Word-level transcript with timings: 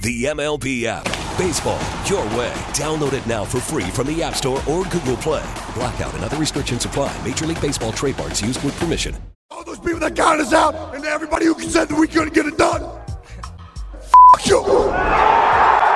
The 0.00 0.26
MLB 0.26 0.84
app. 0.84 1.02
Baseball, 1.36 1.80
your 2.06 2.22
way. 2.38 2.52
Download 2.70 3.12
it 3.14 3.26
now 3.26 3.44
for 3.44 3.60
free 3.60 3.90
from 3.90 4.06
the 4.06 4.22
App 4.22 4.36
Store 4.36 4.62
or 4.68 4.84
Google 4.84 5.16
Play. 5.16 5.44
Blackout 5.74 6.14
and 6.14 6.22
other 6.22 6.36
restrictions 6.36 6.84
apply. 6.84 7.16
Major 7.24 7.46
League 7.46 7.60
Baseball 7.60 7.90
trademarks 7.90 8.40
used 8.40 8.62
with 8.62 8.78
permission. 8.78 9.16
All 9.50 9.64
those 9.64 9.80
people 9.80 9.98
that 9.98 10.14
counted 10.14 10.42
us 10.42 10.52
out, 10.52 10.94
and 10.94 11.04
everybody 11.04 11.46
who 11.46 11.60
said 11.62 11.88
that 11.88 11.98
we 11.98 12.06
couldn't 12.06 12.32
get 12.32 12.46
it 12.46 12.56
done. 12.56 12.82
F 14.36 14.46
you. 14.46 15.87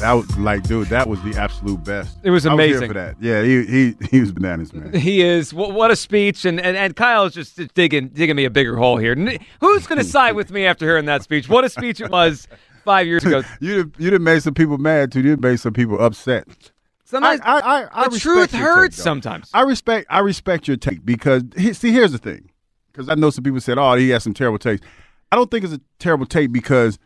That 0.00 0.12
was 0.12 0.38
like, 0.38 0.62
dude, 0.62 0.88
that 0.88 1.08
was 1.08 1.22
the 1.22 1.36
absolute 1.36 1.82
best. 1.82 2.18
It 2.22 2.30
was 2.30 2.44
amazing. 2.44 2.88
for 2.88 2.94
that. 2.94 3.16
Yeah, 3.20 3.42
he 3.42 3.64
he 3.64 3.94
he 4.10 4.20
was 4.20 4.30
bananas, 4.30 4.72
man. 4.72 4.92
He 4.92 5.22
is. 5.22 5.54
What, 5.54 5.72
what 5.72 5.90
a 5.90 5.96
speech! 5.96 6.44
And, 6.44 6.60
and 6.60 6.76
and 6.76 6.94
Kyle's 6.94 7.34
just 7.34 7.58
digging 7.74 8.08
digging 8.08 8.36
me 8.36 8.44
a 8.44 8.50
bigger 8.50 8.76
hole 8.76 8.98
here. 8.98 9.14
Who's 9.14 9.86
going 9.86 9.98
to 10.02 10.04
side 10.04 10.32
with 10.32 10.50
me 10.50 10.66
after 10.66 10.84
hearing 10.84 11.06
that 11.06 11.22
speech? 11.22 11.48
What 11.48 11.64
a 11.64 11.70
speech 11.70 12.00
it 12.00 12.10
was 12.10 12.46
five 12.84 13.06
years 13.06 13.24
ago. 13.24 13.42
you 13.60 13.90
you 13.98 14.10
done 14.10 14.22
made 14.22 14.42
some 14.42 14.54
people 14.54 14.78
mad 14.78 15.12
too. 15.12 15.20
You 15.20 15.36
made 15.36 15.60
some 15.60 15.72
people 15.72 16.00
upset. 16.00 16.46
Sometimes 17.04 17.40
I, 17.42 17.58
I, 17.58 17.60
I, 17.60 17.88
I 17.92 18.08
the 18.08 18.18
truth 18.18 18.52
hurts 18.52 18.96
take, 18.96 19.02
sometimes. 19.02 19.50
I 19.54 19.62
respect 19.62 20.06
I 20.10 20.20
respect 20.20 20.68
your 20.68 20.76
take 20.76 21.04
because 21.04 21.42
he, 21.56 21.72
see 21.72 21.92
here's 21.92 22.12
the 22.12 22.18
thing 22.18 22.50
because 22.92 23.08
I 23.08 23.14
know 23.14 23.30
some 23.30 23.44
people 23.44 23.60
said 23.60 23.78
oh 23.78 23.94
he 23.94 24.10
has 24.10 24.22
some 24.22 24.34
terrible 24.34 24.58
takes. 24.58 24.84
I 25.30 25.36
don't 25.36 25.50
think 25.50 25.64
it's 25.64 25.74
a 25.74 25.80
terrible 25.98 26.26
take 26.26 26.52
because 26.52 26.98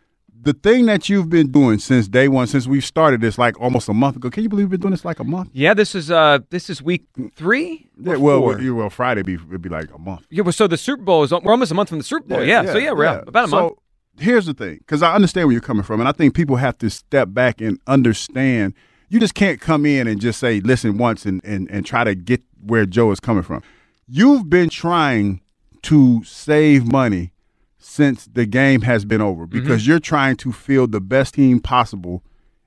the 0.42 0.52
thing 0.52 0.86
that 0.86 1.08
you've 1.08 1.28
been 1.28 1.50
doing 1.50 1.78
since 1.78 2.08
day 2.08 2.28
one 2.28 2.46
since 2.46 2.66
we 2.66 2.80
started 2.80 3.20
this 3.20 3.38
like 3.38 3.60
almost 3.60 3.88
a 3.88 3.94
month 3.94 4.16
ago. 4.16 4.30
Can 4.30 4.42
you 4.42 4.48
believe 4.48 4.66
we've 4.66 4.72
been 4.72 4.80
doing 4.80 4.92
this 4.92 5.05
like 5.05 5.19
a 5.19 5.24
month? 5.24 5.50
Yeah, 5.52 5.74
this 5.74 5.94
is 5.94 6.10
uh 6.10 6.38
this 6.50 6.70
is 6.70 6.82
week 6.82 7.05
three. 7.34 7.88
Yeah, 8.00 8.16
well, 8.16 8.41
well, 8.42 8.60
yeah, 8.60 8.70
well, 8.70 8.91
Friday 8.91 9.22
be 9.22 9.34
it'd 9.34 9.62
be 9.62 9.69
like 9.69 9.92
a 9.94 9.98
month. 9.98 10.27
Yeah, 10.30 10.42
well, 10.42 10.52
so 10.52 10.66
the 10.66 10.77
Super 10.77 11.02
Bowl 11.02 11.22
is 11.22 11.32
we're 11.32 11.50
almost 11.50 11.72
a 11.72 11.74
month 11.74 11.91
from 11.91 11.98
the 11.98 12.05
Super 12.05 12.27
Bowl. 12.27 12.44
Yeah, 12.44 12.64
so 12.66 12.78
yeah, 12.78 12.92
we're 12.92 13.06
out 13.06 13.28
about 13.28 13.47
a 13.47 13.50
so, 13.50 13.60
month. 13.60 13.72
Here's 14.19 14.47
the 14.47 14.55
thing, 14.55 14.78
because 14.78 15.02
I 15.02 15.14
understand 15.14 15.47
where 15.47 15.52
you're 15.52 15.62
coming 15.62 15.82
from, 15.82 16.00
and 16.00 16.08
I 16.08 16.12
think 16.12 16.34
people 16.34 16.56
have 16.56 16.77
to 16.78 16.91
step 16.91 17.28
back 17.32 17.60
and 17.60 17.78
understand. 17.86 18.75
You 19.08 19.19
just 19.19 19.34
can't 19.34 19.60
come 19.60 19.86
in 19.86 20.06
and 20.06 20.20
just 20.20 20.38
say, 20.38 20.60
"Listen 20.60 20.98
once," 20.98 21.27
and 21.27 21.41
and 21.44 21.70
and 21.70 21.86
try 21.86 22.04
to 22.04 22.14
get 22.14 22.42
where 22.64 22.86
Joe 22.86 23.10
is 23.12 23.20
coming 23.20 23.42
from. 23.42 23.62
You've 24.06 24.50
been 24.50 24.69
trying 24.69 25.41
to 25.82 26.22
save 26.25 26.91
money 26.91 27.32
since 27.81 28.27
the 28.27 28.47
game 28.47 28.83
has 28.83 29.05
been 29.05 29.20
over 29.20 29.47
Mm-hmm. 29.47 29.59
because 29.59 29.86
you're 29.86 29.98
trying 29.98 30.36
to 30.36 30.53
field 30.53 30.92
the 30.92 31.00
best 31.00 31.34
team 31.34 31.59
possible 31.61 32.22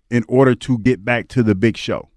in 0.09 0.25
order 0.28 0.53
to 0.55 0.78
get 0.80 1.05
back 1.05 1.28
to 1.30 1.44
the 1.44 1.55
big 1.55 1.78
show. 1.78 2.09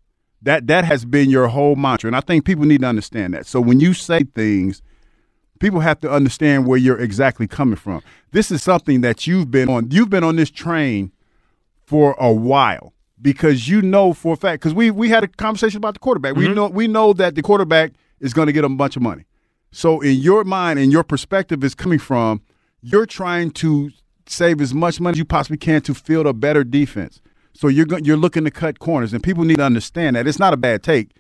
That 0.43 0.67
that 0.67 0.85
has 0.85 1.05
been 1.05 1.31
your 1.31 1.49
whole 1.49 1.77
mantra, 1.77 2.09
and 2.09 2.17
I 2.17 2.21
think 2.21 2.45
people 2.45 2.65
need 2.65 2.81
to 2.81 2.87
understand 2.87 3.35
that. 3.35 3.47
So 3.47 3.61
when 3.61 3.79
you 3.81 3.95
say 3.95 4.25
things 4.35 4.83
people 5.59 5.81
have 5.81 5.99
to 6.01 6.11
understand 6.11 6.67
where 6.67 6.79
you're 6.79 6.99
exactly 7.01 7.47
coming 7.47 7.77
from. 7.77 8.03
This 8.33 8.51
is 8.51 8.63
something 8.63 9.01
that 9.01 9.27
you've 9.27 9.51
been 9.51 9.71
on. 9.71 9.91
You've 9.91 10.11
been 10.11 10.23
on 10.25 10.37
this 10.37 10.51
train 10.51 11.13
for 11.87 12.15
a 12.19 12.31
while 12.33 12.93
because 13.23 13.67
you 13.69 13.81
know 13.81 14.13
for 14.13 14.35
a 14.35 14.37
fact 14.37 14.61
because 14.61 14.75
we 14.75 14.91
we 14.91 15.09
had 15.09 15.25
a 15.25 15.29
conversation 15.29 15.79
about 15.79 15.95
the 15.95 16.01
quarterback. 16.01 16.37
We 16.37 16.49
know 16.49 16.69
we 16.69 16.87
know 16.87 17.13
that 17.15 17.35
the 17.37 17.43
quarterback 17.43 17.93
is 18.21 18.35
going 18.35 18.47
to 18.47 18.53
get 18.53 18.65
a 18.65 18.69
bunch 18.69 18.97
of 18.97 19.03
money. 19.03 19.25
So 19.73 20.01
in 20.01 20.17
your 20.17 20.45
mind 20.45 20.79
and 20.79 20.93
your 20.93 21.05
perspective 21.05 21.65
is 21.65 21.75
coming 21.75 21.99
from 21.99 22.43
you're 22.91 23.07
trying 23.07 23.51
to 23.53 23.91
save 24.27 24.61
as 24.61 24.73
much 24.75 25.01
money 25.01 25.15
as 25.15 25.19
you 25.19 25.25
possibly 25.25 25.57
can 25.57 25.81
to 25.83 25.95
field 25.95 26.27
a 26.27 26.33
better 26.33 26.65
defense. 26.65 27.21
So 27.53 27.69
you're 27.69 27.87
go- 27.87 27.99
you're 28.03 28.17
looking 28.17 28.45
to 28.45 28.51
cut 28.51 28.79
corners 28.79 29.13
and 29.13 29.23
people 29.23 29.45
need 29.45 29.57
to 29.57 29.65
understand 29.65 30.17
that 30.17 30.27
it's 30.27 30.39
not 30.39 30.53
a 30.53 30.57
bad 30.57 30.83
take. 30.83 31.11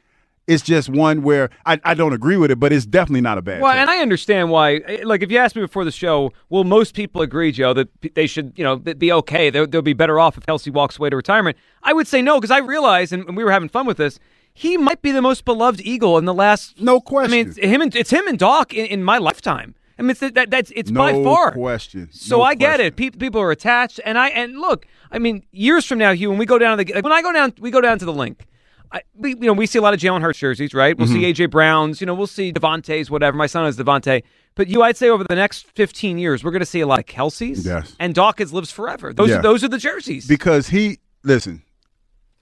It's 0.47 0.63
just 0.63 0.89
one 0.89 1.23
where 1.23 1.51
I, 1.65 1.81
I 1.83 1.95
don't 1.95 2.13
agree 2.13 2.37
with 2.37 2.53
it, 2.53 2.61
but 2.61 2.73
it's 2.73 2.87
definitely 2.87 3.23
not 3.23 3.37
a 3.37 3.43
bad 3.43 3.61
Well, 3.63 3.73
take. 3.73 3.81
and 3.81 3.91
I 3.91 3.99
understand 3.99 4.51
why. 4.51 4.77
eh, 4.77 4.99
Like, 5.03 5.23
if 5.25 5.31
you 5.33 5.39
asked 5.39 5.57
me 5.57 5.63
before 5.63 5.85
the 5.85 5.91
show, 5.91 6.33
will 6.51 6.63
most 6.63 6.95
people 6.95 7.21
agree, 7.21 7.51
Joe, 7.51 7.73
that 7.75 7.89
they 8.15 8.29
should, 8.29 8.53
you 8.57 8.63
know, 8.63 8.77
be 8.77 9.11
okay? 9.11 9.51
They'll, 9.51 9.67
they'll 9.67 9.83
be 9.83 9.93
better 9.93 10.21
off 10.21 10.39
if 10.39 10.47
Kelce 10.47 10.73
walks 10.73 10.99
away 10.99 11.11
to 11.11 11.17
retirement. 11.17 11.57
I 11.83 11.93
would 11.93 12.07
say 12.07 12.23
no, 12.23 12.37
because 12.39 12.53
I 12.53 12.59
realize, 12.59 13.11
and 13.13 13.27
and 13.27 13.37
we 13.37 13.43
were 13.43 13.51
having 13.51 13.69
fun 13.69 13.87
with 13.87 13.97
this. 13.97 14.21
He 14.55 14.77
might 14.77 15.03
be 15.03 15.11
the 15.11 15.21
most 15.21 15.45
beloved 15.45 15.81
Eagle 15.81 16.17
in 16.17 16.27
the 16.27 16.35
last. 16.35 16.81
No 16.81 17.01
question. 17.01 17.33
I 17.33 17.37
mean, 17.37 17.49
it's 17.49 17.59
him 17.59 17.81
and 17.83 17.97
it's 17.97 18.11
him 18.11 18.27
and 18.29 18.39
Doc 18.39 18.73
in, 18.73 18.87
in 18.87 19.03
my 19.03 19.19
lifetime. 19.19 19.75
I 19.99 20.03
mean, 20.03 20.11
it's 20.11 20.21
that 20.21 20.51
that's 20.51 20.71
it's 20.77 20.91
by 20.91 21.13
No 21.13 21.25
far 21.25 21.53
question. 21.53 22.09
So 22.13 22.39
No 22.39 22.43
I 22.43 22.55
get 22.55 22.69
question. 22.77 22.87
it. 22.87 22.97
People 22.97 23.19
people 23.19 23.41
are 23.41 23.51
attached, 23.51 24.01
and 24.05 24.19
I 24.19 24.29
and 24.29 24.59
look, 24.59 24.87
I 25.11 25.19
mean, 25.19 25.45
years 25.53 25.87
from 25.87 25.99
now, 25.99 26.13
Hugh, 26.13 26.31
when 26.31 26.39
we 26.39 26.47
go 26.47 26.59
down 26.59 26.77
to 26.79 26.85
the 26.85 26.93
like, 26.95 27.05
when 27.05 27.13
I 27.13 27.23
go 27.23 27.33
down, 27.33 27.53
we 27.59 27.71
go 27.71 27.81
down 27.81 27.99
to 28.01 28.05
the 28.05 28.13
Linc. 28.13 28.47
I, 28.93 29.01
we, 29.17 29.31
you 29.31 29.37
know, 29.41 29.53
we 29.53 29.67
see 29.67 29.81
a 29.81 29.83
lot 29.83 29.95
of 29.95 30.01
Jalen 30.01 30.21
Hurts 30.21 30.39
jerseys, 30.39 30.73
right? 30.73 30.97
We'll 30.97 31.09
see 31.09 31.15
Mm-hmm. 31.21 31.43
AJ 31.43 31.51
Browns. 31.51 32.01
You 32.01 32.07
know, 32.07 32.15
we'll 32.15 32.29
see 32.29 32.53
Devontae's, 32.53 33.11
whatever. 33.11 33.37
My 33.37 33.47
son 33.49 33.67
is 33.67 33.77
Devontae. 33.77 34.23
But 34.55 34.69
you, 34.69 34.83
I'd 34.83 34.97
say 34.97 35.09
over 35.09 35.25
the 35.25 35.35
next 35.35 35.67
15 35.73 36.19
years, 36.19 36.45
we're 36.45 36.53
going 36.53 36.61
to 36.61 36.67
see 36.67 36.81
a 36.81 36.87
lot 36.87 37.01
of 37.01 37.07
Kelce's. 37.07 37.67
Yes. 37.67 37.97
And 37.99 38.15
Dawkins 38.15 38.53
lives 38.53 38.71
forever. 38.71 39.13
Those 39.13 39.31
Yeah. 39.31 39.39
are 39.39 39.43
those 39.43 39.65
are 39.65 39.69
the 39.69 39.77
jerseys. 39.79 40.29
because 40.29 40.69
he 40.69 40.99
listen. 41.25 41.63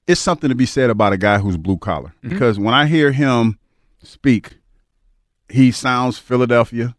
It's 0.06 0.20
something 0.20 0.50
to 0.50 0.54
be 0.54 0.66
said 0.66 0.90
about 0.90 1.14
a 1.14 1.16
guy 1.16 1.38
who's 1.38 1.56
blue 1.56 1.78
collar. 1.78 2.12
Mm-hmm. 2.22 2.28
Because 2.28 2.58
when 2.58 2.74
I 2.74 2.86
hear 2.86 3.10
him 3.12 3.58
speak, 4.02 4.58
he 5.48 5.70
sounds 5.72 6.18
Philadelphia. 6.18 6.94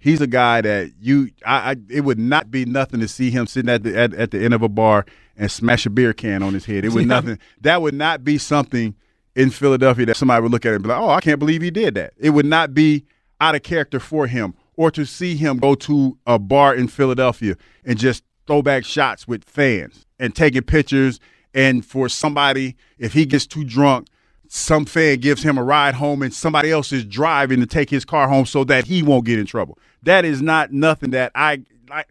He's 0.00 0.20
a 0.20 0.26
guy 0.26 0.60
that 0.60 0.92
you, 1.00 1.30
I, 1.44 1.72
I 1.72 1.76
it 1.90 2.02
would 2.02 2.18
not 2.18 2.50
be 2.50 2.64
nothing 2.64 3.00
to 3.00 3.08
see 3.08 3.30
him 3.30 3.46
sitting 3.46 3.68
at 3.68 3.82
the 3.82 3.98
at, 3.98 4.14
at 4.14 4.30
the 4.30 4.42
end 4.44 4.54
of 4.54 4.62
a 4.62 4.68
bar 4.68 5.04
and 5.36 5.50
smash 5.50 5.86
a 5.86 5.90
beer 5.90 6.12
can 6.12 6.42
on 6.42 6.54
his 6.54 6.66
head. 6.66 6.84
It 6.84 6.92
would 6.92 7.06
nothing. 7.08 7.38
That 7.60 7.82
would 7.82 7.94
not 7.94 8.22
be 8.22 8.38
something 8.38 8.94
in 9.34 9.50
Philadelphia 9.50 10.06
that 10.06 10.16
somebody 10.16 10.42
would 10.42 10.52
look 10.52 10.64
at 10.64 10.74
and 10.74 10.82
be 10.82 10.88
like, 10.88 11.00
"Oh, 11.00 11.10
I 11.10 11.20
can't 11.20 11.38
believe 11.38 11.62
he 11.62 11.70
did 11.70 11.94
that." 11.94 12.12
It 12.16 12.30
would 12.30 12.46
not 12.46 12.74
be 12.74 13.04
out 13.40 13.54
of 13.54 13.62
character 13.62 13.98
for 13.98 14.26
him, 14.28 14.54
or 14.76 14.90
to 14.92 15.04
see 15.04 15.36
him 15.36 15.58
go 15.58 15.74
to 15.74 16.16
a 16.26 16.38
bar 16.38 16.74
in 16.74 16.86
Philadelphia 16.88 17.56
and 17.84 17.98
just 17.98 18.22
throw 18.46 18.62
back 18.62 18.84
shots 18.84 19.26
with 19.26 19.44
fans 19.44 20.06
and 20.18 20.34
taking 20.34 20.62
pictures. 20.62 21.18
And 21.54 21.84
for 21.84 22.08
somebody, 22.08 22.76
if 22.98 23.14
he 23.14 23.26
gets 23.26 23.46
too 23.46 23.64
drunk, 23.64 24.08
some 24.48 24.84
fan 24.86 25.18
gives 25.18 25.42
him 25.42 25.58
a 25.58 25.62
ride 25.62 25.94
home 25.94 26.22
and 26.22 26.32
somebody 26.32 26.70
else 26.70 26.92
is 26.92 27.04
driving 27.04 27.60
to 27.60 27.66
take 27.66 27.90
his 27.90 28.04
car 28.04 28.28
home 28.28 28.46
so 28.46 28.64
that 28.64 28.86
he 28.86 29.02
won't 29.02 29.24
get 29.24 29.38
in 29.38 29.46
trouble. 29.46 29.78
That 30.02 30.24
is 30.24 30.40
not 30.42 30.72
nothing 30.72 31.10
that 31.10 31.32
I, 31.34 31.62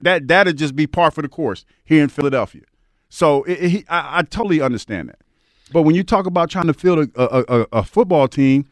that 0.01 0.27
that'd 0.27 0.57
just 0.57 0.75
be 0.75 0.87
par 0.87 1.11
for 1.11 1.21
the 1.21 1.29
course 1.29 1.65
here 1.83 2.03
in 2.03 2.09
Philadelphia. 2.09 2.63
So 3.09 3.43
it, 3.43 3.73
it- 3.75 3.85
I, 3.89 4.19
I 4.19 4.21
totally 4.23 4.61
understand 4.61 5.09
that. 5.09 5.19
But 5.71 5.81
when 5.81 5.95
you 5.95 6.03
talk 6.03 6.25
about 6.25 6.49
trying 6.49 6.67
to 6.67 6.73
field 6.73 7.09
a, 7.15 7.21
a, 7.53 7.67
a, 7.73 7.83
football 7.83 8.29
team, 8.29 8.65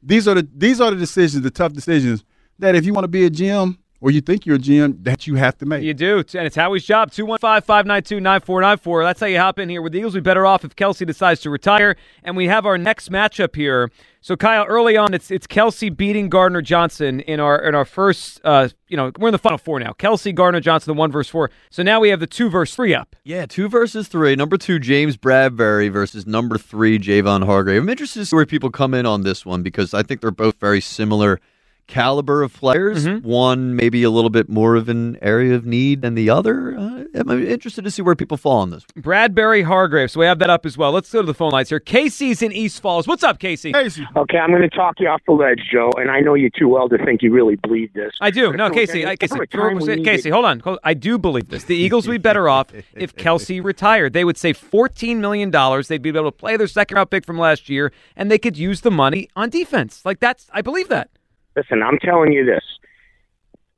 these 0.00 0.28
are 0.28 0.34
the 0.36 0.48
these 0.54 0.80
are 0.80 0.92
the 0.92 0.96
decisions, 0.96 1.42
the 1.42 1.50
tough 1.50 1.72
decisions 1.72 2.24
that 2.60 2.76
if 2.76 2.86
you 2.86 2.94
want 2.94 3.02
to 3.04 3.08
be 3.08 3.24
a 3.24 3.30
GM 3.30 3.76
or 4.00 4.10
you 4.10 4.20
think 4.20 4.46
you're 4.46 4.56
a 4.56 4.58
GM, 4.58 5.02
that 5.04 5.26
you 5.26 5.36
have 5.36 5.56
to 5.58 5.66
make. 5.66 5.82
You 5.82 5.94
do, 5.94 6.18
and 6.18 6.46
it's 6.46 6.56
Howie's 6.56 6.84
job. 6.84 7.10
215 7.10 7.62
592 7.62 8.20
9494. 8.20 9.04
That's 9.04 9.20
how 9.20 9.26
you 9.26 9.38
hop 9.38 9.58
in 9.58 9.68
here. 9.68 9.82
With 9.82 9.92
the 9.92 9.98
Eagles, 9.98 10.14
we 10.14 10.20
better 10.20 10.46
off 10.46 10.64
if 10.64 10.76
Kelce 10.76 11.06
decides 11.06 11.40
to 11.42 11.50
retire. 11.50 11.96
And 12.22 12.36
we 12.36 12.46
have 12.46 12.66
our 12.66 12.78
next 12.78 13.10
matchup 13.10 13.56
here. 13.56 13.90
So, 14.20 14.36
Kyle, 14.36 14.64
early 14.64 14.96
on, 14.96 15.14
it's 15.14 15.30
it's 15.30 15.46
Kelce 15.46 15.96
beating 15.96 16.28
Gardner 16.28 16.60
Johnson 16.60 17.20
in 17.20 17.38
our 17.38 17.58
in 17.62 17.76
our 17.76 17.84
first, 17.84 18.40
uh, 18.42 18.68
you 18.88 18.96
know, 18.96 19.12
we're 19.18 19.28
in 19.28 19.32
the 19.32 19.38
final 19.38 19.56
four 19.56 19.78
now. 19.78 19.92
Kelce, 19.92 20.34
Gardner 20.34 20.60
Johnson, 20.60 20.92
the 20.94 20.98
one 20.98 21.12
verse 21.12 21.28
four. 21.28 21.50
So 21.70 21.84
now 21.84 22.00
we 22.00 22.08
have 22.08 22.18
the 22.18 22.26
two 22.26 22.50
verse 22.50 22.74
three 22.74 22.92
up. 22.92 23.14
Yeah, 23.22 23.46
two 23.46 23.68
versus 23.68 24.08
three. 24.08 24.34
Number 24.34 24.56
two, 24.56 24.80
James 24.80 25.16
Bradberry 25.16 25.92
versus 25.92 26.26
number 26.26 26.58
three, 26.58 26.98
Javon 26.98 27.44
Hargrave. 27.46 27.82
I'm 27.82 27.88
interested 27.88 28.18
to 28.18 28.26
see 28.26 28.34
where 28.34 28.46
people 28.46 28.70
come 28.70 28.94
in 28.94 29.06
on 29.06 29.22
this 29.22 29.46
one 29.46 29.62
because 29.62 29.94
I 29.94 30.02
think 30.02 30.20
they're 30.20 30.32
both 30.32 30.58
very 30.58 30.80
similar 30.80 31.40
caliber 31.86 32.42
of 32.42 32.52
players. 32.52 33.06
One 33.22 33.76
maybe 33.76 34.02
a 34.02 34.10
little 34.10 34.30
bit 34.30 34.48
more 34.48 34.74
of 34.76 34.88
an 34.88 35.18
area 35.22 35.54
of 35.54 35.64
need 35.66 36.02
than 36.02 36.14
the 36.14 36.30
other. 36.30 36.76
Uh, 36.76 37.04
I'm 37.14 37.46
interested 37.46 37.84
to 37.84 37.90
see 37.90 38.02
where 38.02 38.14
people 38.14 38.36
fall 38.36 38.60
on 38.60 38.70
this. 38.70 38.84
Bradberry 38.98 39.64
Hargrave. 39.64 40.10
So 40.10 40.20
we 40.20 40.26
have 40.26 40.38
that 40.40 40.50
up 40.50 40.66
as 40.66 40.76
well. 40.76 40.92
Let's 40.92 41.10
go 41.10 41.20
to 41.22 41.26
the 41.26 41.34
phone 41.34 41.52
lines 41.52 41.68
here. 41.68 41.80
Casey's 41.80 42.42
in 42.42 42.52
East 42.52 42.80
Falls. 42.82 43.06
What's 43.06 43.22
up, 43.22 43.38
Casey? 43.38 43.72
Casey, 43.72 44.06
Okay, 44.16 44.38
I'm 44.38 44.50
going 44.50 44.62
to 44.62 44.68
talk 44.68 44.98
you 44.98 45.08
off 45.08 45.22
the 45.26 45.32
ledge, 45.32 45.62
Joe, 45.72 45.90
and 45.96 46.10
I 46.10 46.20
know 46.20 46.34
you 46.34 46.50
too 46.50 46.68
well 46.68 46.88
to 46.88 46.98
think 46.98 47.22
you 47.22 47.32
really 47.32 47.56
believe 47.56 47.92
this. 47.94 48.12
I 48.20 48.30
do. 48.30 48.52
No, 48.52 48.70
Casey. 48.70 49.04
I, 49.04 49.10
was 49.10 49.18
Casey, 49.18 49.34
ever 49.34 49.42
a 49.42 49.46
time 49.46 49.78
we 49.78 50.02
Casey, 50.04 50.30
hold 50.30 50.44
on. 50.44 50.60
Hold- 50.60 50.78
I 50.84 50.94
do 50.94 51.18
believe 51.18 51.48
this. 51.48 51.64
The 51.64 51.76
Eagles 51.76 52.06
would 52.06 52.14
be 52.14 52.18
better 52.18 52.48
off 52.48 52.68
if 52.94 53.14
Kelce 53.14 53.62
retired. 53.64 54.12
They 54.12 54.24
would 54.24 54.36
save 54.36 54.58
$14 54.58 55.16
million. 55.18 55.50
They'd 55.50 56.02
be 56.02 56.10
able 56.10 56.24
to 56.24 56.32
play 56.32 56.56
their 56.56 56.66
second 56.66 56.96
round 56.96 57.10
pick 57.10 57.24
from 57.24 57.38
last 57.38 57.68
year, 57.68 57.92
and 58.16 58.30
they 58.30 58.38
could 58.38 58.56
use 58.56 58.80
the 58.82 58.90
money 58.90 59.28
on 59.36 59.50
defense. 59.50 60.04
Like, 60.04 60.20
that's, 60.20 60.48
I 60.52 60.62
believe 60.62 60.88
that. 60.88 61.10
Listen, 61.56 61.82
I'm 61.82 61.98
telling 61.98 62.32
you 62.32 62.44
this. 62.44 62.62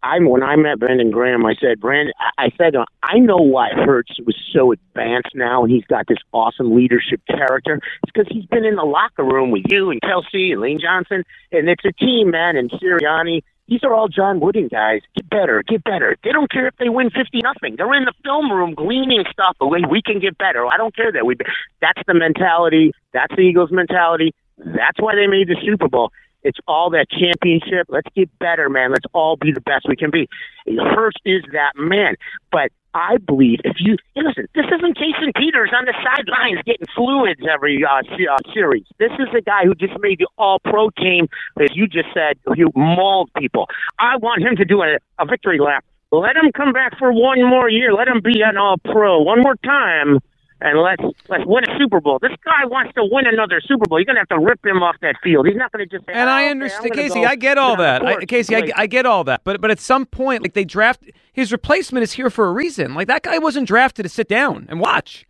I 0.02 0.19
when 0.20 0.42
I 0.42 0.54
met 0.56 0.78
Brandon 0.78 1.10
Graham, 1.10 1.44
I 1.44 1.54
said, 1.60 1.80
Brandon, 1.80 2.14
I 2.38 2.50
said, 2.56 2.76
uh, 2.76 2.84
I 3.02 3.19
know 3.19 3.36
why 3.36 3.70
Hurts 3.72 4.16
was 4.25 4.36
so 4.52 4.72
advanced 4.72 5.34
now, 5.34 5.64
and 5.64 5.72
he's 5.72 5.84
got 5.86 6.06
this 6.06 6.19
awesome 6.32 6.75
leadership 6.75 7.20
character. 7.28 7.80
It's 8.02 8.12
because 8.12 8.26
he's 8.30 8.46
been 8.46 8.64
in 8.64 8.76
the 8.76 8.84
locker 8.84 9.25
room 9.25 9.50
with 9.50 9.64
you 9.69 9.90
and 9.90 10.00
Kelce 10.00 10.52
and 10.52 10.60
Lane 10.60 10.78
Johnson, 10.80 11.25
and 11.50 11.69
it's 11.69 11.84
a 11.84 11.92
team, 11.92 12.30
man. 12.30 12.56
And 12.56 12.70
Sirianni, 12.70 13.42
these 13.66 13.80
are 13.82 13.92
all 13.92 14.06
John 14.06 14.38
Wooden 14.38 14.69
guys. 14.69 15.02
Get 15.16 15.28
better, 15.30 15.64
get 15.66 15.82
better. 15.82 16.16
They 16.22 16.30
don't 16.30 16.50
care 16.50 16.69
if 16.69 16.76
they 16.78 16.88
win 16.88 17.10
fifty 17.10 17.40
nothing. 17.42 17.75
They're 17.76 17.94
in 17.94 18.04
the 18.04 18.14
film 18.22 18.52
room 18.52 18.75
gleaning 18.75 19.25
stuff. 19.32 19.56
away. 19.60 19.80
we 19.90 20.00
can 20.00 20.20
get 20.20 20.38
better. 20.38 20.64
I 20.66 20.76
don't 20.76 20.94
care 20.94 21.10
that 21.10 21.26
we. 21.26 21.34
That's 21.80 22.02
the 22.06 22.14
mentality. 22.14 22.92
That's 23.12 23.34
the 23.34 23.42
Eagles' 23.42 23.72
mentality. 23.72 24.32
That's 24.58 25.00
why 25.00 25.16
they 25.16 25.26
made 25.26 25.48
the 25.48 25.56
Super 25.64 25.88
Bowl. 25.88 26.12
It's 26.43 26.58
all 26.67 26.90
that 26.90 27.06
championship. 27.11 27.87
Let's 27.88 28.08
get 28.14 28.31
better, 28.38 28.69
man. 28.69 28.93
Let's 28.93 29.06
all 29.12 29.37
be 29.37 29.52
the 29.52 29.61
best 29.61 29.87
we 29.88 29.96
can 29.96 30.11
be. 30.11 30.29
Hurts 30.67 31.17
is 31.25 31.43
that 31.52 31.73
man. 31.76 32.14
But 32.52 32.70
I 32.94 33.19
believe 33.19 33.61
if 33.64 33.76
you 33.79 33.96
hey, 34.14 34.23
listen, 34.25 34.49
this 34.55 34.67
isn't 34.67 34.96
Jason 34.96 35.32
Peters 35.37 35.70
on 35.76 35.85
the 35.85 35.94
sidelines 36.02 36.61
getting 36.64 36.87
fluids 36.94 37.40
every 37.49 37.85
uh, 37.85 38.00
uh, 38.00 38.37
series. 38.52 38.85
This 38.99 39.12
is 39.19 39.29
a 39.37 39.40
guy 39.40 39.64
who 39.64 39.75
just 39.75 39.99
made 40.00 40.19
the 40.19 40.29
All 40.38 40.58
Pro 40.61 40.90
team, 40.90 41.29
as 41.61 41.69
you 41.75 41.87
just 41.87 42.08
said. 42.14 42.38
You 42.56 42.70
mauled 42.75 43.31
people. 43.37 43.69
I 43.99 44.17
want 44.17 44.43
him 44.43 44.56
to 44.56 44.64
do 44.64 44.82
a, 44.82 44.99
a 45.19 45.26
victory 45.26 45.58
lap. 45.58 45.85
Let 46.11 46.37
him 46.37 46.50
come 46.52 46.73
back 46.73 46.99
for 46.99 47.12
one 47.12 47.44
more 47.44 47.69
year. 47.69 47.93
Let 47.93 48.08
him 48.08 48.20
be 48.23 48.40
an 48.43 48.56
All 48.56 48.79
Pro 48.79 49.20
one 49.20 49.43
more 49.43 49.56
time 49.56 50.20
and 50.60 50.81
let's 50.81 51.02
let's 51.28 51.44
win 51.46 51.64
a 51.64 51.78
Super 51.78 52.00
Bowl. 52.00 52.19
This 52.20 52.32
guy 52.44 52.64
wants 52.66 52.93
to 52.94 53.05
win 53.10 53.26
another 53.26 53.60
Super 53.60 53.87
Bowl. 53.88 53.99
You're 53.99 54.06
gonna 54.06 54.19
have 54.20 54.28
to 54.28 54.38
rip 54.38 54.64
him 54.64 54.82
off 54.82 54.96
that 55.02 55.16
field. 55.22 55.46
He's 55.46 55.56
not 55.56 55.70
gonna 55.72 55.87
just 55.87 56.05
say. 56.06 56.12
And 56.12 56.28
"Oh, 56.28 56.32
I 56.32 56.46
understand, 56.46 56.93
I'm 56.93 56.99
Casey. 56.99 57.20
go 57.20 57.25
I 57.25 57.37
get 57.37 57.58
all 57.58 57.76
that, 57.76 58.05
I. 58.05 58.25
Casey. 58.25 58.56
I, 58.56 58.70
I 58.76 58.87
get 58.87 59.06
all 59.06 59.25
that. 59.25 59.43
But 59.44 59.60
but 59.60 59.70
at 59.70 59.78
some 59.81 60.06
point, 60.06 60.43
like 60.43 60.55
they 60.55 60.64
draft 60.64 61.02
his 61.32 61.52
replacement 61.52 62.02
is 62.02 62.12
here 62.12 62.31
for 62.31 62.49
a 62.49 62.52
reason. 62.52 62.94
Like 62.94 63.08
that 63.08 63.22
guy 63.22 63.38
wasn't 63.38 63.69
drafted 63.69 64.05
to 64.05 64.08
sit 64.08 64.28
down 64.28 64.66
and 64.69 64.81
watch. 64.81 65.26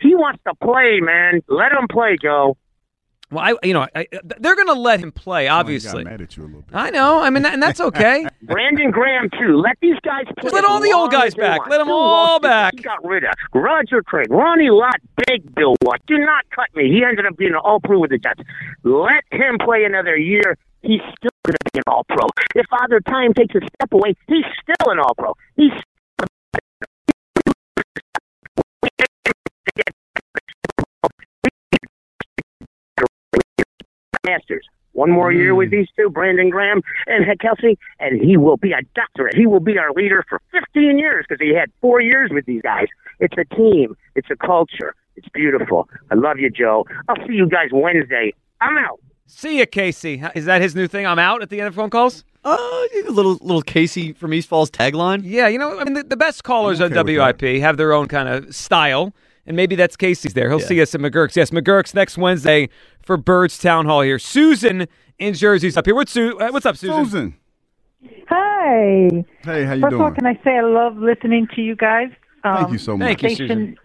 he 0.00 0.14
wants 0.14 0.42
to 0.46 0.54
play, 0.62 1.00
man. 1.00 1.40
Let 1.48 1.72
him 1.72 1.88
play, 1.88 2.16
Joe. 2.20 2.56
Well, 3.32 3.42
I 3.44 3.66
you 3.66 3.72
know 3.72 3.86
I, 3.94 4.06
they're 4.38 4.54
going 4.54 4.66
to 4.68 4.74
let 4.74 5.00
him 5.00 5.10
play. 5.10 5.44
He 5.44 5.48
got 5.48 5.60
Obviously, 5.60 6.04
mad 6.04 6.20
at 6.20 6.36
you 6.36 6.42
a 6.42 6.46
little 6.46 6.62
bit. 6.62 6.74
I 6.74 6.90
know. 6.90 7.20
I 7.20 7.30
mean, 7.30 7.42
that, 7.44 7.54
and 7.54 7.62
that's 7.62 7.80
okay. 7.80 8.26
Brandon 8.42 8.90
Graham 8.90 9.30
too. 9.30 9.56
Let 9.56 9.78
these 9.80 9.96
guys 10.04 10.26
play. 10.38 10.50
let 10.50 10.64
as 10.64 10.70
all 10.70 10.80
the 10.80 10.92
old 10.92 11.10
guys 11.10 11.34
back. 11.34 11.60
want. 11.60 11.70
Let 11.70 11.80
'em 11.80 11.86
Bill 11.86 11.96
all 11.96 12.32
Walsh, 12.34 12.42
back. 12.42 12.74
He 12.76 12.82
got 12.82 13.02
rid 13.04 13.24
of 13.24 13.30
Roger 13.54 14.02
Craig, 14.02 14.30
Ronnie 14.30 14.70
Lott, 14.70 15.00
big 15.26 15.54
Bill 15.54 15.74
Walsh. 15.82 16.00
Do 16.06 16.18
not 16.18 16.44
cut 16.50 16.68
me. 16.76 16.90
He 16.92 17.02
ended 17.02 17.24
up 17.26 17.36
being 17.36 17.52
an 17.52 17.60
All 17.64 17.80
Pro 17.80 17.98
with 18.00 18.10
the 18.10 18.18
Jets. 18.18 18.40
Let 18.84 19.24
him 19.30 19.56
play 19.58 19.84
another 19.84 20.16
year. 20.16 20.58
He's 20.82 21.00
still 21.16 21.30
going 21.44 21.54
to 21.54 21.70
be 21.72 21.78
an 21.78 21.84
All 21.86 22.04
Pro. 22.04 22.26
If 22.54 22.66
Father 22.68 23.00
Time 23.00 23.32
takes 23.34 23.54
a 23.54 23.60
step 23.60 23.92
away, 23.92 24.14
he's 24.26 24.44
still 24.62 24.92
an 24.92 24.98
All 24.98 25.14
Pro. 25.16 25.34
He's 25.56 25.70
Masters. 34.26 34.66
One 34.92 35.10
more 35.10 35.32
year 35.32 35.54
with 35.54 35.70
these 35.70 35.88
two, 35.96 36.10
Brandon 36.10 36.50
Graham 36.50 36.82
and 37.06 37.24
Kelce, 37.40 37.76
and 37.98 38.20
he 38.20 38.36
will 38.36 38.58
be 38.58 38.72
a 38.72 38.82
doctorate. 38.94 39.34
He 39.34 39.46
will 39.46 39.60
be 39.60 39.78
our 39.78 39.90
leader 39.92 40.22
for 40.28 40.40
15 40.52 40.98
years 40.98 41.24
because 41.26 41.40
he 41.40 41.54
had 41.54 41.70
four 41.80 42.00
years 42.00 42.30
with 42.32 42.44
these 42.44 42.60
guys. 42.60 42.86
It's 43.18 43.34
a 43.38 43.44
team. 43.54 43.96
It's 44.14 44.28
a 44.30 44.36
culture. 44.36 44.94
It's 45.16 45.28
beautiful. 45.30 45.88
I 46.10 46.14
love 46.14 46.38
you, 46.38 46.50
Joe. 46.50 46.86
I'll 47.08 47.16
see 47.26 47.32
you 47.32 47.48
guys 47.48 47.70
Wednesday. 47.72 48.34
I'm 48.60 48.76
out. 48.76 49.00
See 49.26 49.58
you, 49.58 49.66
Casey. 49.66 50.22
Is 50.34 50.44
that 50.44 50.60
his 50.60 50.74
new 50.74 50.86
thing? 50.86 51.06
I'm 51.06 51.18
out 51.18 51.40
at 51.40 51.48
the 51.48 51.58
end 51.58 51.68
of 51.68 51.74
phone 51.74 51.88
calls. 51.90 52.22
Uh, 52.44 52.56
a 52.56 53.10
little 53.10 53.38
little 53.40 53.62
Casey 53.62 54.12
from 54.12 54.34
East 54.34 54.48
Falls 54.48 54.70
tagline. 54.70 55.22
Yeah, 55.24 55.48
you 55.48 55.58
know, 55.58 55.78
I 55.78 55.84
mean, 55.84 55.94
the, 55.94 56.02
the 56.02 56.16
best 56.16 56.44
callers 56.44 56.80
okay 56.80 56.98
on 56.98 57.06
WIP 57.06 57.60
have 57.60 57.76
their 57.76 57.92
own 57.92 58.08
kind 58.08 58.28
of 58.28 58.54
style, 58.54 59.14
and 59.46 59.56
maybe 59.56 59.74
that's 59.76 59.96
Casey's 59.96 60.34
there. 60.34 60.48
He'll 60.48 60.60
Yeah. 60.60 60.66
see 60.66 60.80
us 60.82 60.94
at 60.94 61.00
McGurk's. 61.00 61.36
Yes, 61.36 61.50
McGurk's 61.50 61.94
next 61.94 62.16
Wednesday 62.18 62.68
for 63.02 63.16
Birds 63.16 63.58
Town 63.58 63.86
Hall 63.86 64.00
here. 64.02 64.18
Susan 64.18 64.86
in 65.18 65.34
Jersey's 65.34 65.76
up 65.76 65.86
here. 65.86 65.94
What's 65.94 66.12
Su- 66.12 66.38
uh, 66.38 66.50
What's 66.50 66.66
up, 66.66 66.76
Susan? 66.76 67.04
Susan. 67.04 67.34
Hi. 68.28 69.24
Hey, 69.44 69.64
how 69.64 69.74
you 69.74 69.80
First 69.80 69.94
of 69.94 70.00
all, 70.00 70.10
can 70.10 70.26
I 70.26 70.34
say 70.44 70.56
I 70.56 70.62
love 70.62 70.96
listening 70.96 71.48
to 71.54 71.60
you 71.60 71.76
guys? 71.76 72.10
Um, 72.44 72.56
Thank 72.56 72.72
you 72.72 72.78
so 72.78 72.96
much. 72.96 73.06
Thank 73.06 73.22
you, 73.22 73.36
Susan. 73.36 73.76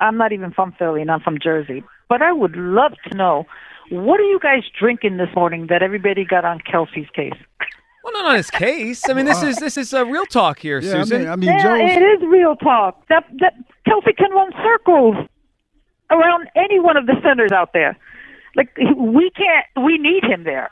I'm 0.00 0.16
not 0.16 0.32
even 0.32 0.52
from 0.52 0.72
Philly, 0.78 1.02
and 1.02 1.10
I'm 1.10 1.20
from 1.20 1.38
Jersey. 1.38 1.84
But 2.08 2.22
I 2.22 2.32
would 2.32 2.56
love 2.56 2.92
to 3.10 3.16
know 3.16 3.46
what 3.90 4.18
are 4.20 4.24
you 4.24 4.38
guys 4.42 4.62
drinking 4.78 5.18
this 5.18 5.28
morning 5.36 5.66
that 5.68 5.82
everybody 5.82 6.24
got 6.24 6.44
on 6.44 6.60
Kelce's 6.60 7.08
case? 7.14 7.32
Well, 8.02 8.12
not 8.14 8.26
on 8.26 8.36
his 8.36 8.50
case. 8.50 9.08
I 9.08 9.14
mean, 9.14 9.24
this 9.26 9.42
is 9.42 9.56
this 9.56 9.76
is 9.78 9.94
uh, 9.94 10.04
real 10.06 10.26
talk 10.26 10.58
here, 10.58 10.78
Yeah, 10.80 10.90
I 10.90 10.92
Susan. 11.00 11.20
mean, 11.22 11.28
I 11.30 11.36
mean, 11.36 11.48
yeah, 11.50 11.62
Joe's. 11.62 11.96
it 11.96 12.02
is 12.02 12.22
real 12.28 12.56
talk. 12.56 13.06
That 13.08 13.24
that 13.40 13.54
Kelce 14.02 14.16
can 14.16 14.30
run 14.32 14.50
circles 14.62 15.16
around 16.10 16.48
any 16.56 16.80
one 16.80 16.96
of 16.96 17.06
the 17.06 17.14
centers 17.22 17.52
out 17.52 17.72
there. 17.72 17.96
Like 18.56 18.76
we 18.76 19.30
can't, 19.30 19.84
we 19.84 19.98
need 19.98 20.24
him 20.24 20.44
there. 20.44 20.70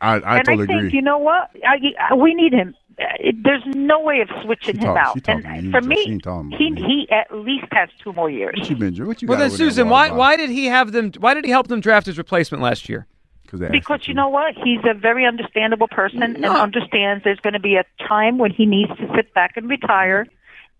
I, 0.00 0.14
I 0.20 0.36
and 0.38 0.46
totally 0.46 0.64
I 0.64 0.66
think 0.66 0.78
agree. 0.78 0.90
you 0.92 1.02
know 1.02 1.18
what? 1.18 1.50
I, 1.66 1.76
I, 2.10 2.14
we 2.14 2.34
need 2.34 2.52
him. 2.52 2.74
It, 2.98 3.36
there's 3.42 3.62
no 3.74 4.00
way 4.00 4.20
of 4.20 4.28
switching 4.44 4.74
She 4.74 4.80
him 4.80 4.94
talk- 4.94 4.96
out. 4.98 5.14
she 5.26 5.32
and 5.32 5.64
to 5.64 5.70
for 5.70 5.80
me, 5.80 6.04
She 6.04 6.10
ain't 6.12 6.22
talking 6.22 6.50
he 6.52 6.70
me. 6.70 6.82
he 6.82 7.08
at 7.10 7.34
least 7.34 7.66
has 7.72 7.88
two 8.02 8.12
more 8.12 8.30
years. 8.30 8.54
what 8.58 8.68
you 8.70 8.76
been 8.76 8.94
doing? 8.94 9.08
What 9.08 9.22
you 9.22 9.28
well, 9.28 9.38
got 9.38 9.48
then, 9.48 9.50
Susan, 9.56 9.88
Water 9.88 10.12
why 10.14 10.18
why 10.18 10.36
did 10.36 10.50
he 10.50 10.66
have 10.66 10.92
them? 10.92 11.10
Why 11.18 11.34
did 11.34 11.44
he 11.44 11.50
help 11.50 11.68
them 11.68 11.80
draft 11.80 12.06
his 12.06 12.18
replacement 12.18 12.62
last 12.62 12.88
year? 12.88 13.06
Because 13.42 13.60
they 13.60 13.66
asked 13.66 13.72
Because 13.72 14.00
him 14.06 14.10
you 14.10 14.14
know 14.14 14.28
what? 14.28 14.54
He's 14.54 14.80
a 14.88 14.94
very 14.94 15.26
understandable 15.26 15.88
person 15.88 16.22
and 16.22 16.44
understands 16.44 17.24
there's 17.24 17.40
going 17.40 17.54
to 17.54 17.60
be 17.60 17.76
a 17.76 17.84
time 18.06 18.38
when 18.38 18.52
he 18.52 18.66
needs 18.66 18.90
to 18.98 19.12
sit 19.16 19.32
back 19.34 19.56
and 19.56 19.68
retire. 19.68 20.26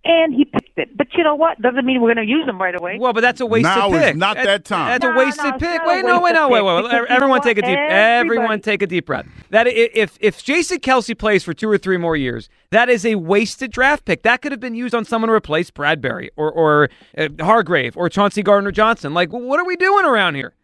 And 0.03 0.33
he 0.33 0.47
picked 0.47 0.79
it. 0.79 0.97
But 0.97 1.09
you 1.15 1.23
know 1.23 1.35
what? 1.35 1.61
Doesn't 1.61 1.85
mean 1.85 2.01
we're 2.01 2.15
going 2.15 2.27
to 2.27 2.31
use 2.33 2.49
him 2.49 2.59
right 2.59 2.75
away. 2.75 2.97
Well, 2.99 3.13
but 3.13 3.21
that's 3.21 3.41
a 3.41 3.47
wasted 3.47 3.65
Now 3.65 3.93
is 3.93 4.01
pick. 4.03 4.17
not 4.17 4.37
that 4.37 4.65
time. 4.65 4.89
That's 4.89 5.05
a 5.05 5.15
wasted 5.15 5.45
no, 5.45 5.59
pick. 5.59 5.85
Wait, 5.85 6.05
no, 6.07 6.21
wait, 6.21 6.33
no, 6.33 6.49
wait, 6.49 6.61
pick, 6.61 6.65
wait. 6.65 6.83
because 6.83 6.93
you 6.93 6.99
know 6.99 7.05
Everyone 7.17 7.41
take 7.43 7.59
a 7.59 7.63
deep. 7.63 7.79
Everyone 7.79 8.61
take 8.63 8.81
a 8.81 8.87
deep 8.87 9.05
breath. 9.07 9.27
That 9.51 9.67
if 9.67 10.17
if 10.21 10.43
Jason 10.43 10.79
Kelce 10.79 11.17
plays 11.17 11.45
for 11.45 11.53
two 11.53 11.69
or 11.69 11.77
three 11.77 11.99
more 11.99 12.17
years, 12.17 12.49
that 12.71 12.89
is 12.89 13.05
a 13.05 13.17
wasted 13.17 13.73
draft 13.73 14.07
pick. 14.07 14.23
That 14.23 14.41
could 14.41 14.53
have 14.53 14.61
been 14.61 14.75
used 14.75 14.95
on 14.95 15.05
someone 15.05 15.29
to 15.29 15.35
replace 15.35 15.71
Bradberry 15.71 16.31
or 16.37 16.51
or 16.51 16.89
uh, 17.19 17.29
Hargrave 17.39 17.95
or 17.95 18.09
Chauncey 18.09 18.43
Gardner 18.43 18.73
Johnson. 18.73 19.13
Like, 19.13 19.31
what 19.31 19.61
are 19.61 19.67
we 19.67 19.77
doing 19.77 20.07
around 20.07 20.35
here? 20.35 20.55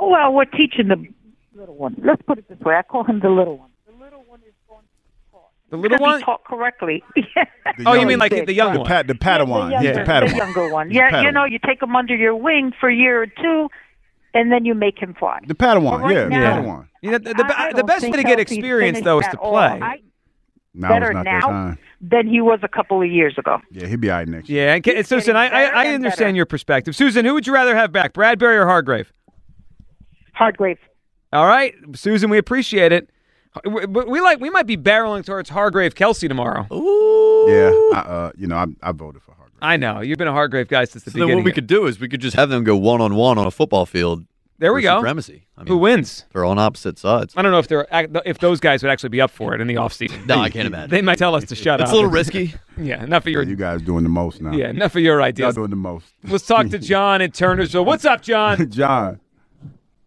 Oh 0.00 0.08
well, 0.10 0.32
we're 0.32 0.46
teaching 0.46 0.88
the 0.88 1.06
little 1.54 1.76
one. 1.76 1.94
Let's 2.04 2.22
put 2.22 2.38
it 2.38 2.48
this 2.48 2.58
way. 2.60 2.74
I 2.74 2.82
call 2.82 3.04
him 3.04 3.20
the 3.20 3.28
little 3.28 3.58
one. 3.58 3.70
The 3.86 3.92
little 4.04 4.24
one 4.26 4.40
is 4.40 4.54
going 4.68 4.82
to 4.82 5.30
talk. 5.32 5.52
The 5.70 5.76
little 5.76 5.98
Could 5.98 6.02
one. 6.02 6.18
be 6.20 6.24
taught 6.24 6.44
correctly. 6.44 7.02
The 7.78 7.84
Oh, 7.86 7.92
you 7.94 8.04
mean 8.06 8.18
like 8.18 8.32
the 8.32 8.52
young 8.52 8.72
the 8.74 8.80
one? 8.80 8.88
pat 8.88 9.06
the 9.06 9.14
Padawan? 9.14 9.70
The 9.70 9.78
He's 9.78 9.84
younger, 9.84 10.04
the 10.04 10.10
Padawan. 10.10 10.30
the 10.30 10.36
younger 10.36 10.72
one. 10.72 10.88
He's 10.90 10.98
the 10.98 11.08
Yeah, 11.12 11.22
you 11.22 11.32
know, 11.32 11.44
you 11.44 11.58
take 11.64 11.80
him 11.82 11.94
under 11.94 12.14
your 12.16 12.34
wing 12.34 12.72
for 12.80 12.88
a 12.88 12.94
year 12.94 13.22
or 13.22 13.26
two, 13.26 13.68
and 14.34 14.50
then 14.52 14.64
you 14.64 14.74
make 14.74 14.98
him 14.98 15.14
fly. 15.14 15.38
The 15.46 15.54
Padawan, 15.54 16.00
right 16.02 16.14
yeah, 16.14 16.24
the 16.24 16.28
now- 16.30 16.62
Padawan. 16.62 16.86
You 17.02 17.10
know, 17.12 17.18
the, 17.18 17.32
the, 17.34 17.44
I- 17.58 17.68
I 17.68 17.72
the 17.72 17.84
best 17.84 18.02
way 18.04 18.10
to 18.12 18.22
get 18.24 18.40
experience 18.40 19.00
though 19.02 19.20
is 19.20 19.26
to 19.28 19.36
play. 19.38 19.80
I, 19.80 20.00
Now 20.74 20.88
better 20.88 21.10
is 21.10 21.14
not 21.14 21.24
now 21.24 21.40
time. 21.40 21.78
than 22.00 22.26
he 22.28 22.40
was 22.40 22.58
a 22.62 22.68
couple 22.68 23.00
of 23.00 23.08
years 23.10 23.38
ago. 23.38 23.58
Yeah, 23.70 23.86
he'll 23.86 23.96
be 23.98 24.10
all 24.10 24.18
right 24.18 24.28
next 24.28 24.48
year. 24.50 24.66
Yeah, 24.66 24.74
and, 24.74 24.84
Ca- 24.84 25.02
Susan, 25.04 25.36
I, 25.36 25.46
I, 25.48 25.62
I 25.84 25.86
understand 25.94 26.18
better. 26.30 26.36
your 26.36 26.46
perspective. 26.46 26.94
Susan, 26.96 27.24
who 27.24 27.32
would 27.34 27.46
you 27.46 27.54
rather 27.54 27.74
have 27.76 27.92
back, 27.92 28.12
Bradberry 28.12 28.56
or 28.56 28.66
Hargrave? 28.66 29.12
Hargrave. 30.34 30.78
All 31.32 31.46
right, 31.46 31.74
Susan, 31.94 32.28
we 32.30 32.38
appreciate 32.38 32.92
it. 32.92 33.08
We, 33.64 33.84
we 33.86 34.20
like 34.20 34.38
we 34.40 34.48
might 34.50 34.66
be 34.66 34.76
barreling 34.76 35.24
towards 35.24 35.48
Hargrave 35.50 35.94
Kelce 35.94 36.28
tomorrow. 36.28 36.66
Ooh. 36.72 37.46
Yeah, 37.50 37.70
I, 37.98 38.00
uh, 38.06 38.32
you 38.36 38.46
know, 38.46 38.56
I, 38.56 38.66
I 38.82 38.92
voted 38.92 39.22
for 39.22 39.32
Hargrave. 39.32 39.56
I 39.60 39.76
know 39.76 40.00
you've 40.00 40.18
been 40.18 40.28
a 40.28 40.32
Hargrave 40.32 40.68
guy 40.68 40.84
since 40.84 41.04
the 41.04 41.10
So 41.10 41.18
then 41.18 41.26
beginning. 41.26 41.36
what 41.44 41.44
we 41.46 41.52
could 41.52 41.66
do 41.66 41.86
is 41.86 41.98
we 41.98 42.08
could 42.08 42.20
just 42.20 42.36
have 42.36 42.48
them 42.48 42.62
go 42.64 42.76
one 42.76 43.00
on 43.00 43.14
one 43.16 43.38
on 43.38 43.46
a 43.46 43.50
football 43.50 43.86
field. 43.86 44.24
there 44.58 44.72
we 44.72 44.82
go. 44.82 44.98
Supremacy. 44.98 45.46
I 45.56 45.62
mean, 45.62 45.66
Who 45.68 45.78
wins? 45.78 46.26
They're 46.32 46.44
on 46.44 46.58
opposite 46.60 46.96
sides. 46.98 47.34
I 47.36 47.42
don't 47.42 47.50
know 47.50 47.58
if 47.58 47.66
they're 47.66 47.88
if 48.24 48.38
those 48.38 48.60
guys 48.60 48.82
would 48.84 48.90
actually 48.92 49.08
be 49.08 49.20
up 49.20 49.32
for 49.32 49.52
it 49.54 49.60
in 49.60 49.66
the 49.66 49.74
offseason. 49.74 50.26
No, 50.26 50.38
I 50.38 50.48
can't 50.48 50.68
imagine. 50.68 50.90
They 50.90 51.02
might 51.02 51.18
tell 51.18 51.34
us 51.34 51.44
to 51.46 51.56
shut 51.56 51.80
It's 51.80 51.88
up. 51.88 51.88
It's 51.88 51.92
a 51.92 51.96
little 51.96 52.10
risky. 52.10 52.54
Yeah, 52.78 53.02
enough 53.04 53.24
of 53.26 53.32
your 53.32 53.42
You 53.42 53.56
guys 53.56 53.82
doing 53.82 54.04
the 54.04 54.08
most 54.10 54.40
now. 54.40 54.52
yeah, 54.52 54.70
enough 54.70 54.94
of 54.96 55.02
your 55.02 55.18
y'all 55.18 55.26
ideas. 55.26 55.54
doing 55.56 55.68
the 55.70 55.76
most. 55.76 56.06
Let's 56.24 56.46
talk 56.46 56.68
to 56.70 56.78
John 56.78 57.20
in 57.20 57.30
Turnersville. 57.30 57.84
What's 57.84 58.06
up, 58.06 58.22
John? 58.22 58.70
John, 58.70 59.20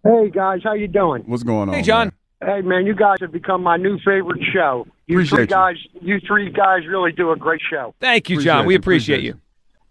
Hey 0.03 0.29
guys, 0.31 0.61
how 0.63 0.73
you 0.73 0.87
doing? 0.87 1.23
what's 1.27 1.43
going 1.43 1.69
on? 1.69 1.75
Hey, 1.75 1.81
John. 1.83 2.07
man? 2.07 2.13
Hey 2.45 2.61
man, 2.61 2.85
you 2.85 2.95
guys 2.95 3.17
have 3.21 3.31
become 3.31 3.63
my 3.63 3.77
new 3.77 3.97
favorite 3.99 4.41
show. 4.53 4.85
You 5.07 5.17
Appreciate 5.17 5.37
three 5.37 5.47
guys, 5.47 5.75
you 6.01 6.19
three 6.25 6.49
guys 6.51 6.85
really 6.87 7.11
do 7.11 7.31
a 7.31 7.35
great 7.35 7.61
show. 7.69 7.93
Thank 7.99 8.29
you, 8.29 8.37
Appreciate 8.37 8.51
John. 8.51 8.65
We 8.65 8.75
appreciate 8.75 9.15
appreciate 9.15 9.35
you. 9.35 9.39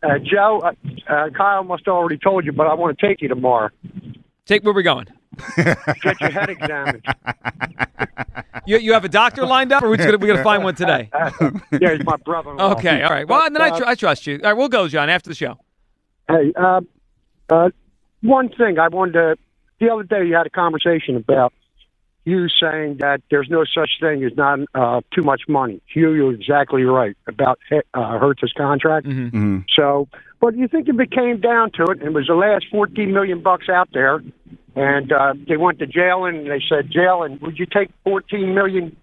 Uh, 0.02 0.18
Joe, 0.18 0.60
uh, 0.64 1.12
uh, 1.12 1.30
Kyle 1.30 1.64
must 1.64 1.84
have 1.86 1.94
already 1.94 2.18
told 2.18 2.44
you, 2.44 2.52
but 2.52 2.66
I 2.66 2.74
want 2.74 2.98
to 2.98 3.06
take 3.06 3.22
you 3.22 3.28
tomorrow. 3.28 3.70
Take 4.46 4.64
where 4.64 4.74
we're 4.74 4.82
going. 4.82 5.06
Get 5.56 6.20
your 6.20 6.30
head 6.30 6.50
examined. 6.50 7.04
You, 8.64 8.78
you 8.78 8.92
have 8.92 9.04
a 9.04 9.08
doctor 9.08 9.44
lined 9.44 9.72
up, 9.72 9.82
or 9.82 9.88
we're 9.88 9.96
gonna, 9.96 10.44
find 10.44 10.62
one 10.62 10.76
today? 10.76 11.10
yeah, 11.80 11.96
he's 11.96 12.04
my 12.04 12.16
brother. 12.24 12.50
Okay, 12.50 13.02
all 13.02 13.10
right. 13.10 13.26
Well, 13.26 13.42
then 13.50 13.60
I, 13.60 13.76
tr- 13.76 13.84
I 13.84 13.94
trust 13.96 14.26
you. 14.26 14.36
All 14.36 14.50
right, 14.50 14.52
we'll 14.52 14.68
go, 14.68 14.86
John, 14.86 15.10
after 15.10 15.28
the 15.28 15.34
show. 15.34 15.58
Hey, 16.28 16.52
uh, 16.54 16.80
uh, 17.50 17.70
one 18.20 18.50
thing 18.50 18.78
I 18.78 18.86
wanted 18.88 19.12
to. 19.14 19.36
The 19.80 19.92
other 19.92 20.04
day, 20.04 20.26
you 20.26 20.34
had 20.34 20.46
a 20.46 20.50
conversation 20.50 21.16
about 21.16 21.52
Hugh 22.24 22.48
saying 22.48 22.98
that 22.98 23.20
there's 23.30 23.48
no 23.50 23.64
such 23.64 23.90
thing 24.00 24.22
as 24.24 24.36
not 24.36 24.60
uh, 24.74 25.00
too 25.12 25.22
much 25.22 25.42
money. 25.48 25.80
Hugh, 25.92 26.12
you're 26.12 26.32
exactly 26.32 26.84
right 26.84 27.16
about 27.26 27.58
uh, 27.72 28.18
Hurts' 28.18 28.52
contract. 28.56 29.06
Mm-hmm. 29.06 29.60
So, 29.76 30.08
but 30.40 30.56
you 30.56 30.68
think 30.68 30.88
if 30.88 30.98
it 31.00 31.10
came 31.10 31.40
down 31.40 31.72
to 31.72 31.84
it, 31.86 31.98
and 31.98 32.02
it 32.02 32.12
was 32.12 32.28
the 32.28 32.34
last 32.34 32.66
14 32.70 33.12
million 33.12 33.42
bucks 33.42 33.68
out 33.68 33.88
there, 33.92 34.22
and 34.76 35.12
uh, 35.12 35.34
they 35.48 35.56
went 35.56 35.80
to 35.80 35.86
jail 35.86 36.24
and 36.24 36.46
they 36.46 36.62
said, 36.68 36.90
Jalen, 36.90 37.40
would 37.42 37.58
you 37.58 37.66
take 37.66 37.90
14 38.04 38.54
million 38.54 38.96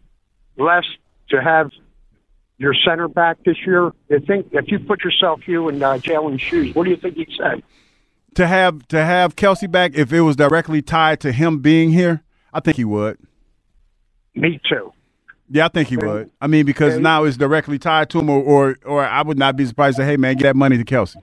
less 0.57 0.85
to 1.29 1.41
have 1.41 1.71
your 2.57 2.73
center 2.73 3.07
back 3.07 3.37
this 3.45 3.57
year? 3.65 3.91
You 4.07 4.19
think 4.21 4.47
if 4.53 4.71
you 4.71 4.79
put 4.79 5.03
yourself, 5.03 5.41
Hugh, 5.43 5.67
in 5.69 5.83
uh, 5.83 5.95
Jalen's 5.95 6.41
shoes, 6.41 6.73
what 6.73 6.85
do 6.85 6.89
you 6.89 6.97
think 6.97 7.15
he'd 7.15 7.29
say? 7.37 7.63
To 8.35 8.47
have 8.47 8.87
to 8.89 9.03
have 9.03 9.35
Kelce 9.35 9.69
back, 9.69 9.95
if 9.95 10.13
it 10.13 10.21
was 10.21 10.35
directly 10.35 10.81
tied 10.81 11.19
to 11.21 11.31
him 11.31 11.59
being 11.59 11.91
here, 11.91 12.23
I 12.53 12.59
think 12.59 12.77
he 12.77 12.85
would. 12.85 13.17
Me 14.35 14.59
too. 14.69 14.93
Yeah, 15.51 15.65
I 15.65 15.69
think 15.69 15.89
he 15.89 15.97
would. 15.97 16.29
I 16.39 16.47
mean, 16.47 16.65
because 16.65 16.95
and- 16.95 17.03
now 17.03 17.23
it's 17.23 17.37
directly 17.37 17.79
tied 17.79 18.09
to 18.11 18.19
him, 18.19 18.29
or, 18.29 18.41
or 18.43 18.77
or 18.85 19.05
I 19.05 19.21
would 19.21 19.37
not 19.37 19.55
be 19.55 19.65
surprised 19.65 19.97
to 19.97 20.05
"Hey, 20.05 20.17
man, 20.17 20.35
get 20.35 20.43
that 20.43 20.55
money 20.55 20.77
to 20.77 20.83
Kelce." 20.85 21.15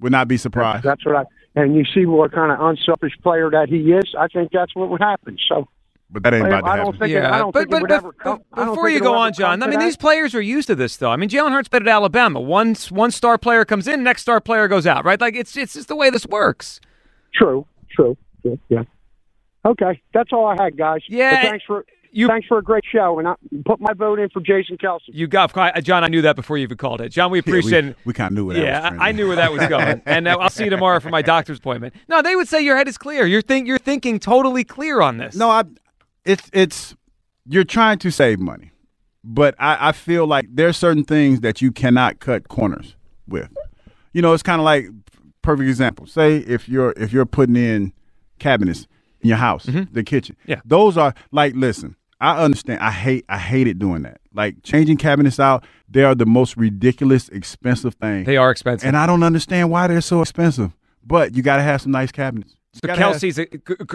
Would 0.00 0.12
not 0.12 0.28
be 0.28 0.38
surprised. 0.38 0.82
That's 0.84 1.04
what 1.04 1.16
I. 1.16 1.24
And 1.56 1.74
you 1.74 1.84
see 1.92 2.06
what 2.06 2.32
kind 2.32 2.50
of 2.52 2.60
unselfish 2.60 3.12
player 3.22 3.50
that 3.50 3.68
he 3.68 3.92
is. 3.92 4.14
I 4.18 4.28
think 4.28 4.50
that's 4.52 4.74
what 4.74 4.88
would 4.88 5.00
happen. 5.02 5.36
So 5.48 5.68
But 6.08 6.22
that 6.22 6.32
ain't 6.32 6.46
about 6.46 6.60
to 6.62 6.66
I 6.66 6.76
don't 6.76 6.86
happen. 6.94 7.00
think. 7.00 7.12
It, 7.12 7.24
I 7.24 7.38
don't 7.38 7.52
but, 7.52 7.68
think 7.68 7.88
but, 7.88 7.90
it 7.90 8.02
but- 8.02 8.18
come. 8.18 8.42
but 8.54 8.64
before 8.66 8.88
you 8.88 9.00
go 9.00 9.14
on, 9.14 9.32
John, 9.34 9.62
I 9.62 9.66
mean, 9.66 9.80
these 9.80 9.96
players 9.96 10.34
are 10.34 10.40
used 10.40 10.68
to 10.68 10.74
this, 10.74 10.96
though. 10.96 11.10
I 11.10 11.16
mean, 11.16 11.28
Jalen 11.28 11.50
Hurts 11.50 11.68
played 11.68 11.82
at 11.82 11.88
Alabama. 11.88 12.40
One 12.40 12.74
one 12.88 13.10
star 13.10 13.36
player 13.36 13.64
comes 13.66 13.86
in, 13.88 14.02
next 14.02 14.22
star 14.22 14.40
player 14.40 14.68
goes 14.68 14.86
out, 14.86 15.04
right? 15.04 15.20
Like 15.20 15.34
it's 15.36 15.54
it's 15.56 15.74
just 15.74 15.88
the 15.88 15.96
way 15.96 16.08
this 16.08 16.26
works. 16.26 16.80
True. 17.34 17.66
True. 17.90 18.16
Yeah. 18.42 18.54
yeah. 18.70 18.82
Okay, 19.64 20.00
that's 20.14 20.32
all 20.32 20.46
I 20.46 20.62
had, 20.62 20.76
guys. 20.76 21.02
Yeah, 21.08 21.42
But 21.42 21.48
thanks 21.50 21.64
for 21.66 21.84
you- 22.12 22.26
thanks 22.28 22.46
for 22.48 22.58
a 22.58 22.62
great 22.62 22.84
show, 22.90 23.18
and 23.18 23.28
I 23.28 23.34
put 23.64 23.80
my 23.80 23.92
vote 23.92 24.18
in 24.18 24.28
for 24.30 24.40
Jason 24.40 24.78
Kelce. 24.78 25.00
You 25.08 25.26
got 25.26 25.54
John. 25.82 26.02
I 26.02 26.08
knew 26.08 26.22
that 26.22 26.34
before 26.34 26.56
you 26.58 26.62
even 26.64 26.76
called 26.76 27.00
it. 27.00 27.10
John, 27.10 27.30
we 27.30 27.38
appreciate 27.38 27.84
we, 27.84 27.90
it. 27.90 27.96
we 28.06 28.12
kind 28.14 28.32
of 28.32 28.36
knew 28.36 28.46
where 28.46 28.56
that 28.56 28.62
Yeah, 28.62 28.90
was. 28.90 28.98
I. 29.00 29.08
I 29.08 29.12
knew 29.12 29.26
where 29.28 29.36
that 29.36 29.52
was 29.52 29.66
going, 29.68 30.02
and 30.06 30.26
uh, 30.26 30.36
I'll 30.40 30.50
see 30.50 30.64
you 30.64 30.70
tomorrow 30.70 30.98
for 31.00 31.10
my 31.10 31.22
doctor's 31.22 31.58
appointment. 31.58 31.94
No, 32.08 32.22
they 32.22 32.34
would 32.36 32.48
say 32.48 32.62
your 32.62 32.76
head 32.76 32.88
is 32.88 32.96
clear. 32.98 33.26
You're 33.26 33.42
think 33.42 33.68
you're 33.68 33.78
thinking 33.78 34.18
totally 34.18 34.64
clear 34.64 35.00
on 35.02 35.18
this. 35.18 35.36
No, 35.36 35.50
I. 35.50 35.64
It's 36.24 36.50
it's 36.52 36.96
you're 37.46 37.64
trying 37.64 37.98
to 38.00 38.10
save 38.10 38.38
money, 38.40 38.72
but 39.22 39.54
I, 39.58 39.88
I 39.88 39.92
feel 39.92 40.26
like 40.26 40.46
there's 40.50 40.76
certain 40.76 41.04
things 41.04 41.40
that 41.40 41.60
you 41.62 41.70
cannot 41.72 42.18
cut 42.20 42.48
corners 42.48 42.96
with. 43.28 43.48
You 44.12 44.22
know, 44.22 44.32
it's 44.32 44.42
kind 44.42 44.60
of 44.60 44.64
like 44.64 44.86
perfect 45.42 45.68
example. 45.68 46.06
Say 46.06 46.38
if 46.38 46.68
you're 46.68 46.92
if 46.96 47.12
you're 47.12 47.26
putting 47.26 47.56
in 47.56 47.92
cabinets 48.38 48.86
in 49.22 49.28
your 49.28 49.38
house, 49.38 49.64
the 49.64 50.02
kitchen. 50.04 50.36
Mm-hmm. 50.42 50.50
Yeah. 50.52 50.60
those 50.64 50.96
are 50.96 51.14
like 51.32 51.54
listen. 51.54 51.96
I 52.22 52.42
understand. 52.44 52.80
I 52.80 52.90
hate. 52.90 53.24
I 53.30 53.38
hated 53.38 53.78
doing 53.78 54.02
that. 54.02 54.20
Like 54.34 54.62
changing 54.62 54.98
cabinets 54.98 55.40
out. 55.40 55.64
They 55.88 56.04
are 56.04 56.14
the 56.14 56.26
most 56.26 56.54
ridiculous, 56.56 57.30
expensive 57.30 57.94
thing. 57.94 58.24
they 58.24 58.36
are 58.36 58.50
expensive. 58.50 58.86
and 58.86 58.96
I 58.96 59.06
don't 59.06 59.22
understand 59.22 59.70
why 59.70 59.86
they're 59.86 60.02
so 60.02 60.20
expensive. 60.20 60.76
But 61.02 61.34
you 61.34 61.42
got 61.42 61.56
to 61.56 61.62
have 61.62 61.80
some 61.80 61.92
nice 61.92 62.12
cabinets. 62.12 62.54
So 62.74 62.86
gotta 62.86 63.00
have- 63.00 63.16
Kelce's 63.16 63.38
a, 63.38 63.46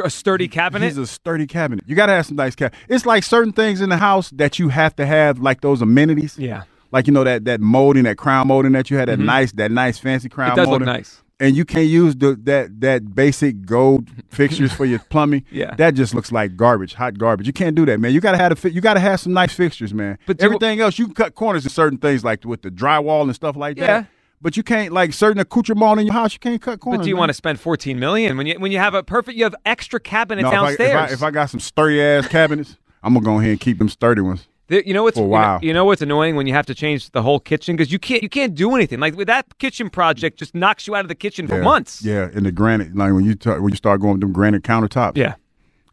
a 0.04 0.10
sturdy 0.10 0.48
cabinet. 0.48 0.86
He's 0.88 0.98
a 0.98 1.06
sturdy 1.06 1.46
cabinet. 1.46 1.86
You 1.88 1.96
got 1.96 2.08
to 2.08 2.14
have 2.14 2.26
some 2.26 2.36
nice 2.36 2.56
cabinet. 2.56 2.78
It's 2.90 3.06
like 3.06 3.24
certain 3.24 3.54
things 3.54 3.80
in 3.80 3.90
the 3.90 3.98
house 3.98 4.32
that 4.32 4.58
you 4.60 4.70
have 4.70 4.96
to 4.98 5.06
have, 5.06 5.38
like 5.40 5.62
those 5.62 5.82
amenities. 5.84 6.36
yeah, 6.38 6.64
Like 6.92 7.06
you 7.06 7.14
know 7.14 7.24
that 7.24 7.46
that 7.46 7.62
molding, 7.62 8.04
that 8.04 8.18
crown 8.18 8.48
molding 8.48 8.72
that 8.74 8.90
you 8.90 8.98
had, 8.98 9.08
that 9.08 9.20
nice, 9.20 9.52
that 9.54 9.70
nice 9.72 10.00
fancy 10.00 10.30
crown. 10.30 10.50
Mm-hmm. 10.52 10.60
it 10.62 10.64
does 10.66 10.72
look 10.72 10.82
nice. 10.82 11.22
And 11.38 11.58
you 11.58 11.66
can't 11.66 11.88
use 11.88 12.16
the 12.16 12.36
that 12.44 12.80
that 12.80 13.14
basic 13.14 13.66
gold 13.66 14.10
fixtures 14.30 14.72
for 14.72 14.86
your 14.86 15.00
plumbing. 15.10 15.44
Yeah. 15.52 15.76
that 15.76 15.94
just 15.94 16.16
looks 16.16 16.32
like 16.32 16.56
garbage, 16.56 16.94
hot 16.94 17.18
garbage. 17.18 17.46
You 17.46 17.52
can't 17.52 17.76
do 17.76 17.86
that, 17.88 18.00
man. 18.00 18.14
You 18.14 18.22
got 18.22 18.32
to 18.32 18.38
have 18.38 18.54
a 18.54 18.56
fi- 18.56 18.70
you 18.70 18.80
got 18.80 18.94
to 18.94 19.02
have 19.02 19.20
some 19.20 19.34
nice 19.34 19.54
fixtures, 19.54 19.94
man. 19.94 20.18
But 20.26 20.42
everything 20.42 20.80
else, 20.80 20.98
you 20.98 21.06
can 21.08 21.14
cut 21.14 21.36
corners 21.36 21.66
in 21.66 21.72
certain 21.72 21.98
things, 21.98 22.24
like 22.24 22.46
with 22.46 22.62
the 22.62 22.70
drywall 22.72 23.24
and 23.24 23.36
stuff 23.36 23.58
like 23.58 23.78
Yeah. 23.78 23.86
that. 23.88 24.08
But 24.42 24.56
you 24.56 24.64
can't 24.64 24.94
like 24.94 25.12
certain 25.12 25.40
accoutrement 25.42 26.00
in 26.00 26.06
your 26.08 26.14
house. 26.14 26.34
You 26.34 26.40
can't 26.40 26.62
cut 26.62 26.80
corners. 26.80 27.00
But 27.00 27.04
do 27.04 27.10
you 27.10 27.16
man. 27.16 27.20
want 27.22 27.30
to 27.32 27.34
spend 27.34 27.60
14 27.60 28.00
million 28.00 28.38
when 28.38 28.48
you 28.48 28.58
when 28.60 28.72
you 28.72 28.80
have 28.80 28.94
a 28.94 29.04
perfect 29.04 29.38
you 29.38 29.44
have 29.44 29.56
extra 29.66 30.00
cabinets 30.00 30.44
No, 30.44 30.50
if 30.52 30.54
I, 30.54 30.66
downstairs? 30.68 30.90
if, 30.92 30.96
I, 30.96 31.14
if 31.16 31.24
I 31.24 31.32
got 31.32 31.50
some 31.50 31.60
sturdy 31.60 32.02
ass 32.02 32.28
cabinets, 32.30 32.78
I'm 33.04 33.14
gonna 33.14 33.26
go 33.26 33.40
ahead 33.40 33.52
and 33.52 33.60
keep 33.60 33.78
them 33.80 33.90
sturdy 33.90 34.22
ones. 34.22 34.48
The- 34.68 34.86
you 34.88 34.94
know 34.94 35.04
what's 35.04 35.18
For 35.18 35.24
a 35.24 35.28
you 35.28 35.32
know- 35.32 35.60
You 35.62 35.74
know, 35.74 35.86
what's 35.86 36.02
annoying 36.02 36.36
when 36.36 36.48
you 36.48 36.54
have 36.54 36.66
to 36.68 36.76
change 36.76 37.12
the 37.12 37.22
whole 37.22 37.40
kitchen 37.40 37.76
because 37.76 37.92
you 37.92 38.00
can't 38.00 38.24
you 38.24 38.30
can't 38.30 38.56
do 38.56 38.76
anything. 38.76 39.00
Like 39.00 39.16
with 39.16 39.28
that 39.28 39.46
kitchen 39.60 39.90
project, 39.90 40.40
just 40.40 40.56
knocks 40.56 40.88
you 40.88 40.96
out 40.96 41.06
of 41.06 41.10
the 41.10 41.16
kitchen 41.16 41.48
for 41.48 41.62
months. 41.62 42.04
Yeah, 42.04 42.30
in 42.34 42.44
the 42.44 42.52
granite, 42.52 42.96
like 42.96 43.14
when 43.14 43.26
you 43.26 43.36
ta- 43.36 43.60
when 43.60 43.70
you 43.72 43.78
start 43.78 44.02
going 44.02 44.14
with 44.14 44.22
them 44.22 44.32
granite 44.34 44.64
countertops. 44.64 45.18
Yeah. 45.18 45.36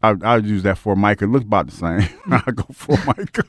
I 0.01 0.15
I 0.21 0.35
would 0.35 0.45
use 0.45 0.63
that 0.63 0.77
for 0.77 0.95
mica. 0.97 1.23
It 1.25 1.27
looks 1.29 1.45
about 1.45 1.67
the 1.67 1.71
same. 1.71 2.09
I 2.31 2.51
go 2.51 2.65
for 2.73 2.97
mica. 3.07 3.43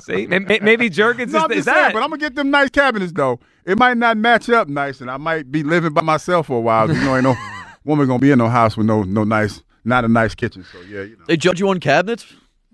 See, 0.00 0.26
May- 0.26 0.38
may- 0.38 0.60
maybe 0.60 0.88
Jurgens 0.88 1.32
no, 1.32 1.38
is, 1.38 1.44
I'm 1.44 1.50
is 1.52 1.56
just 1.64 1.68
saying, 1.68 1.82
that. 1.88 1.92
but 1.92 2.02
I'm 2.02 2.08
gonna 2.10 2.18
get 2.20 2.34
them 2.34 2.50
nice 2.50 2.70
cabinets 2.70 3.12
though. 3.12 3.40
It 3.66 3.78
might 3.78 3.96
not 3.98 4.16
match 4.16 4.48
up 4.48 4.68
nice, 4.68 5.02
and 5.02 5.10
I 5.10 5.18
might 5.18 5.50
be 5.52 5.62
living 5.62 5.92
by 5.92 6.00
myself 6.00 6.46
for 6.46 6.56
a 6.56 6.60
while. 6.60 6.88
You 6.88 6.98
know, 7.04 7.14
ain't 7.16 7.24
no 7.24 7.36
woman 7.84 8.06
gonna 8.06 8.20
be 8.20 8.30
in 8.30 8.38
no 8.38 8.48
house 8.48 8.74
with 8.76 8.86
no 8.86 9.02
no 9.02 9.24
nice, 9.24 9.62
not 9.84 10.04
a 10.06 10.08
nice 10.08 10.34
kitchen. 10.34 10.64
So 10.72 10.80
yeah, 10.82 11.02
you 11.02 11.16
know. 11.18 11.24
They 11.26 11.36
judge 11.36 11.60
you 11.60 11.68
on 11.68 11.78
cabinets? 11.80 12.24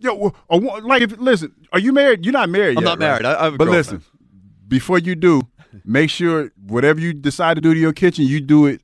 Yo, 0.04 0.14
well, 0.14 0.34
a 0.50 0.56
like 0.86 1.02
if 1.02 1.18
listen, 1.18 1.52
are 1.72 1.78
you 1.78 1.92
married? 1.92 2.24
You're 2.24 2.32
not 2.32 2.48
married 2.50 2.76
I'm 2.78 2.84
yet. 2.84 2.90
not 2.90 2.98
married. 2.98 3.24
I- 3.24 3.40
I 3.40 3.44
have 3.44 3.54
a 3.54 3.56
but 3.58 3.64
girlfriend. 3.64 3.86
listen, 4.02 4.02
before 4.68 4.98
you 4.98 5.14
do, 5.14 5.40
make 5.84 6.10
sure 6.10 6.50
whatever 6.66 7.00
you 7.00 7.12
decide 7.14 7.54
to 7.54 7.60
do 7.60 7.72
to 7.74 7.80
your 7.80 7.92
kitchen, 7.92 8.24
you 8.26 8.40
do 8.40 8.66
it 8.66 8.82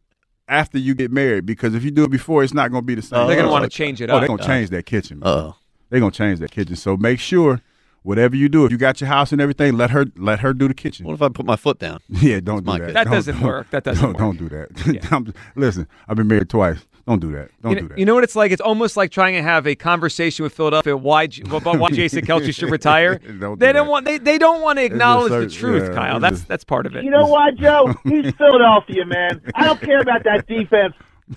after 0.49 0.79
you 0.79 0.95
get 0.95 1.11
married. 1.12 1.45
Because 1.47 1.75
if 1.75 1.85
you 1.85 1.91
do 1.91 2.05
it 2.05 2.11
before, 2.11 2.43
it's 2.43 2.55
not 2.55 2.71
going 2.71 2.83
to 2.83 2.87
be 2.87 2.95
the 2.95 3.03
same. 3.03 3.27
They're 3.27 3.37
gonna 3.37 3.49
Oh, 3.49 3.53
want 3.53 3.65
to 3.65 3.71
change 3.71 4.00
it 4.00 4.09
Oh, 4.11 4.17
up. 4.17 4.21
they're 4.23 4.29
gonna 4.29 4.43
change 4.47 4.71
that 4.71 4.87
kitchen. 4.87 5.23
Uh-oh. 5.23 5.55
They're 5.91 6.00
gonna 6.00 6.11
change 6.11 6.41
that 6.41 6.50
kitchen. 6.53 6.75
So 6.77 6.97
make 6.97 7.21
sure 7.21 7.61
whatever 8.03 8.35
you 8.35 8.49
do, 8.49 8.65
if 8.65 8.73
you 8.73 8.79
got 8.79 9.00
your 9.00 9.09
house 9.09 9.31
and 9.31 9.41
everything, 9.43 9.77
let 9.77 9.91
her 9.91 10.07
let 10.17 10.41
her 10.41 10.55
do 10.55 10.69
the 10.69 10.75
kitchen. 10.75 11.05
What 11.07 11.15
if 11.15 11.23
I 11.23 11.29
put 11.29 11.45
my 11.45 11.57
foot 11.57 11.79
down? 11.79 12.00
Yeah, 12.09 12.41
don't 12.41 12.65
my 12.65 12.79
do 12.79 12.87
that. 12.87 12.87
kitchen. 12.87 12.95
That 12.95 13.05
Don't- 13.05 13.12
doesn't 13.12 13.35
don't- 13.41 13.45
work. 13.47 13.71
That 13.71 13.85
doesn't 13.89 14.03
don't, 14.03 14.12
work. 14.12 14.19
Don't 14.19 14.39
do 14.39 14.49
that. 14.49 15.27
Yeah. 15.27 15.33
Listen, 15.57 15.87
I've 16.09 16.17
been 16.17 16.29
married 16.29 16.49
twice. 16.49 16.79
Don't 17.07 17.19
do 17.21 17.33
that. 17.33 17.50
Don't 17.62 17.73
You 17.73 17.80
do 17.80 17.88
that. 17.88 17.99
you 17.99 18.04
know 18.04 18.14
what 18.14 18.25
it's 18.25 18.37
like? 18.37 18.52
It's 18.52 18.61
almost 18.61 18.97
like 18.97 19.11
trying 19.11 19.35
to 19.35 19.42
have 19.42 19.66
a 19.66 19.75
conversation 19.75 20.42
with 20.42 20.52
Philadelphia 20.54 20.97
why 20.97 21.28
about 21.50 21.78
why 21.78 21.90
Jason 21.92 22.25
Kelce 22.25 22.54
should 22.54 22.71
retire. 22.71 23.19
Don't 23.40 23.59
they 23.59 23.69
do 23.69 23.73
don't 23.73 23.87
that. 23.87 23.90
want 23.90 24.04
they, 24.07 24.19
they 24.19 24.38
don't 24.38 24.61
want 24.62 24.78
to 24.78 24.85
acknowledge 24.85 25.33
the 25.33 25.49
truth, 25.49 25.88
yeah, 25.88 25.95
Kyle. 25.95 26.21
That's 26.21 26.37
just- 26.38 26.49
that's 26.49 26.64
part 26.64 26.87
of 26.87 26.95
it. 26.97 27.04
You 27.04 27.11
know 27.11 27.26
why, 27.26 27.50
Joe? 27.52 27.95
He's 28.04 28.33
Philadelphia, 28.37 29.04
man. 29.07 29.40
I 29.54 29.64
don't 29.64 29.80
care 29.80 30.00
about 30.00 30.23
that 30.25 30.47
defense. 30.47 30.95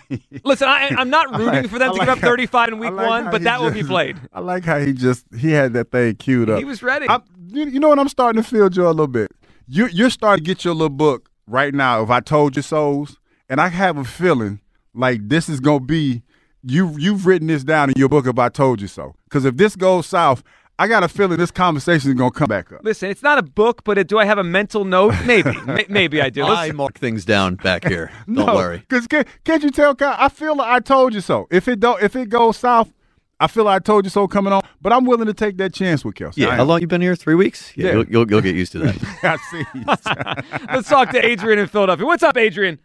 Listen, 0.43 0.67
I, 0.67 0.89
I'm 0.98 1.10
not 1.10 1.29
rooting 1.32 1.46
like- 1.63 1.70
for 1.70 1.79
them 1.79 1.91
I 1.91 1.93
to 1.93 1.98
like 2.00 2.08
give 2.08 2.10
up 2.10 2.20
how- 2.20 2.27
35 2.27 2.67
in 2.70 2.79
week 2.79 2.91
like 2.91 3.08
one, 3.08 3.25
but 3.25 3.41
he 3.41 3.46
that 3.46 3.62
will 3.62 3.72
be 3.72 3.84
played. 3.84 4.17
I 4.34 4.39
like 4.39 4.65
how 4.65 4.79
he 4.79 4.91
just 4.93 5.25
he 5.38 5.51
had 5.51 5.74
that 5.74 5.91
thing 5.91 6.15
queued 6.15 6.50
up. 6.50 6.58
He 6.60 6.65
was 6.65 6.82
ready. 6.84 7.08
I'm, 7.08 7.22
you, 7.48 7.65
you 7.65 7.79
know 7.79 7.89
what 7.89 8.00
I'm 8.00 8.10
starting 8.10 8.41
to 8.41 8.48
feel, 8.48 8.70
Joe, 8.70 8.88
a 8.88 8.89
little 8.89 9.08
bit. 9.08 9.32
You 9.67 9.88
you're 9.88 10.10
starting 10.10 10.43
to 10.43 10.48
get 10.48 10.65
your 10.65 10.74
little 10.74 10.89
book 10.89 11.29
right 11.48 11.74
now. 11.74 12.01
If 12.03 12.10
I 12.10 12.20
told 12.22 12.55
you 12.55 12.62
so's, 12.63 13.17
and 13.50 13.62
I 13.62 13.67
have 13.70 13.98
a 13.98 14.03
feeling 14.03 14.60
like 14.93 15.27
this 15.27 15.50
is 15.50 15.59
gonna 15.59 15.79
be 15.81 16.23
you. 16.63 16.95
You've 16.97 17.25
written 17.25 17.47
this 17.47 17.63
down 17.63 17.89
in 17.89 17.95
your 17.97 18.09
book. 18.09 18.27
If 18.27 18.38
I 18.39 18.50
told 18.50 18.81
you 18.81 18.88
so, 18.88 19.15
because 19.25 19.45
if 19.45 19.57
this 19.57 19.75
goes 19.75 20.05
south, 20.07 20.43
I 20.79 20.88
got 20.88 21.03
a 21.03 21.07
feeling 21.07 21.38
this 21.38 21.51
conversation 21.51 22.09
is 22.12 22.15
gonna 22.15 22.31
come 22.31 22.47
back 22.47 22.71
up. 22.71 22.81
Listen, 22.83 23.09
it's 23.09 23.23
not 23.23 23.38
a 23.38 23.43
book, 23.43 23.83
but 23.83 23.97
it, 23.97 24.07
do 24.07 24.17
I 24.17 24.25
have 24.25 24.38
a 24.38 24.43
mental 24.43 24.85
note? 24.85 25.13
Maybe, 25.25 25.51
May- 25.65 25.85
maybe 25.89 26.21
I 26.21 26.29
do. 26.29 26.43
I 26.43 26.71
mark 26.71 26.97
things 27.00 27.25
down 27.25 27.55
back 27.55 27.83
here. 27.88 28.12
Don't 28.27 28.45
no, 28.47 28.55
worry. 28.55 28.79
because 28.79 29.07
can, 29.07 29.25
can't 29.43 29.63
you 29.63 29.69
tell? 29.71 29.95
Kyle, 29.95 30.15
I 30.17 30.29
feel 30.29 30.55
like 30.55 30.67
I 30.69 30.79
told 30.79 31.13
you 31.13 31.21
so. 31.21 31.47
If 31.51 31.67
it 31.67 31.79
don't, 31.79 32.01
if 32.01 32.15
it 32.15 32.29
goes 32.29 32.57
south, 32.57 32.91
I 33.39 33.47
feel 33.47 33.65
like 33.65 33.75
I 33.75 33.79
told 33.83 34.05
you 34.05 34.09
so 34.09 34.27
coming 34.27 34.53
on. 34.53 34.62
But 34.81 34.93
I'm 34.93 35.05
willing 35.05 35.27
to 35.27 35.33
take 35.33 35.57
that 35.57 35.73
chance 35.73 36.05
with 36.05 36.15
Kelce. 36.15 36.38
Yeah. 36.38 36.50
I 36.50 36.55
How 36.55 36.62
am. 36.62 36.67
long 36.69 36.81
you 36.81 36.88
been 36.88 37.01
here? 37.01 37.15
Three 37.15 37.35
weeks? 37.35 37.73
Yeah. 37.75 37.85
Yeah. 37.88 37.91
You'll, 37.93 38.05
you'll, 38.05 38.29
you'll 38.31 38.41
get 38.41 38.55
used 38.55 38.71
to 38.73 38.79
that. 38.79 38.95
I 39.23 39.38
see. 39.51 40.65
let's 40.73 40.88
talk 40.89 41.09
to 41.12 41.23
Adrian 41.25 41.59
in 41.59 41.67
Philadelphia. 41.67 42.05
What's 42.05 42.23
up, 42.23 42.38
Adrian? 42.38 42.79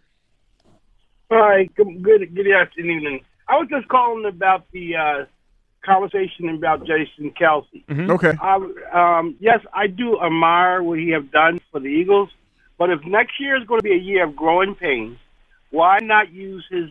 All 1.30 1.38
right, 1.38 1.73
good, 1.75 2.02
good, 2.02 2.35
good 2.35 2.50
afternoon. 2.50 3.20
I 3.49 3.56
was 3.56 3.68
just 3.68 3.87
calling 3.88 4.25
about 4.25 4.64
the 4.73 4.97
uh, 4.97 5.25
conversation 5.85 6.49
about 6.49 6.87
Jason 6.87 7.32
Kelce. 7.38 8.11
okay. 8.11 8.32
I, 8.40 9.18
um, 9.18 9.37
yes, 9.38 9.61
I 9.75 9.88
do 9.88 10.18
admire 10.23 10.82
what 10.82 10.99
he 10.99 11.11
have 11.11 11.30
done 11.30 11.61
for 11.70 11.80
the 11.80 11.88
Eagles, 11.88 12.30
but 12.78 12.88
if 12.88 13.04
next 13.04 13.38
year 13.38 13.61
is 13.61 13.66
going 13.66 13.80
to 13.80 13.85
be 13.85 13.92
a 13.92 13.99
year 13.99 14.25
of 14.25 14.35
growing 14.35 14.75
pains, 14.75 15.18
why 15.70 15.99
not 16.00 16.32
use 16.32 16.64
his 16.70 16.88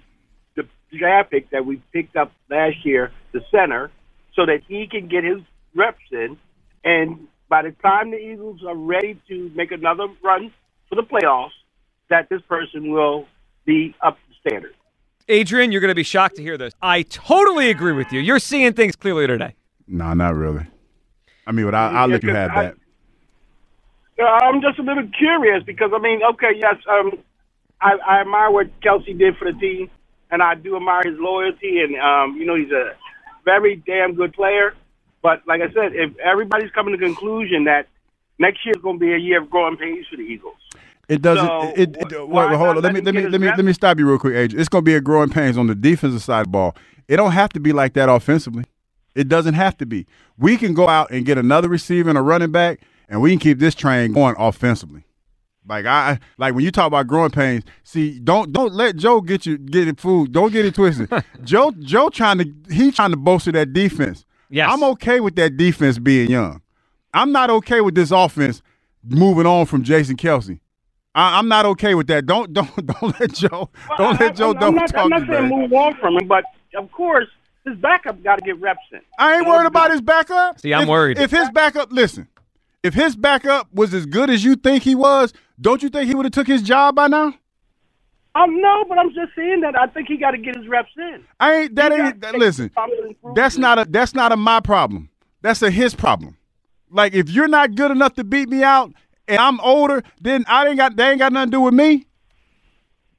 the 0.56 0.67
draft 0.96 1.32
pick 1.32 1.50
that 1.50 1.65
we 1.65 1.82
picked 1.91 2.15
up 2.15 2.32
last 2.48 2.86
year, 2.86 3.12
the 3.32 3.41
center, 3.50 3.89
so 4.36 4.46
that 4.46 4.62
he 4.67 4.86
can 4.86 5.08
get 5.08 5.24
his 5.24 5.39
reps 5.74 5.98
in, 6.12 6.38
and 6.84 7.27
by 7.50 7.63
the 7.63 7.72
time 7.82 8.12
the 8.12 8.17
Eagles 8.17 8.62
are 8.67 8.75
ready 8.75 9.20
to 9.29 9.51
make 9.56 9.72
another 9.72 10.06
run 10.24 10.53
for 10.89 10.96
the 10.96 11.01
playoffs, 11.01 11.58
that 12.12 12.29
this 12.29 12.41
person 12.44 12.91
will 12.91 13.25
be 13.65 13.96
up 14.01 14.15
to 14.15 14.26
standard. 14.48 14.74
Adrian, 15.30 15.72
you're 15.72 15.82
going 15.82 15.89
to 15.89 15.96
be 15.96 16.04
shocked 16.04 16.38
to 16.38 16.42
hear 16.42 16.58
this. 16.58 16.74
I 16.82 17.01
totally 17.04 17.70
agree 17.70 17.92
with 17.92 18.12
you. 18.12 18.22
You're 18.22 18.39
seeing 18.39 18.74
things 18.74 18.96
clearly 18.96 19.27
today. 19.27 19.56
No, 19.88 20.13
not 20.13 20.36
really. 20.36 20.66
I 21.46 21.51
mean, 21.51 21.66
but 21.66 21.75
I, 21.75 21.92
I'll 21.92 22.08
let 22.08 22.24
you 22.24 22.34
have 22.34 22.54
that. 22.54 22.75
Uh, 24.20 24.24
I'm 24.24 24.62
just 24.62 24.80
a 24.80 24.84
little 24.84 25.08
curious 25.18 25.63
because 25.63 25.92
I 25.94 26.00
mean, 26.00 26.22
okay, 26.32 26.51
yes, 26.56 26.75
um, 26.89 27.12
I, 27.82 27.98
I 28.06 28.22
admire 28.22 28.50
what 28.51 28.68
Kelce 28.82 29.18
did 29.18 29.38
for 29.38 29.51
the 29.51 29.58
team, 29.60 29.89
and 30.32 30.42
I 30.42 30.56
do 30.56 30.75
admire 30.75 31.04
his 31.06 31.20
loyalty, 31.20 31.82
and 31.82 31.96
um, 31.98 32.36
you 32.38 32.46
know, 32.46 32.56
he's 32.56 32.72
a 32.72 32.94
very 33.46 33.75
damn 33.75 34.16
good 34.16 34.34
player. 34.34 34.74
But 35.22 35.44
like 35.48 35.62
I 35.62 35.72
said, 35.74 35.94
if 35.94 36.18
everybody's 36.18 36.72
coming 36.72 36.94
to 36.94 36.98
the 36.98 37.06
conclusion 37.06 37.66
that 37.66 37.88
next 38.39 38.66
year 38.66 38.74
is 38.75 38.82
going 38.82 38.98
to 38.98 39.00
be 39.00 39.13
a 39.13 39.18
year 39.18 39.42
of 39.42 39.50
growing 39.50 39.77
pains 39.77 40.08
for 40.10 40.18
the 40.18 40.24
Eagles, 40.24 40.56
It 41.10 41.22
doesn't. 41.22 41.46
So, 41.46 41.74
it, 41.76 41.96
it, 41.98 42.12
wh- 42.12 42.30
wait, 42.30 42.50
wait, 42.50 42.58
hold 42.58 42.78
on. 42.78 42.82
Let 42.84 42.94
me 42.94 43.02
let 43.02 43.16
let 43.16 43.16
me 43.16 43.22
let 43.30 43.42
me 43.42 43.48
his 43.48 43.58
let 43.58 43.66
me 43.66 43.74
stop 43.74 43.98
you 44.00 44.08
real 44.08 44.20
quick, 44.20 44.36
Adrian. 44.36 44.60
It's 44.60 44.70
going 44.70 44.84
to 44.84 44.86
be 44.86 44.96
a 44.96 45.02
growing 45.02 45.30
pains 45.30 45.58
on 45.58 45.68
the 45.68 45.76
defensive 45.76 46.22
side 46.24 46.42
of 46.42 46.46
the 46.48 46.52
ball. 46.52 46.76
It 47.08 47.18
don't 47.18 47.32
have 47.32 47.50
to 47.54 47.60
be 47.60 47.72
like 47.74 47.94
that 47.94 48.10
offensively. 48.10 48.66
It 49.16 49.28
doesn't 49.30 49.56
have 49.56 49.78
to 49.78 49.86
be. 49.86 50.06
We 50.38 50.58
can 50.58 50.74
go 50.74 50.88
out 50.88 51.10
and 51.12 51.26
get 51.26 51.38
another 51.38 51.70
receiver 51.70 52.10
and 52.10 52.18
a 52.18 52.22
running 52.22 52.52
back, 52.52 52.82
and 53.10 53.22
we 53.22 53.32
can 53.32 53.40
keep 53.40 53.60
this 53.60 53.74
train 53.74 54.14
going 54.14 54.36
offensively. 54.38 55.04
Like 55.68 55.86
I 55.86 56.20
like 56.38 56.56
when 56.56 56.64
you 56.64 56.72
talk 56.72 56.88
about 56.88 57.08
growing 57.08 57.32
pains. 57.32 57.64
See, 57.84 58.20
don't 58.20 58.52
don't 58.54 58.74
let 58.74 58.96
Joe 58.96 59.22
get 59.22 59.46
you 59.46 59.58
get 59.58 59.88
it 59.88 60.00
food. 60.00 60.32
Don't 60.32 60.52
get 60.52 60.66
it 60.66 60.76
twisted. 60.76 61.10
Joe 61.44 61.72
Joe 61.80 62.10
trying 62.10 62.38
to 62.40 62.54
he 62.74 62.92
trying 62.92 63.12
to 63.12 63.18
bolster 63.18 63.52
that 63.54 63.74
defense. 63.74 64.26
Yes. 64.50 64.70
I'm 64.72 64.84
okay 64.84 65.20
with 65.20 65.36
that 65.36 65.58
defense 65.58 66.00
being 66.00 66.30
young. 66.30 66.62
I'm 67.14 67.32
not 67.32 67.50
okay 67.50 67.82
with 67.82 67.96
this 67.96 68.12
offense 68.12 68.62
moving 69.04 69.46
on 69.46 69.66
from 69.66 69.84
Jason 69.84 70.16
Kelce. 70.16 70.60
I, 71.17 71.39
I'm 71.39 71.50
not 71.50 71.65
okay 71.65 71.95
with 71.95 72.07
that. 72.07 72.27
Don't 72.27 72.53
don't 72.53 72.74
don't 72.88 73.19
let 73.19 73.33
Joe 73.33 73.69
don't 73.97 74.19
let 74.21 74.36
Joe 74.36 74.51
I'm, 74.51 74.57
I'm 74.57 74.62
don't 74.62 74.75
not, 74.75 74.89
talk 74.89 75.03
I'm 75.05 75.09
not 75.09 75.27
saying 75.27 75.50
move 75.50 75.74
on 75.74 75.95
from 76.00 76.17
him, 76.17 76.27
but 76.27 76.45
of 76.77 76.91
course 76.91 77.27
his 77.65 77.77
backup 77.79 78.24
got 78.24 78.38
to 78.38 78.45
get 78.45 78.62
reps 78.62 78.79
in. 78.93 79.01
I 79.19 79.38
ain't 79.38 79.47
worried 79.47 79.67
about 79.67 79.91
his 79.91 80.01
backup. 80.01 80.59
See, 80.62 80.74
I'm 80.74 80.83
If- 80.83 80.89
worried. 80.89 81.19
If 81.19 81.31
his 81.31 81.50
backup, 81.50 81.91
listen, 81.91 82.29
if 82.83 82.93
his 82.93 83.15
backup 83.17 83.74
was 83.74 83.93
as 83.93 84.05
good 84.05 84.29
as 84.29 84.43
you 84.45 84.55
think 84.55 84.83
he 84.83 84.95
was, 84.95 85.33
don't 85.59 85.83
you 85.83 85.89
think 85.89 86.07
he 86.07 86.15
would 86.15 86.25
have 86.25 86.31
took 86.33 86.47
his 86.47 86.62
job 86.62 86.95
by 86.95 87.07
now? 87.07 87.33
Um, 88.36 88.62
no, 88.62 88.86
but 88.88 89.00
I'm 89.00 89.09
just 89.09 89.33
saying 89.36 89.62
that 89.62 89.75
I 89.77 89.88
think 89.88 90.07
he 90.07 90.17
got 90.17 90.31
to 90.31 90.38
get 90.38 90.55
his 90.55 90.67
reps 90.67 90.91
in. 90.97 91.24
I 91.39 91.55
ain't 91.55 91.75
that 91.75 91.91
He 91.91 91.97
ain't 91.97 92.19
got 92.19 92.33
to 92.33 92.38
listen. 92.38 92.69
take 92.69 92.75
some 92.75 92.91
improvement. 92.91 93.36
That's 93.36 93.57
not 93.57 93.79
a 93.79 93.86
that's 93.89 94.13
not 94.13 94.31
a 94.31 94.38
my 94.38 94.59
problem. 94.59 95.09
That's 95.41 95.62
a 95.63 95.71
his 95.71 95.95
problem. 95.95 96.38
Like 96.91 97.13
if 97.15 97.29
you're 97.29 97.47
not 97.47 97.75
good 97.75 97.89
enough 97.91 98.13
to 98.13 98.24
beat 98.24 98.47
me 98.50 98.63
out 98.63 98.93
and 99.27 99.39
I'm 99.39 99.60
older, 99.62 100.03
then 100.22 100.46
I 100.48 100.67
ain't 100.67 100.77
got 100.77 100.96
they 100.96 101.10
ain't 101.10 101.19
got 101.19 101.34
nothing 101.34 101.51
to 101.51 101.57
do 101.57 101.62
with 101.62 101.74
me. 101.74 102.05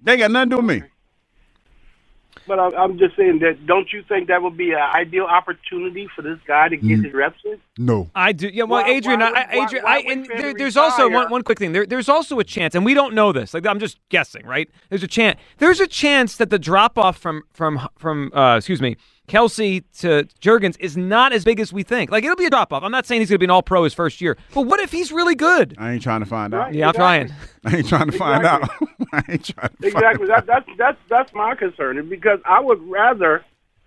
They 0.02 0.12
ain't 0.12 0.20
got 0.20 0.30
nothing 0.30 0.50
to 0.50 0.56
do 0.56 0.62
with 0.66 0.82
me. 0.82 0.88
But 2.46 2.58
I'm, 2.58 2.74
I'm 2.76 2.98
just 2.98 3.14
saying 3.14 3.40
that. 3.40 3.66
Don't 3.66 3.92
you 3.92 4.02
think 4.08 4.28
that 4.28 4.40
would 4.42 4.56
be 4.56 4.70
an 4.72 4.78
ideal 4.78 5.24
opportunity 5.24 6.08
for 6.16 6.22
this 6.22 6.38
guy 6.46 6.68
to 6.70 6.78
Mm. 6.78 6.88
get 6.88 7.04
his 7.04 7.12
reps 7.12 7.38
in? 7.44 7.58
No. 7.76 8.08
I 8.14 8.32
do. 8.32 8.48
Yeah, 8.48 8.62
well, 8.64 8.82
Why- 8.82 8.88
Adrian, 8.90 9.20
why 9.20 9.26
I, 9.26 9.28
would- 9.28 9.34
why- 9.58 9.64
Adrian, 9.66 9.84
why 9.84 9.90
I, 9.96 9.98
and 10.10 10.26
there, 10.26 10.54
there's 10.54 10.76
also 10.78 11.10
one, 11.10 11.30
one 11.30 11.42
quick 11.42 11.58
thing. 11.58 11.72
There, 11.72 11.84
there's 11.84 12.08
also 12.08 12.38
a 12.38 12.44
chance, 12.44 12.74
and 12.74 12.86
we 12.86 12.94
don't 12.94 13.12
know 13.14 13.32
this. 13.32 13.52
Like 13.52 13.66
I'm 13.66 13.78
just 13.78 13.98
guessing, 14.08 14.46
right? 14.46 14.70
There's 14.88 15.02
a 15.02 15.06
chance. 15.08 15.38
There's 15.58 15.80
a 15.80 15.86
chance 15.86 16.36
that 16.36 16.48
the 16.48 16.58
drop 16.58 16.96
off 16.96 17.18
from 17.18 17.42
from 17.52 17.86
from 17.98 18.32
uh, 18.34 18.56
excuse 18.56 18.80
me, 18.80 18.96
Kelce 19.28 19.84
to 20.00 20.24
Jurgens 20.40 20.76
is 20.80 20.96
not 20.96 21.32
as 21.32 21.44
big 21.44 21.60
as 21.60 21.72
we 21.72 21.82
think. 21.82 22.10
Like 22.10 22.24
it'll 22.24 22.36
be 22.36 22.46
a 22.46 22.50
drop 22.50 22.72
off. 22.72 22.82
I'm 22.82 22.90
not 22.90 23.06
saying 23.06 23.20
he's 23.20 23.28
going 23.28 23.36
to 23.36 23.40
be 23.40 23.46
an 23.46 23.50
All 23.50 23.62
Pro 23.62 23.84
his 23.84 23.94
first 23.94 24.20
year, 24.20 24.36
but 24.54 24.62
what 24.62 24.80
if 24.80 24.90
he's 24.90 25.12
really 25.12 25.34
good? 25.34 25.74
I 25.78 25.92
ain't 25.92 26.02
trying 26.02 26.20
to 26.20 26.26
find 26.26 26.54
out. 26.54 26.58
Right. 26.58 26.74
Yeah, 26.74 26.88
I'm 26.88 26.94
trying. 26.94 27.34
I 27.64 27.76
ain't 27.76 27.88
trying 27.88 28.10
to 28.10 28.16
find 28.18 28.44
out. 28.44 28.68
I 29.12 29.22
ain't 29.28 29.44
trying 29.44 29.70
to 29.80 29.86
Exactly. 29.86 30.26
find 30.26 30.30
out. 30.30 30.46
That, 30.46 30.64
that's 30.66 30.78
that's 30.78 30.98
that's 31.08 31.34
my 31.34 31.54
concern. 31.54 31.98
is 31.98 32.06
Because 32.06 32.40
I 32.44 32.60
would 32.60 32.82
rather 32.88 33.44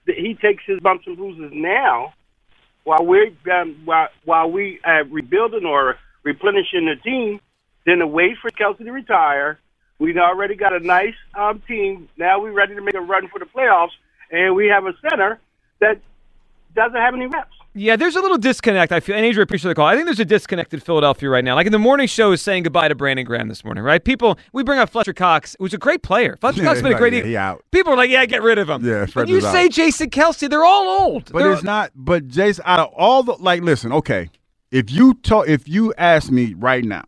that 0.08 0.16
he 0.16 0.36
takes 0.36 0.64
his 0.66 0.80
bumps 0.80 1.06
and 1.08 1.18
bruises 1.18 1.52
now, 1.54 2.14
while 2.84 3.06
we're 3.06 3.32
um, 3.52 3.82
while 3.86 4.08
while 4.26 4.50
we 4.52 4.80
uh, 4.84 5.04
rebuilding 5.10 5.66
or 5.66 5.98
replenishing 6.24 6.86
the 6.86 6.96
team, 7.04 7.40
than 7.86 8.00
to 8.00 8.08
wait 8.08 8.38
for 8.42 8.50
Kelce 8.52 8.78
to 8.78 8.92
retire. 8.92 9.60
We've 10.00 10.18
already 10.18 10.56
got 10.56 10.74
a 10.74 10.80
nice 10.80 11.14
um, 11.36 11.62
team. 11.68 12.10
Now 12.18 12.42
we're 12.42 12.52
ready 12.52 12.74
to 12.74 12.82
make 12.82 12.96
a 12.96 13.02
run 13.02 13.28
for 13.28 13.38
the 13.38 13.46
playoffs, 13.46 13.92
and 14.32 14.56
we 14.56 14.68
have 14.68 14.86
a 14.86 14.94
center 15.10 15.40
that 15.80 16.00
doesn't 16.76 16.98
have 16.98 17.14
any 17.14 17.28
reps. 17.28 17.50
Yeah, 17.74 17.96
there's 17.96 18.18
a 18.18 18.22
little 18.22 18.38
disconnect. 18.38 18.92
I 18.92 19.00
feel, 19.00 19.16
and 19.16 19.24
Adrian, 19.26 19.44
appreciate 19.44 19.70
the 19.70 19.76
call. 19.76 19.88
I 19.88 19.96
think 19.96 20.06
there's 20.06 20.20
a 20.20 20.26
disconnect 20.26 20.74
in 20.74 20.82
Philadelphia 20.82 21.30
right 21.30 21.44
now. 21.44 21.56
Like 21.56 21.68
in 21.68 21.72
the 21.72 21.80
morning 21.80 22.06
show 22.08 22.34
is 22.34 22.42
saying 22.42 22.64
goodbye 22.64 22.90
to 22.90 22.96
Brandon 22.96 23.26
Graham 23.26 23.48
this 23.48 23.64
morning, 23.64 23.82
right? 23.82 24.04
People, 24.04 24.38
we 24.52 24.62
bring 24.62 24.78
up 24.78 24.90
Fletcher 24.90 25.14
Cox, 25.14 25.56
who's 25.58 25.74
a 25.74 25.78
great 25.78 26.04
player. 26.04 26.38
Fletcher 26.42 26.60
Yeah, 26.64 26.66
Cox 26.66 26.80
has 26.80 26.84
been 26.84 26.94
a 26.94 26.98
great. 26.98 27.14
yeah, 27.14 27.24
he 27.24 27.38
out. 27.38 27.64
People 27.72 27.94
are 27.94 27.98
like, 27.98 28.10
yeah, 28.10 28.26
get 28.26 28.42
rid 28.42 28.58
of 28.58 28.70
him. 28.70 28.84
Yeah, 28.86 29.00
when 29.00 29.08
Fletcher's 29.08 29.30
you 29.42 29.48
out. 29.48 29.54
say 29.54 29.70
Jason 29.70 30.10
Kelce, 30.10 30.50
they're 30.50 30.66
all 30.66 31.02
old. 31.02 31.32
But 31.32 31.40
They're- 31.44 31.54
it's 31.54 31.64
not. 31.64 31.92
But 31.96 32.28
Jason, 32.28 32.64
out 32.68 32.82
of 32.82 32.88
all 32.94 33.24
the 33.24 33.34
like, 33.34 33.62
listen, 33.62 33.94
okay, 33.94 34.30
if 34.70 34.92
you 34.92 35.14
talk, 35.14 35.48
if 35.48 35.66
you 35.70 35.94
ask 35.98 36.30
me 36.30 36.54
right 36.58 36.84
now, 36.84 37.06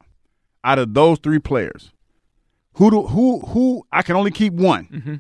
out 0.64 0.80
of 0.80 0.94
those 0.94 1.20
three 1.20 1.40
players, 1.40 1.92
who 2.76 2.90
do 2.90 3.02
who 3.08 3.42
who 3.42 3.86
I 3.92 4.02
can 4.02 4.16
only 4.16 4.32
keep 4.32 4.54
one. 4.54 4.88
Mm-hmm. 4.92 5.16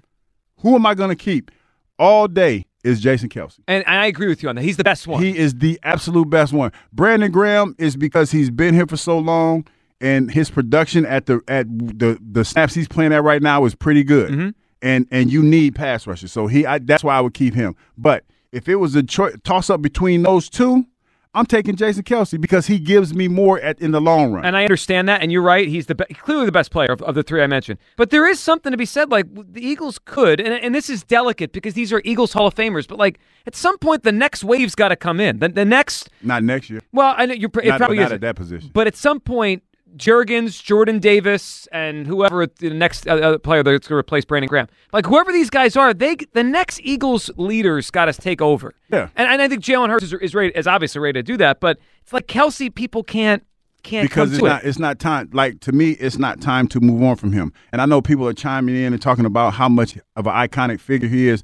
Who 0.61 0.75
am 0.75 0.85
I 0.85 0.93
going 0.95 1.09
to 1.09 1.15
keep 1.17 1.51
all 1.97 2.27
day? 2.27 2.65
Is 2.83 2.99
Jason 2.99 3.29
Kelce. 3.29 3.59
and, 3.65 3.87
and 3.87 3.97
I 3.97 4.07
agree 4.07 4.27
with 4.27 4.43
you 4.43 4.49
on 4.49 4.55
that. 4.55 4.61
He's 4.61 4.75
the 4.75 4.83
best 4.83 5.07
one. 5.07 5.23
He 5.23 5.37
is 5.37 5.55
the 5.55 5.79
absolute 5.83 6.29
best 6.29 6.51
one. 6.51 6.73
Brandon 6.91 7.31
Graham 7.31 7.75
is 7.79 7.95
because 7.95 8.29
he's 8.29 8.49
been 8.49 8.73
here 8.73 8.85
for 8.85 8.97
so 8.97 9.17
long 9.17 9.65
and 10.01 10.29
his 10.29 10.49
production 10.51 11.05
at 11.05 11.25
the 11.27 11.41
at 11.47 11.65
the 11.77 12.19
the 12.21 12.43
snaps 12.43 12.73
he's 12.73 12.89
playing 12.89 13.13
at 13.13 13.23
right 13.23 13.41
now 13.41 13.63
is 13.63 13.73
pretty 13.73 14.03
good. 14.03 14.31
Mm-hmm. 14.31 14.49
And 14.81 15.07
and 15.11 15.31
you 15.31 15.41
need 15.41 15.75
pass 15.75 16.05
rushers. 16.05 16.33
So 16.33 16.47
he 16.47 16.65
I, 16.65 16.79
that's 16.79 17.05
why 17.05 17.15
I 17.15 17.21
would 17.21 17.33
keep 17.33 17.53
him. 17.53 17.75
But 17.97 18.25
if 18.51 18.67
it 18.67 18.75
was 18.75 18.95
a 18.95 19.03
choi- 19.03 19.35
toss 19.45 19.69
up 19.69 19.81
between 19.81 20.23
those 20.23 20.49
two, 20.49 20.85
I'm 21.35 21.45
taking 21.47 21.75
Jason 21.75 22.03
Kelce 22.03 22.39
because 22.39 22.67
he 22.67 22.77
gives 22.77 23.13
me 23.13 23.27
more 23.27 23.59
at 23.59 23.79
in 23.79 23.89
the 23.91 23.99
long 23.99 24.33
run. 24.33 24.45
And 24.45 24.55
I 24.55 24.63
understand 24.63 25.09
that, 25.09 25.21
and 25.23 25.31
you're 25.31 25.41
right. 25.41 25.67
He's 25.67 25.87
the 25.87 25.95
be- 25.95 26.05
clearly 26.13 26.45
the 26.45 26.51
best 26.51 26.69
player 26.69 26.91
of, 26.91 27.01
of 27.01 27.15
the 27.15 27.23
three 27.23 27.41
I 27.41 27.47
mentioned. 27.47 27.79
But 27.97 28.11
there 28.11 28.27
is 28.27 28.39
something 28.39 28.71
to 28.71 28.77
be 28.77 28.85
said. 28.85 29.09
Like 29.09 29.25
the 29.33 29.65
Eagles 29.65 29.99
could, 30.05 30.39
and, 30.39 30.53
and 30.53 30.75
this 30.75 30.89
is 30.89 31.03
delicate 31.03 31.51
because 31.51 31.73
these 31.73 31.91
are 31.91 32.01
Eagles 32.05 32.33
Hall 32.33 32.45
of 32.45 32.53
Famers. 32.53 32.87
But 32.87 32.99
like 32.99 33.19
at 33.47 33.55
some 33.55 33.77
point, 33.79 34.03
the 34.03 34.11
next 34.11 34.43
wave's 34.43 34.75
got 34.75 34.89
to 34.89 34.95
come 34.95 35.19
in. 35.19 35.39
The, 35.39 35.49
the 35.49 35.65
next, 35.65 36.09
Not 36.21 36.43
next 36.43 36.69
year. 36.69 36.81
well, 36.91 37.15
I 37.17 37.25
know 37.25 37.33
you're. 37.33 37.49
pr- 37.49 37.61
It 37.61 37.69
Not, 37.69 37.77
probably 37.79 37.97
not 37.97 38.11
at 38.11 38.21
that 38.21 38.35
position. 38.35 38.69
But 38.73 38.85
at 38.87 38.95
some 38.95 39.19
point, 39.19 39.63
Jurgens, 39.95 40.61
Jordan 40.61 40.99
Davis, 40.99 41.67
and 41.71 42.07
whoever 42.07 42.47
the 42.47 42.69
next 42.71 43.07
uh, 43.07 43.37
player 43.39 43.63
that's 43.63 43.87
going 43.87 43.95
to 43.95 43.99
replace 43.99 44.25
Brandon 44.25 44.47
Graham, 44.47 44.67
like 44.91 45.05
whoever 45.05 45.31
these 45.31 45.49
guys 45.49 45.75
are, 45.75 45.93
they 45.93 46.15
the 46.33 46.43
next 46.43 46.79
Eagles 46.83 47.29
leaders 47.37 47.91
got 47.91 48.05
to 48.05 48.13
take 48.13 48.41
over. 48.41 48.73
Yeah. 48.91 49.09
and, 49.15 49.27
and 49.29 49.41
I 49.41 49.47
think 49.47 49.63
Jalen 49.63 49.89
Hurts 49.89 50.05
is, 50.05 50.13
is 50.13 50.35
ready, 50.35 50.51
is 50.55 50.67
obviously 50.67 50.99
ready 51.01 51.19
to 51.19 51.23
do 51.23 51.37
that. 51.37 51.59
But 51.59 51.79
it's 52.01 52.13
like 52.13 52.27
Kelce, 52.27 52.73
people 52.73 53.03
can't 53.03 53.43
can't 53.83 54.07
because 54.09 54.31
it's 54.31 54.41
not 54.41 54.63
it. 54.63 54.67
it's 54.67 54.79
not 54.79 54.97
time 54.97 55.29
like 55.33 55.59
to 55.59 55.73
me 55.73 55.91
it's 55.91 56.17
not 56.17 56.39
time 56.39 56.67
to 56.69 56.79
move 56.79 57.03
on 57.03 57.17
from 57.17 57.33
him 57.33 57.51
and 57.73 57.81
i 57.81 57.85
know 57.85 58.01
people 58.01 58.25
are 58.25 58.33
chiming 58.33 58.77
in 58.77 58.93
and 58.93 59.01
talking 59.01 59.25
about 59.25 59.53
how 59.53 59.67
much 59.67 59.97
of 60.15 60.25
an 60.25 60.33
iconic 60.33 60.79
figure 60.79 61.09
he 61.09 61.27
is 61.27 61.43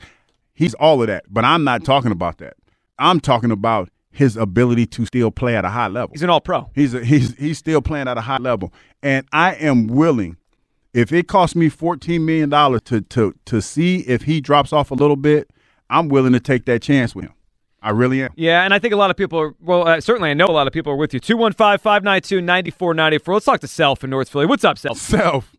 he's 0.53 0.73
all 0.75 1.01
of 1.01 1.07
that 1.07 1.25
but 1.29 1.43
i'm 1.43 1.65
not 1.65 1.83
talking 1.83 2.13
about 2.13 2.37
that 2.37 2.53
i'm 2.97 3.19
talking 3.19 3.51
about 3.51 3.89
his 4.19 4.37
ability 4.37 4.85
to 4.85 5.05
still 5.05 5.31
play 5.31 5.55
at 5.55 5.65
a 5.65 5.69
high 5.69 5.87
level 5.87 6.11
He's 6.13 6.21
an 6.23 6.29
All 6.29 6.41
Pro. 6.41 6.69
he's 6.75 6.93
a, 6.93 7.03
he's 7.03 7.35
he's 7.37 7.57
still 7.57 7.81
playing 7.81 8.07
at 8.07 8.17
a 8.17 8.21
high 8.21 8.37
level 8.37 8.71
and 9.01 9.25
i 9.33 9.53
am 9.55 9.87
willing 9.87 10.37
if 10.93 11.11
it 11.11 11.27
costs 11.27 11.55
me 11.55 11.69
14 11.69 12.23
million 12.25 12.49
dollars 12.49 12.81
to 12.85 13.01
to 13.01 13.33
to 13.45 13.61
see 13.61 13.97
if 14.01 14.23
he 14.23 14.41
drops 14.41 14.71
off 14.73 14.91
a 14.91 14.95
little 14.95 15.15
bit 15.15 15.49
i'm 15.89 16.09
willing 16.09 16.33
to 16.33 16.39
take 16.39 16.65
that 16.65 16.81
chance 16.81 17.15
with 17.15 17.25
him 17.25 17.33
i 17.81 17.89
really 17.91 18.21
am 18.23 18.29
Yeah, 18.35 18.63
and 18.65 18.73
I 18.73 18.79
think 18.79 18.93
a 18.93 18.97
lot 18.97 19.09
of 19.09 19.15
people 19.17 19.39
are, 19.39 19.55
well, 19.61 19.87
uh, 19.87 20.01
certainly 20.01 20.29
I 20.29 20.33
know 20.33 20.47
a 20.47 20.57
lot 20.59 20.67
of 20.67 20.73
people 20.73 20.91
are 20.91 20.97
with 20.97 21.13
you. 21.13 21.19
215 21.21 21.77
592 21.79 22.41
9494. 22.41 23.33
Let's 23.35 23.45
talk 23.45 23.59
to 23.61 23.67
Self 23.69 24.03
in 24.03 24.09
North 24.09 24.27
Philly. 24.29 24.45
What's 24.45 24.65
up, 24.65 24.77
Self? 24.77 24.97
self 24.97 25.55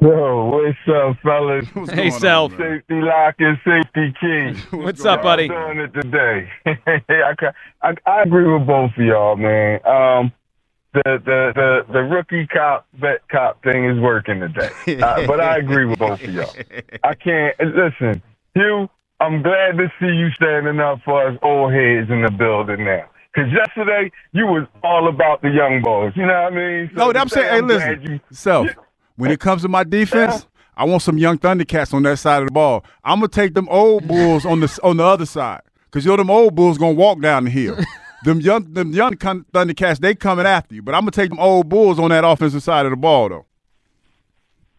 Yo, 0.00 0.44
what's 0.46 0.78
up, 0.88 1.16
fellas? 1.22 1.66
What's 1.74 1.90
Hey, 1.90 1.96
going 1.96 2.12
on, 2.12 2.20
Self. 2.20 2.52
Safety 2.52 2.94
lock 3.00 3.34
and 3.38 3.58
safety 3.64 4.14
key. 4.20 4.76
What's 4.76 5.04
up, 5.04 5.18
Y'all 5.18 5.22
buddy? 5.24 5.48
doing 5.48 5.78
it 5.78 5.92
today? 5.94 6.48
I, 7.08 7.34
I, 7.82 7.94
I 8.06 8.22
agree 8.22 8.52
with 8.52 8.66
both 8.66 8.90
of 8.96 9.04
y'all, 9.04 9.36
man. 9.36 9.80
Um, 9.86 10.32
the, 10.94 11.02
the 11.24 11.52
the 11.54 11.92
the 11.92 12.00
rookie 12.00 12.46
cop 12.46 12.86
vet 13.00 13.26
cop 13.30 13.62
thing 13.64 13.86
is 13.88 13.98
working 13.98 14.40
today, 14.40 15.00
uh, 15.02 15.26
but 15.26 15.40
I 15.40 15.56
agree 15.56 15.86
with 15.86 15.98
both 15.98 16.20
of 16.20 16.34
y'all. 16.34 16.54
I 17.02 17.14
can't 17.14 17.56
listen, 17.60 18.22
Hugh. 18.54 18.88
I'm 19.20 19.42
glad 19.42 19.78
to 19.78 19.90
see 20.00 20.06
you 20.14 20.28
standing 20.32 20.80
up 20.80 20.98
for 21.04 21.28
us 21.28 21.38
old 21.42 21.72
heads 21.72 22.10
in 22.10 22.22
the 22.22 22.30
building 22.30 22.84
now. 22.84 23.06
Cause 23.34 23.46
yesterday 23.50 24.10
you 24.32 24.46
was 24.46 24.66
all 24.84 25.08
about 25.08 25.40
the 25.40 25.48
young 25.48 25.80
boys. 25.80 26.12
You 26.14 26.26
know 26.26 26.42
what 26.42 26.52
I 26.52 26.56
mean? 26.56 26.90
So 26.94 27.10
No, 27.10 27.18
I'm 27.18 27.28
saying, 27.30 27.50
hey, 27.50 27.60
glad 27.60 27.98
listen, 28.02 28.12
you- 28.12 28.20
self. 28.30 28.68
When 29.16 29.30
it 29.30 29.40
comes 29.40 29.62
to 29.62 29.68
my 29.68 29.84
defense, 29.84 30.46
I 30.76 30.84
want 30.84 31.02
some 31.02 31.18
young 31.18 31.38
Thundercats 31.38 31.92
on 31.92 32.02
that 32.04 32.18
side 32.18 32.42
of 32.42 32.48
the 32.48 32.52
ball. 32.52 32.84
I'm 33.04 33.18
gonna 33.18 33.28
take 33.28 33.54
them 33.54 33.68
old 33.68 34.06
bulls 34.08 34.46
on 34.46 34.60
the 34.60 34.78
on 34.82 34.96
the 34.96 35.04
other 35.04 35.26
side, 35.26 35.62
cause 35.90 36.04
you 36.04 36.10
know 36.10 36.16
them 36.16 36.30
old 36.30 36.54
bulls 36.54 36.78
gonna 36.78 36.92
walk 36.92 37.20
down 37.20 37.44
the 37.44 37.50
hill. 37.50 37.76
them 38.24 38.40
young 38.40 38.72
them 38.72 38.92
young 38.92 39.14
Thundercats, 39.16 39.98
they 39.98 40.14
coming 40.14 40.46
after 40.46 40.74
you. 40.74 40.82
But 40.82 40.94
I'm 40.94 41.02
gonna 41.02 41.10
take 41.10 41.30
them 41.30 41.40
old 41.40 41.68
bulls 41.68 41.98
on 41.98 42.10
that 42.10 42.24
offensive 42.24 42.62
side 42.62 42.86
of 42.86 42.90
the 42.90 42.96
ball, 42.96 43.28
though. 43.28 43.46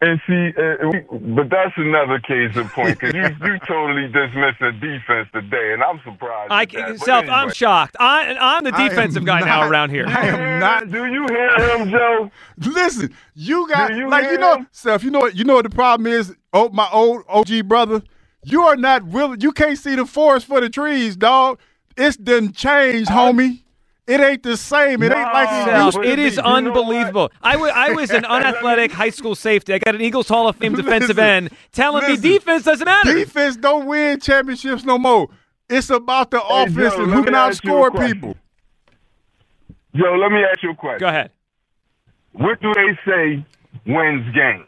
And 0.04 0.20
see, 0.28 0.52
uh, 0.58 0.90
we- 0.90 1.18
but 1.36 1.50
that's 1.50 1.72
another 1.78 2.20
case 2.20 2.56
in 2.56 2.68
point 2.70 3.00
because 3.00 3.14
you 3.14 3.22
you 3.46 3.58
totally 3.66 4.08
dismissed 4.08 4.60
the 4.60 4.72
defense 4.72 5.28
today, 5.34 5.72
and 5.74 5.82
I'm 5.82 6.00
surprised. 6.04 6.52
I, 6.52 6.62
at 6.64 6.72
that. 6.72 6.88
But 6.98 7.00
Self, 7.00 7.24
I'm 7.30 7.50
shocked. 7.50 7.96
I, 8.00 8.36
I'm 8.38 8.64
the 8.64 8.72
defensive 8.72 9.24
guy 9.24 9.40
now 9.40 9.68
around 9.68 9.90
here. 9.90 10.06
I 10.08 10.26
am 10.28 10.60
not. 10.60 10.90
Do 10.92 11.06
you 11.06 11.26
hear 11.28 11.78
him, 11.78 11.90
Joe? 11.90 12.30
Listen, 12.58 13.14
you 13.34 13.68
got 13.68 13.94
you 13.96 14.10
like 14.10 14.24
you 14.30 14.38
know, 14.38 14.56
him? 14.56 14.68
self. 14.72 15.04
You 15.04 15.10
know 15.10 15.20
what? 15.20 15.36
You 15.36 15.44
know 15.44 15.54
what 15.56 15.64
the 15.64 15.70
problem 15.70 16.06
is? 16.12 16.34
Oh, 16.52 16.70
my 16.70 16.88
old 16.92 17.24
OG 17.28 17.62
brother. 17.68 18.02
You 18.44 18.62
are 18.64 18.76
not 18.76 19.04
willing. 19.06 19.40
You 19.42 19.52
can't 19.52 19.78
see 19.78 19.96
the 19.96 20.06
forest 20.06 20.46
for 20.46 20.60
the 20.60 20.70
trees, 20.70 21.16
dog. 21.16 21.58
It's 21.96 22.16
done 22.18 22.52
changed, 22.52 23.10
homie. 23.10 23.63
It 24.06 24.20
ain't 24.20 24.42
the 24.42 24.56
same. 24.58 25.02
It 25.02 25.12
ain't 25.12 25.32
like 25.32 25.48
it 25.50 25.84
used 25.84 25.96
to 25.96 26.02
it 26.02 26.18
is 26.18 26.36
be. 26.36 26.42
unbelievable. 26.42 27.32
I 27.42 27.56
was 27.92 28.10
an 28.10 28.24
unathletic 28.28 28.92
high 28.92 29.10
school 29.10 29.34
safety. 29.34 29.72
I 29.72 29.78
got 29.78 29.94
an 29.94 30.02
Eagles 30.02 30.28
Hall 30.28 30.46
of 30.48 30.56
Fame 30.56 30.74
defensive 30.76 31.16
Listen, 31.16 31.24
end 31.24 31.50
telling 31.72 32.02
listen. 32.02 32.22
me 32.22 32.34
defense 32.38 32.64
doesn't 32.64 32.84
matter. 32.84 33.14
Defense 33.14 33.56
don't 33.56 33.86
win 33.86 34.20
championships 34.20 34.84
no 34.84 34.98
more. 34.98 35.28
It's 35.70 35.88
about 35.88 36.30
the 36.30 36.40
Hey, 36.40 36.64
offense 36.64 36.94
and 36.94 37.10
who 37.12 37.24
can 37.24 37.34
ask 37.34 37.64
you 37.64 37.74
a 37.82 37.90
outscore 37.90 38.06
people. 38.06 38.36
Joe, 39.96 40.16
let 40.16 40.30
me 40.32 40.40
ask 40.44 40.62
you 40.62 40.70
a 40.72 40.74
question. 40.76 40.98
Go 41.00 41.08
ahead. 41.08 41.30
What 42.32 42.60
do 42.60 42.72
they 42.74 42.98
say 43.06 43.46
wins 43.86 44.34
game? 44.34 44.66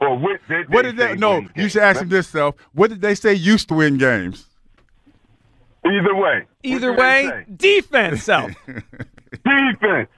Or 0.00 0.18
what 0.18 0.40
did 0.48 0.68
What 0.68 0.82
they 0.82 0.92
did 0.92 0.96
they? 0.96 1.14
No, 1.16 1.36
wins 1.36 1.50
you 1.56 1.62
game? 1.62 1.68
should 1.70 1.82
ask 1.82 2.02
him 2.02 2.08
this 2.10 2.28
self. 2.28 2.56
What 2.72 2.90
did 2.90 3.00
they 3.00 3.14
say 3.14 3.32
used 3.34 3.68
to 3.68 3.74
win 3.74 3.96
games? 3.98 4.46
Either 5.86 6.14
way. 6.14 6.46
Either 6.62 6.92
way, 6.92 7.44
defense. 7.54 8.22
Self. 8.22 8.52
defense, 8.66 10.08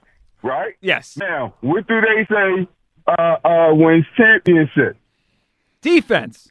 right? 0.43 0.75
Yes. 0.81 1.17
Now, 1.17 1.55
what 1.61 1.87
do 1.87 2.01
they 2.01 2.27
say 2.35 2.69
uh, 3.07 3.37
uh, 3.45 3.75
wins 3.75 4.07
championship? 4.17 4.97
Defense. 5.81 6.51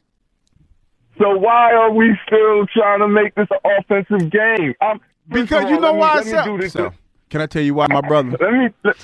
So 1.18 1.36
why 1.36 1.72
are 1.72 1.90
we 1.92 2.16
still 2.26 2.66
trying 2.68 3.00
to 3.00 3.08
make 3.08 3.34
this 3.34 3.48
an 3.50 3.58
offensive 3.78 4.30
game? 4.30 4.74
Um, 4.80 5.00
first 5.30 5.42
Because 5.50 5.64
of 5.64 5.70
you 5.70 5.80
know 5.80 5.92
why, 5.94 6.14
Let 6.16 6.24
me 6.26 6.30
Sel- 6.30 6.44
do 6.44 6.58
this. 6.58 6.72
Sel, 6.72 6.94
Can 7.28 7.40
I 7.40 7.46
tell 7.46 7.62
you 7.62 7.74
why, 7.74 7.86
my 7.88 8.00
brother? 8.00 8.36
Let 8.40 8.52
me. 8.52 8.68
Let, 8.84 8.96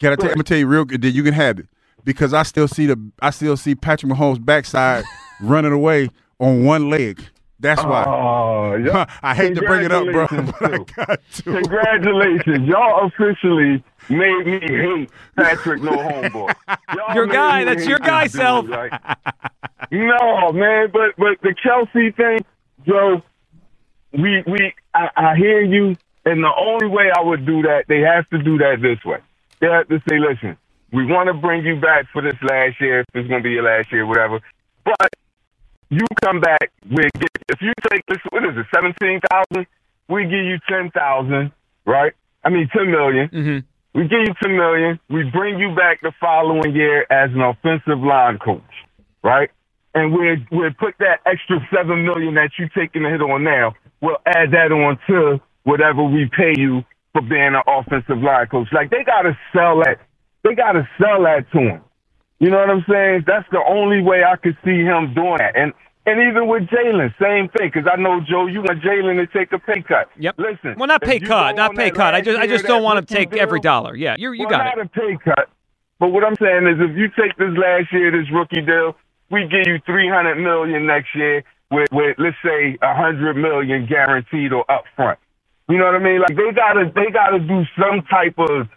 Can 0.00 0.12
I 0.12 0.16
tell? 0.16 0.26
I'm 0.30 0.34
gonna 0.34 0.42
tell 0.44 0.58
you 0.58 0.66
real 0.66 0.84
good. 0.84 1.02
Then 1.02 1.14
you 1.14 1.22
can 1.22 1.34
have 1.34 1.58
it 1.60 1.66
because 2.04 2.34
I 2.34 2.42
still 2.42 2.66
see 2.68 2.86
the 2.86 3.00
I 3.22 3.30
still 3.30 3.56
see 3.56 3.74
Patrick 3.74 4.10
Mahomes' 4.12 4.44
backside 4.44 5.04
running 5.40 5.72
away 5.72 6.08
on 6.40 6.64
one 6.64 6.90
leg. 6.90 7.22
That's 7.58 7.82
why. 7.82 8.04
oh, 8.06 8.74
yeah. 8.76 9.06
I 9.22 9.34
hate 9.34 9.54
to 9.54 9.62
bring 9.62 9.84
it 9.84 9.92
up, 9.92 10.04
bro, 10.04 10.26
Congratulations, 10.28 10.52
but 10.60 10.74
I 10.74 11.04
got 11.06 11.20
to. 11.32 11.42
Congratulations, 11.42 12.68
y'all 12.68 13.06
officially 13.06 13.82
made 14.08 14.46
me 14.46 14.60
hate 14.60 15.10
Patrick 15.36 15.82
No 15.82 15.92
Homeboy. 15.92 16.54
Y'all 16.94 17.14
Your 17.14 17.26
guy, 17.26 17.64
that's 17.64 17.86
your 17.86 17.98
guy, 17.98 18.26
Self. 18.26 18.68
right? 18.68 18.92
no, 19.90 20.52
man, 20.52 20.90
but 20.92 21.16
but 21.16 21.40
the 21.42 21.54
Kelce 21.64 22.14
thing, 22.16 22.44
Joe. 22.86 23.22
We 24.12 24.42
we 24.46 24.72
I, 24.94 25.10
I 25.16 25.36
hear 25.36 25.62
you, 25.62 25.96
and 26.24 26.42
the 26.42 26.52
only 26.56 26.86
way 26.86 27.10
I 27.14 27.20
would 27.20 27.44
do 27.44 27.62
that, 27.62 27.84
they 27.88 28.00
have 28.00 28.28
to 28.30 28.38
do 28.42 28.56
that 28.58 28.76
this 28.80 29.04
way. 29.04 29.18
They 29.60 29.66
have 29.66 29.88
to 29.88 30.00
say, 30.08 30.18
listen, 30.18 30.56
we 30.92 31.04
want 31.04 31.26
to 31.26 31.34
bring 31.34 31.64
you 31.66 31.80
back 31.80 32.06
for 32.12 32.22
this 32.22 32.36
last 32.42 32.80
year, 32.80 33.00
if 33.00 33.06
it's 33.14 33.28
going 33.28 33.42
to 33.42 33.46
be 33.46 33.52
your 33.52 33.64
last 33.64 33.92
year, 33.92 34.06
whatever. 34.06 34.40
But 34.84 35.10
you 35.90 36.04
come 36.22 36.40
back 36.40 36.70
with 36.90 37.10
if 37.48 37.60
you 37.60 37.72
take 37.90 38.04
this 38.06 38.18
what 38.30 38.44
is 38.44 38.56
it 38.56 38.66
seventeen 38.74 39.20
thousand? 39.30 39.66
We 40.08 40.24
give 40.24 40.44
you 40.44 40.58
ten 40.68 40.90
thousand 40.90 41.52
right? 41.84 42.12
I 42.44 42.50
mean 42.50 42.68
ten 42.76 42.90
million. 42.90 43.28
Mm-hmm. 43.28 43.98
we 43.98 44.08
give 44.08 44.20
you 44.20 44.34
ten 44.42 44.56
million. 44.56 44.98
We 45.08 45.24
bring 45.30 45.58
you 45.58 45.74
back 45.74 46.00
the 46.02 46.12
following 46.20 46.74
year 46.74 47.06
as 47.10 47.30
an 47.32 47.40
offensive 47.40 48.00
line 48.00 48.38
coach 48.38 48.62
right? 49.22 49.50
And 49.94 50.12
we 50.12 50.46
we 50.52 50.70
put 50.78 50.94
that 50.98 51.20
extra 51.26 51.58
seven 51.74 52.04
million 52.04 52.34
that 52.34 52.50
you 52.58 52.68
taking 52.76 53.02
the 53.02 53.10
hit 53.10 53.20
on 53.22 53.44
now 53.44 53.74
we'll 54.00 54.18
add 54.26 54.50
that 54.52 54.72
on 54.72 54.98
to 55.08 55.40
whatever 55.64 56.02
we 56.04 56.30
pay 56.36 56.52
you 56.56 56.82
for 57.12 57.22
being 57.22 57.54
an 57.54 57.62
offensive 57.66 58.18
line 58.18 58.46
coach. 58.46 58.68
Like 58.72 58.90
they 58.90 59.04
gotta 59.04 59.36
sell 59.54 59.78
that. 59.84 59.98
They 60.44 60.54
gotta 60.54 60.88
sell 61.00 61.22
that 61.24 61.50
to 61.52 61.58
him 61.58 61.82
you 62.38 62.50
know 62.50 62.58
what 62.58 62.70
I'm 62.70 62.84
saying? 62.88 63.24
That's 63.26 63.48
the 63.50 63.62
only 63.66 64.02
way 64.02 64.22
I 64.24 64.36
could 64.36 64.56
see 64.64 64.82
him 64.82 65.14
doing 65.14 65.38
that. 65.38 65.56
And 65.56 65.72
and 66.06 66.20
even 66.20 66.46
with 66.46 66.62
Jalen, 66.68 67.12
same 67.20 67.48
thing. 67.48 67.70
Because 67.72 67.90
I 67.92 67.96
know 67.96 68.20
Joe, 68.20 68.46
you 68.46 68.60
want 68.60 68.80
Jalen 68.80 69.16
to 69.16 69.26
take 69.26 69.52
a 69.52 69.58
pay 69.58 69.82
cut. 69.82 70.08
Yep. 70.18 70.36
Listen. 70.38 70.74
Well, 70.78 70.86
not 70.86 71.02
pay 71.02 71.18
cut, 71.18 71.56
not 71.56 71.74
pay 71.74 71.90
cut. 71.90 72.14
I 72.14 72.20
just 72.20 72.38
I 72.38 72.46
just 72.46 72.64
don't 72.64 72.82
want 72.82 72.98
him 72.98 73.06
to 73.06 73.14
take 73.14 73.36
every 73.36 73.60
dollar. 73.60 73.96
Yeah, 73.96 74.16
you 74.18 74.32
you 74.32 74.46
well, 74.46 74.58
got 74.58 74.76
not 74.76 74.78
it. 74.78 74.86
a 74.86 74.88
pay 74.88 75.18
cut. 75.24 75.48
But 75.98 76.08
what 76.08 76.24
I'm 76.24 76.36
saying 76.36 76.66
is, 76.66 76.76
if 76.78 76.96
you 76.96 77.08
take 77.08 77.36
this 77.38 77.56
last 77.56 77.90
year, 77.92 78.10
this 78.12 78.30
rookie 78.30 78.60
deal, 78.60 78.94
we 79.30 79.48
give 79.48 79.66
you 79.66 79.80
300 79.86 80.36
million 80.36 80.86
next 80.86 81.14
year 81.14 81.42
with 81.70 81.88
with 81.90 82.16
let's 82.18 82.36
say 82.44 82.76
100 82.82 83.34
million 83.34 83.86
guaranteed 83.86 84.52
or 84.52 84.64
upfront. 84.66 85.16
You 85.68 85.78
know 85.78 85.86
what 85.86 85.96
I 85.96 85.98
mean? 85.98 86.20
Like 86.20 86.36
they 86.36 86.52
gotta 86.54 86.92
they 86.94 87.10
gotta 87.10 87.40
do 87.40 87.64
some 87.80 88.02
type 88.02 88.38
of 88.38 88.68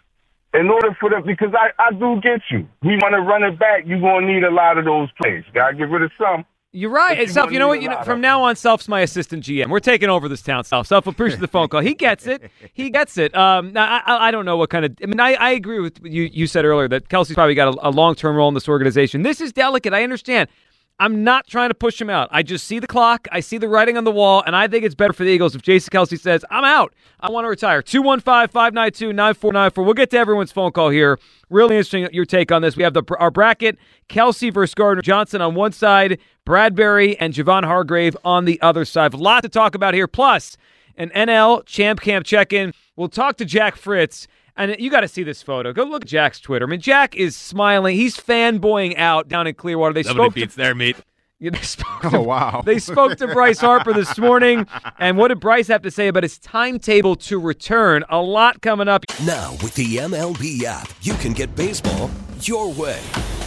in 0.54 0.68
order 0.68 0.96
for 1.00 1.10
them 1.10 1.22
because 1.24 1.54
I 1.54 1.70
I 1.82 1.92
do 1.92 2.20
get 2.20 2.40
you. 2.50 2.68
We 2.82 2.96
want 2.96 3.14
to 3.14 3.20
run 3.20 3.42
it 3.44 3.58
back. 3.58 3.84
You're 3.86 4.00
gonna 4.00 4.26
need 4.26 4.44
a 4.44 4.50
lot 4.50 4.78
of 4.78 4.84
those 4.84 5.08
plays. 5.20 5.44
Gotta 5.54 5.76
get 5.76 5.88
rid 5.88 6.02
of 6.02 6.10
some. 6.18 6.44
You're 6.72 6.90
right. 6.90 7.18
You 7.18 7.26
Self, 7.26 7.50
you 7.50 7.58
know 7.58 7.66
what? 7.66 7.82
You 7.82 7.88
know, 7.88 8.00
from 8.04 8.20
now 8.20 8.44
on, 8.44 8.54
Self's 8.54 8.86
my 8.86 9.00
assistant 9.00 9.42
GM. 9.42 9.70
We're 9.70 9.80
taking 9.80 10.08
over 10.08 10.28
this 10.28 10.40
town, 10.40 10.62
Self. 10.62 10.86
Self 10.86 11.08
appreciate 11.08 11.40
the 11.40 11.48
phone 11.48 11.66
call. 11.66 11.80
He 11.80 11.94
gets 11.94 12.28
it. 12.28 12.48
He 12.72 12.90
gets 12.90 13.18
it. 13.18 13.34
Um, 13.34 13.72
now, 13.72 13.84
I, 13.84 14.02
I 14.06 14.28
I 14.28 14.30
don't 14.30 14.44
know 14.44 14.56
what 14.56 14.70
kind 14.70 14.84
of. 14.84 14.96
I 15.02 15.06
mean, 15.06 15.18
I, 15.18 15.34
I 15.34 15.50
agree 15.50 15.80
with 15.80 15.98
you. 16.04 16.30
You 16.32 16.46
said 16.46 16.64
earlier 16.64 16.86
that 16.88 17.08
Kelce's 17.08 17.34
probably 17.34 17.56
got 17.56 17.74
a, 17.74 17.88
a 17.88 17.90
long 17.90 18.14
term 18.14 18.36
role 18.36 18.46
in 18.46 18.54
this 18.54 18.68
organization. 18.68 19.22
This 19.22 19.40
is 19.40 19.52
delicate. 19.52 19.92
I 19.92 20.04
understand. 20.04 20.48
I'm 21.00 21.24
not 21.24 21.46
trying 21.46 21.70
to 21.70 21.74
push 21.74 21.98
him 21.98 22.10
out. 22.10 22.28
I 22.30 22.42
just 22.42 22.66
see 22.66 22.78
the 22.78 22.86
clock. 22.86 23.26
I 23.32 23.40
see 23.40 23.56
the 23.56 23.68
writing 23.68 23.96
on 23.96 24.04
the 24.04 24.10
wall, 24.10 24.42
and 24.44 24.54
I 24.54 24.68
think 24.68 24.84
it's 24.84 24.94
better 24.94 25.14
for 25.14 25.24
the 25.24 25.30
Eagles 25.30 25.54
if 25.54 25.62
Jason 25.62 25.90
Kelce 25.90 26.20
says, 26.20 26.44
I'm 26.50 26.62
out. 26.62 26.94
I 27.20 27.30
want 27.30 27.46
to 27.46 27.48
retire. 27.48 27.80
215 27.80 28.48
592 28.52 29.14
9494. 29.14 29.82
We'll 29.84 29.94
get 29.94 30.10
to 30.10 30.18
everyone's 30.18 30.52
phone 30.52 30.72
call 30.72 30.90
here. 30.90 31.18
Really 31.48 31.76
interesting 31.76 32.06
your 32.12 32.26
take 32.26 32.52
on 32.52 32.60
this. 32.60 32.76
We 32.76 32.82
have 32.82 32.92
the 32.92 33.02
our 33.18 33.30
bracket 33.30 33.78
Kelce 34.10 34.52
versus 34.52 34.74
Gardner 34.74 35.00
Johnson 35.00 35.40
on 35.40 35.54
one 35.54 35.72
side, 35.72 36.18
Bradberry 36.46 37.16
and 37.18 37.32
Javon 37.32 37.64
Hargrave 37.64 38.14
on 38.22 38.44
the 38.44 38.60
other 38.60 38.84
side. 38.84 39.14
A 39.14 39.16
lot 39.16 39.42
to 39.42 39.48
talk 39.48 39.74
about 39.74 39.94
here. 39.94 40.06
Plus, 40.06 40.58
an 40.96 41.08
NL 41.10 41.64
Champ 41.64 42.02
Camp 42.02 42.26
check 42.26 42.52
in. 42.52 42.74
We'll 42.94 43.08
talk 43.08 43.38
to 43.38 43.46
Jack 43.46 43.76
Fritz. 43.76 44.28
And 44.60 44.76
you 44.78 44.90
got 44.90 45.00
to 45.00 45.08
see 45.08 45.22
this 45.22 45.42
photo. 45.42 45.72
Go 45.72 45.84
look 45.84 46.02
at 46.02 46.08
Jack's 46.08 46.38
Twitter. 46.38 46.66
I 46.66 46.68
mean, 46.68 46.80
Jack 46.80 47.16
is 47.16 47.34
smiling. 47.36 47.96
He's 47.96 48.16
fanboying 48.16 48.96
out 48.98 49.26
down 49.28 49.46
in 49.46 49.54
Clearwater. 49.54 49.94
They 49.94 50.02
spoke 50.02 50.34
to, 50.34 50.46
their 50.48 50.74
meat. 50.74 50.96
yeah, 51.40 51.50
they 51.50 51.62
spoke 51.62 52.04
Oh 52.04 52.10
to- 52.10 52.20
wow. 52.20 52.62
they 52.64 52.78
spoke 52.78 53.16
to 53.16 53.26
Bryce 53.28 53.58
Harper 53.60 53.94
this 53.94 54.18
morning. 54.18 54.66
And 54.98 55.16
what 55.16 55.28
did 55.28 55.40
Bryce 55.40 55.68
have 55.68 55.80
to 55.82 55.90
say 55.90 56.08
about 56.08 56.24
his 56.24 56.38
timetable 56.38 57.16
to 57.16 57.40
return? 57.40 58.04
A 58.10 58.20
lot 58.20 58.60
coming 58.60 58.86
up. 58.86 59.04
Now, 59.24 59.52
with 59.62 59.74
the 59.74 59.96
MLB 59.96 60.62
app, 60.64 60.90
you 61.00 61.14
can 61.14 61.32
get 61.32 61.56
baseball 61.56 62.10
your 62.42 62.70
way. 62.72 63.00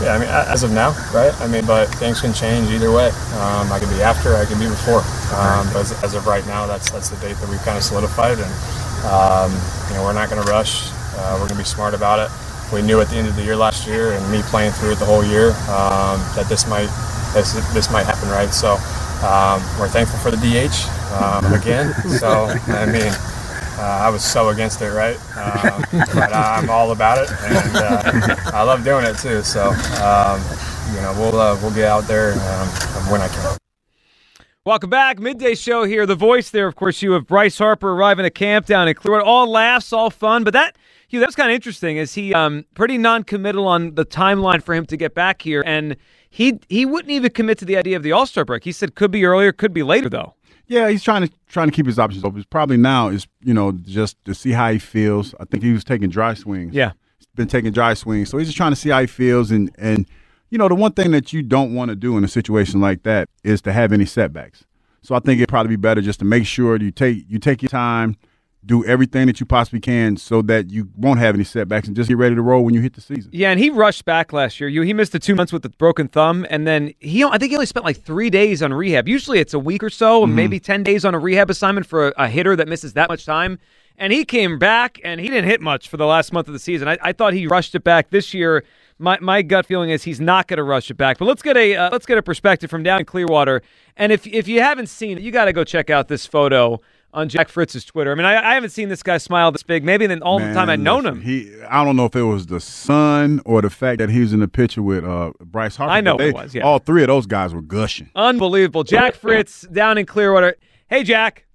Yeah, 0.00 0.12
I 0.12 0.18
mean, 0.18 0.28
as 0.28 0.62
of 0.62 0.72
now, 0.72 0.90
right? 1.14 1.32
I 1.40 1.46
mean, 1.48 1.64
but 1.64 1.86
things 1.96 2.20
can 2.20 2.34
change 2.34 2.68
either 2.70 2.92
way. 2.92 3.08
Um, 3.40 3.72
I 3.72 3.78
could 3.80 3.88
be 3.88 4.02
after, 4.02 4.36
I 4.36 4.44
could 4.44 4.58
be 4.58 4.68
before. 4.68 5.00
Um, 5.32 5.72
but 5.72 5.88
as, 5.88 6.04
as 6.04 6.12
of 6.12 6.26
right 6.26 6.46
now, 6.46 6.66
that's 6.66 6.90
that's 6.90 7.08
the 7.08 7.16
date 7.16 7.36
that 7.38 7.48
we've 7.48 7.62
kind 7.62 7.78
of 7.78 7.82
solidified, 7.82 8.36
and 8.36 8.52
um, 9.08 9.50
you 9.88 9.94
know, 9.96 10.04
we're 10.04 10.12
not 10.12 10.28
going 10.28 10.44
to 10.44 10.50
rush. 10.52 10.92
Uh, 11.16 11.32
we're 11.40 11.48
going 11.48 11.56
to 11.56 11.64
be 11.64 11.64
smart 11.64 11.94
about 11.94 12.18
it. 12.20 12.30
We 12.74 12.82
knew 12.82 13.00
at 13.00 13.08
the 13.08 13.16
end 13.16 13.26
of 13.26 13.36
the 13.36 13.42
year 13.42 13.56
last 13.56 13.86
year, 13.86 14.12
and 14.12 14.30
me 14.30 14.42
playing 14.42 14.72
through 14.72 14.92
it 14.92 14.98
the 14.98 15.06
whole 15.06 15.24
year, 15.24 15.50
um, 15.72 16.20
that 16.36 16.44
this 16.46 16.68
might 16.68 16.92
this 17.32 17.54
this 17.72 17.90
might 17.90 18.04
happen, 18.04 18.28
right? 18.28 18.52
So 18.52 18.76
um, 19.24 19.64
we're 19.80 19.88
thankful 19.88 20.18
for 20.18 20.30
the 20.30 20.36
DH 20.36 20.76
um, 21.16 21.54
again. 21.54 21.94
So 22.20 22.52
I 22.68 22.84
mean. 22.84 23.12
Uh, 23.78 23.82
I 23.82 24.08
was 24.08 24.24
so 24.24 24.48
against 24.48 24.80
it, 24.80 24.90
right? 24.90 25.16
Um, 25.36 25.84
but 26.14 26.32
I'm 26.32 26.70
all 26.70 26.92
about 26.92 27.18
it, 27.18 27.30
and 27.42 27.76
uh, 27.76 28.36
I 28.54 28.62
love 28.62 28.84
doing 28.84 29.04
it 29.04 29.18
too. 29.18 29.42
So, 29.42 29.68
um, 30.02 30.40
you 30.94 31.00
know, 31.02 31.14
we'll 31.18 31.38
uh, 31.38 31.58
we'll 31.60 31.74
get 31.74 31.84
out 31.84 32.04
there 32.04 32.32
um, 32.32 32.68
when 33.10 33.20
I 33.20 33.28
can. 33.28 33.58
Welcome 34.64 34.90
back. 34.90 35.20
Midday 35.20 35.54
show 35.54 35.84
here. 35.84 36.06
The 36.06 36.16
voice 36.16 36.50
there, 36.50 36.66
of 36.66 36.74
course, 36.74 37.00
you 37.02 37.12
have 37.12 37.26
Bryce 37.26 37.58
Harper 37.58 37.92
arriving 37.92 38.26
at 38.26 38.34
camp 38.34 38.66
down 38.66 38.88
in 38.88 38.94
Clearwater. 38.94 39.24
All 39.24 39.48
laughs, 39.48 39.92
all 39.92 40.10
fun. 40.10 40.42
But 40.42 40.54
that, 40.54 40.76
Hugh, 41.06 41.20
that 41.20 41.26
was 41.26 41.36
kind 41.36 41.50
of 41.50 41.54
interesting. 41.54 41.98
Is 41.98 42.14
he 42.14 42.34
um, 42.34 42.64
pretty 42.74 42.98
non-committal 42.98 43.66
on 43.66 43.94
the 43.94 44.04
timeline 44.04 44.62
for 44.62 44.74
him 44.74 44.86
to 44.86 44.96
get 44.96 45.14
back 45.14 45.42
here? 45.42 45.62
And 45.66 45.96
he 46.30 46.58
he 46.68 46.86
wouldn't 46.86 47.12
even 47.12 47.30
commit 47.30 47.58
to 47.58 47.66
the 47.66 47.76
idea 47.76 47.96
of 47.96 48.02
the 48.02 48.12
All 48.12 48.24
Star 48.24 48.44
break. 48.46 48.64
He 48.64 48.72
said 48.72 48.94
could 48.94 49.10
be 49.10 49.26
earlier, 49.26 49.52
could 49.52 49.74
be 49.74 49.82
later, 49.82 50.08
though. 50.08 50.34
Yeah, 50.66 50.88
he's 50.88 51.02
trying 51.02 51.26
to 51.26 51.32
trying 51.48 51.68
to 51.68 51.72
keep 51.72 51.86
his 51.86 51.98
options 51.98 52.24
open. 52.24 52.44
Probably 52.50 52.76
now 52.76 53.08
is 53.08 53.26
you 53.42 53.54
know 53.54 53.72
just 53.72 54.22
to 54.24 54.34
see 54.34 54.52
how 54.52 54.72
he 54.72 54.78
feels. 54.78 55.34
I 55.38 55.44
think 55.44 55.62
he 55.62 55.72
was 55.72 55.84
taking 55.84 56.08
dry 56.08 56.34
swings. 56.34 56.74
Yeah. 56.74 56.92
He's 57.18 57.26
been 57.34 57.48
taking 57.48 57.72
dry 57.72 57.94
swings, 57.94 58.30
so 58.30 58.38
he's 58.38 58.48
just 58.48 58.56
trying 58.56 58.72
to 58.72 58.76
see 58.76 58.90
how 58.90 59.00
he 59.00 59.06
feels. 59.06 59.50
And 59.50 59.70
and 59.78 60.06
you 60.50 60.58
know 60.58 60.68
the 60.68 60.74
one 60.74 60.92
thing 60.92 61.12
that 61.12 61.32
you 61.32 61.42
don't 61.42 61.74
want 61.74 61.90
to 61.90 61.96
do 61.96 62.16
in 62.16 62.24
a 62.24 62.28
situation 62.28 62.80
like 62.80 63.04
that 63.04 63.28
is 63.44 63.62
to 63.62 63.72
have 63.72 63.92
any 63.92 64.06
setbacks. 64.06 64.64
So 65.02 65.14
I 65.14 65.20
think 65.20 65.38
it'd 65.38 65.48
probably 65.48 65.70
be 65.70 65.80
better 65.80 66.00
just 66.00 66.18
to 66.18 66.24
make 66.24 66.46
sure 66.46 66.76
you 66.76 66.90
take 66.90 67.24
you 67.28 67.38
take 67.38 67.62
your 67.62 67.68
time, 67.68 68.16
do 68.66 68.84
everything 68.84 69.26
that 69.26 69.38
you 69.40 69.46
possibly 69.46 69.80
can, 69.80 70.16
so 70.16 70.42
that 70.42 70.70
you 70.70 70.88
won't 70.96 71.20
have 71.20 71.34
any 71.34 71.44
setbacks, 71.44 71.86
and 71.86 71.96
just 71.96 72.08
get 72.08 72.18
ready 72.18 72.34
to 72.34 72.42
roll 72.42 72.64
when 72.64 72.74
you 72.74 72.80
hit 72.80 72.94
the 72.94 73.00
season. 73.00 73.30
Yeah, 73.32 73.50
and 73.50 73.60
he 73.60 73.70
rushed 73.70 74.04
back 74.04 74.32
last 74.32 74.60
year. 74.60 74.68
You 74.68 74.82
he 74.82 74.92
missed 74.92 75.12
the 75.12 75.18
two 75.18 75.34
months 75.34 75.52
with 75.52 75.62
the 75.62 75.68
broken 75.70 76.08
thumb, 76.08 76.46
and 76.50 76.66
then 76.66 76.92
he 76.98 77.24
I 77.24 77.38
think 77.38 77.50
he 77.50 77.56
only 77.56 77.66
spent 77.66 77.84
like 77.86 78.02
three 78.02 78.28
days 78.28 78.62
on 78.62 78.72
rehab. 78.72 79.08
Usually 79.08 79.38
it's 79.38 79.54
a 79.54 79.58
week 79.58 79.82
or 79.82 79.90
so, 79.90 80.24
and 80.24 80.34
maybe 80.34 80.58
ten 80.58 80.82
days 80.82 81.04
on 81.04 81.14
a 81.14 81.18
rehab 81.18 81.48
assignment 81.48 81.86
for 81.86 82.08
a, 82.08 82.12
a 82.16 82.28
hitter 82.28 82.56
that 82.56 82.68
misses 82.68 82.92
that 82.94 83.08
much 83.08 83.24
time. 83.24 83.58
And 83.98 84.12
he 84.12 84.26
came 84.26 84.58
back, 84.58 85.00
and 85.04 85.20
he 85.20 85.28
didn't 85.28 85.48
hit 85.48 85.62
much 85.62 85.88
for 85.88 85.96
the 85.96 86.04
last 86.04 86.30
month 86.30 86.48
of 86.48 86.52
the 86.52 86.58
season. 86.58 86.86
I, 86.86 86.98
I 87.00 87.12
thought 87.12 87.32
he 87.32 87.46
rushed 87.46 87.74
it 87.74 87.82
back 87.82 88.10
this 88.10 88.34
year. 88.34 88.62
My 88.98 89.18
my 89.20 89.42
gut 89.42 89.64
feeling 89.64 89.90
is 89.90 90.02
he's 90.02 90.20
not 90.20 90.48
going 90.48 90.58
to 90.58 90.64
rush 90.64 90.90
it 90.90 90.94
back. 90.94 91.18
But 91.18 91.26
let's 91.26 91.42
get 91.42 91.56
a 91.56 91.76
uh, 91.76 91.90
let's 91.92 92.06
get 92.06 92.18
a 92.18 92.22
perspective 92.22 92.68
from 92.68 92.82
down 92.82 93.00
in 93.00 93.06
Clearwater. 93.06 93.62
And 93.96 94.12
if 94.12 94.26
if 94.26 94.48
you 94.48 94.60
haven't 94.60 94.88
seen 94.88 95.18
it, 95.18 95.22
you 95.22 95.30
got 95.30 95.46
to 95.46 95.52
go 95.52 95.64
check 95.64 95.88
out 95.88 96.08
this 96.08 96.26
photo 96.26 96.80
on 97.16 97.28
Jack 97.30 97.48
Fritz's 97.48 97.84
Twitter. 97.84 98.12
I 98.12 98.14
mean, 98.14 98.26
I, 98.26 98.50
I 98.50 98.54
haven't 98.54 98.70
seen 98.70 98.88
this 98.90 99.02
guy 99.02 99.16
smile 99.18 99.50
this 99.50 99.62
big 99.62 99.82
maybe 99.82 100.04
in 100.04 100.22
all 100.22 100.38
the 100.38 100.52
time 100.52 100.68
I've 100.70 100.78
known 100.78 101.06
him. 101.06 101.22
He, 101.22 101.50
I 101.68 101.82
don't 101.82 101.96
know 101.96 102.04
if 102.04 102.14
it 102.14 102.22
was 102.22 102.46
the 102.46 102.60
sun 102.60 103.40
or 103.46 103.62
the 103.62 103.70
fact 103.70 103.98
that 103.98 104.10
he 104.10 104.20
was 104.20 104.32
in 104.34 104.40
the 104.40 104.48
picture 104.48 104.82
with 104.82 105.02
uh, 105.04 105.32
Bryce 105.40 105.76
Harper. 105.76 105.92
I 105.92 106.02
know 106.02 106.18
but 106.18 106.26
it 106.26 106.34
was, 106.34 106.54
yeah. 106.54 106.62
All 106.62 106.78
three 106.78 107.02
of 107.02 107.08
those 107.08 107.26
guys 107.26 107.54
were 107.54 107.62
gushing. 107.62 108.10
Unbelievable. 108.14 108.84
Jack 108.84 109.14
Fritz 109.14 109.62
down 109.62 109.96
in 109.98 110.04
Clearwater. 110.06 110.56
Hey, 110.88 111.02
Jack. 111.02 111.46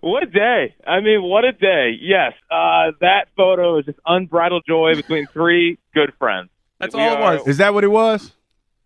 What 0.00 0.22
a 0.24 0.26
day. 0.26 0.74
I 0.86 1.00
mean, 1.00 1.22
what 1.22 1.44
a 1.44 1.52
day. 1.52 1.96
Yes, 2.00 2.32
uh, 2.50 2.92
that 3.00 3.26
photo 3.36 3.78
is 3.78 3.86
just 3.86 3.98
unbridled 4.06 4.64
joy 4.66 4.94
between 4.96 5.26
three 5.32 5.78
good 5.94 6.12
friends. 6.18 6.50
That's 6.80 6.94
We 6.94 7.02
all 7.02 7.12
it 7.14 7.20
are- 7.20 7.36
was. 7.38 7.48
Is 7.48 7.56
that 7.58 7.74
what 7.74 7.84
it 7.84 7.88
was? 7.88 8.32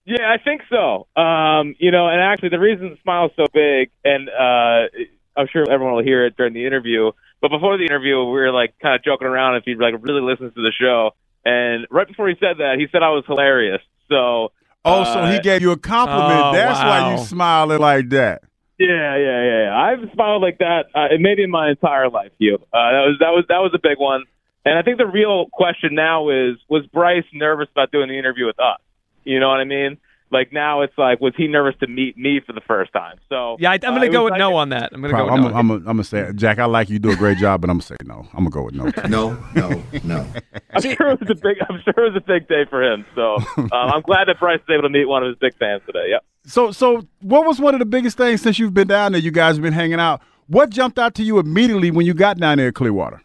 Yeah, 0.05 0.29
I 0.33 0.43
think 0.43 0.63
so. 0.69 1.07
Um, 1.21 1.77
you 1.79 1.91
know, 1.93 2.09
and 2.09 2.21
actually 2.21 2.49
the 2.49 2.59
reason 2.59 2.91
the 2.91 2.97
smile 3.03 3.27
is 3.27 3.33
so 3.37 3.47
big, 3.55 3.91
and 4.05 4.29
uh, 4.29 4.89
I'm 5.37 5.47
sure 5.53 5.65
everyone 5.71 5.95
will 5.95 6.05
hear 6.05 6.27
it 6.27 6.37
during 6.37 6.55
the 6.55 6.67
interview, 6.67 7.13
but 7.41 7.49
before 7.49 7.79
the 7.79 7.85
interview, 7.85 8.19
we 8.19 8.33
were 8.33 8.53
like 8.53 8.75
kind 8.81 8.95
of 8.95 9.05
joking 9.05 9.27
around 9.27 9.57
if 9.57 9.65
he 9.65 9.75
like 9.75 9.95
really 10.01 10.21
listens 10.21 10.55
to 10.55 10.63
the 10.63 10.73
show. 10.79 11.11
And 11.45 11.87
right 11.91 12.07
before 12.07 12.29
he 12.29 12.35
said 12.39 12.59
that, 12.59 12.77
he 12.79 12.87
said 12.93 13.03
I 13.03 13.11
was 13.11 13.25
hilarious. 13.27 13.81
So, 14.09 14.53
Oh, 14.85 15.05
so 15.05 15.27
he 15.27 15.37
uh, 15.37 15.41
gave 15.41 15.63
you 15.63 15.71
a 15.71 15.79
compliment. 15.79 16.41
Oh, 16.45 16.53
That's 16.53 16.79
why 16.79 17.13
you 17.13 17.25
smiling 17.25 17.81
like 17.81 18.09
that. 18.11 18.43
Yeah, 18.79 19.17
yeah, 19.17 19.43
yeah. 19.43 19.63
yeah. 19.65 19.77
I've 19.77 20.13
smiled 20.13 20.43
like 20.43 20.59
that 20.59 20.87
uh, 20.95 21.09
maybe 21.19 21.45
in 21.45 21.51
my 21.51 21.71
entire 21.71 22.11
life. 22.11 22.33
You, 22.39 22.57
uh, 22.57 22.59
that 22.73 23.05
was 23.07 23.17
that 23.21 23.31
was 23.31 23.45
that 23.49 23.59
was 23.59 23.73
a 23.75 23.79
big 23.81 23.99
one. 23.99 24.25
And 24.65 24.79
I 24.79 24.83
think 24.83 24.99
the 24.99 25.07
real 25.07 25.47
question 25.53 25.95
now 25.95 26.31
is: 26.31 26.57
Was 26.69 26.85
Bryce 26.87 27.25
nervous 27.33 27.69
about 27.71 27.93
doing 27.93 28.09
the 28.09 28.19
interview 28.19 28.47
with 28.47 28.59
us? 28.59 28.81
You 29.25 29.39
know 29.39 29.49
what 29.49 29.61
I 29.61 29.65
mean? 29.65 29.99
Like 30.33 30.53
now, 30.53 30.81
it's 30.81 30.97
like, 30.97 31.21
was 31.21 31.35
he 31.37 31.47
nervous 31.47 31.75
to 31.81 31.87
meet 31.87 32.17
me 32.17 32.41
for 32.45 32.53
the 32.53 32.63
first 32.63 32.93
time? 32.93 33.19
So 33.29 33.57
Yeah, 33.61 33.71
I, 33.71 33.75
I'm 33.75 33.95
uh, 33.95 33.99
going 33.99 34.01
to 34.01 34.07
it 34.07 34.13
go 34.13 34.25
with 34.25 34.31
like- 34.33 34.39
no 34.39 34.57
on 34.57 34.71
that. 34.71 34.91
I'm 34.93 35.01
going 35.03 35.13
to 35.13 35.19
go 35.19 35.25
with 35.25 35.33
I'm, 35.35 35.41
no. 35.43 35.49
I'm, 35.55 35.71
I'm 35.71 35.85
gonna 35.85 36.05
say, 36.05 36.33
Jack, 36.35 36.59
I 36.59 36.65
like 36.65 36.89
you. 36.89 36.95
You 36.95 36.99
do 36.99 37.11
a 37.11 37.17
great 37.17 37.39
job, 37.39 37.61
but 37.61 37.71
I'm 37.71 37.77
gonna 37.77 37.83
say 37.83 37.97
no. 38.05 38.27
I'm 38.33 38.49
gonna 38.49 38.51
go 38.51 38.63
with 38.65 38.75
no. 38.75 38.91
No, 39.09 39.39
no, 39.55 39.83
no. 40.05 40.27
I'm 40.73 40.81
sure 40.83 41.09
it 41.11 41.21
was 41.21 41.31
a 41.31 41.35
big. 41.35 41.59
I'm 41.69 41.81
sure 41.83 42.07
it 42.07 42.13
was 42.13 42.17
a 42.17 42.27
big 42.27 42.49
day 42.49 42.65
for 42.71 42.83
him. 42.83 43.05
So 43.15 43.37
um, 43.57 43.69
I'm 43.73 44.01
glad 44.03 44.29
that 44.29 44.39
Bryce 44.41 44.61
was 44.67 44.75
able 44.75 44.83
to 44.85 44.89
meet 44.89 45.05
one 45.05 45.23
of 45.23 45.29
his 45.29 45.37
big 45.39 45.57
fans 45.59 45.83
today. 45.87 46.07
Yep. 46.11 46.25
So, 46.45 46.73
so 46.73 47.07
what 47.21 47.47
was 47.47 47.61
one 47.61 47.75
of 47.75 47.79
the 47.79 47.85
biggest 47.87 48.17
things 48.17 48.41
since 48.43 48.59
you've 48.59 48.75
been 48.75 48.89
down 48.89 49.13
there? 49.13 49.21
You 49.21 49.31
guys 49.31 49.57
have 49.57 49.63
been 49.63 49.73
hanging 49.73 50.01
out. 50.01 50.23
What 50.47 50.71
jumped 50.71 50.99
out 50.99 51.15
to 51.17 51.23
you 51.23 51.39
immediately 51.39 51.91
when 51.91 52.05
you 52.07 52.15
got 52.15 52.39
down 52.39 52.59
there 52.59 52.69
at 52.69 52.75
Clearwater? 52.75 53.23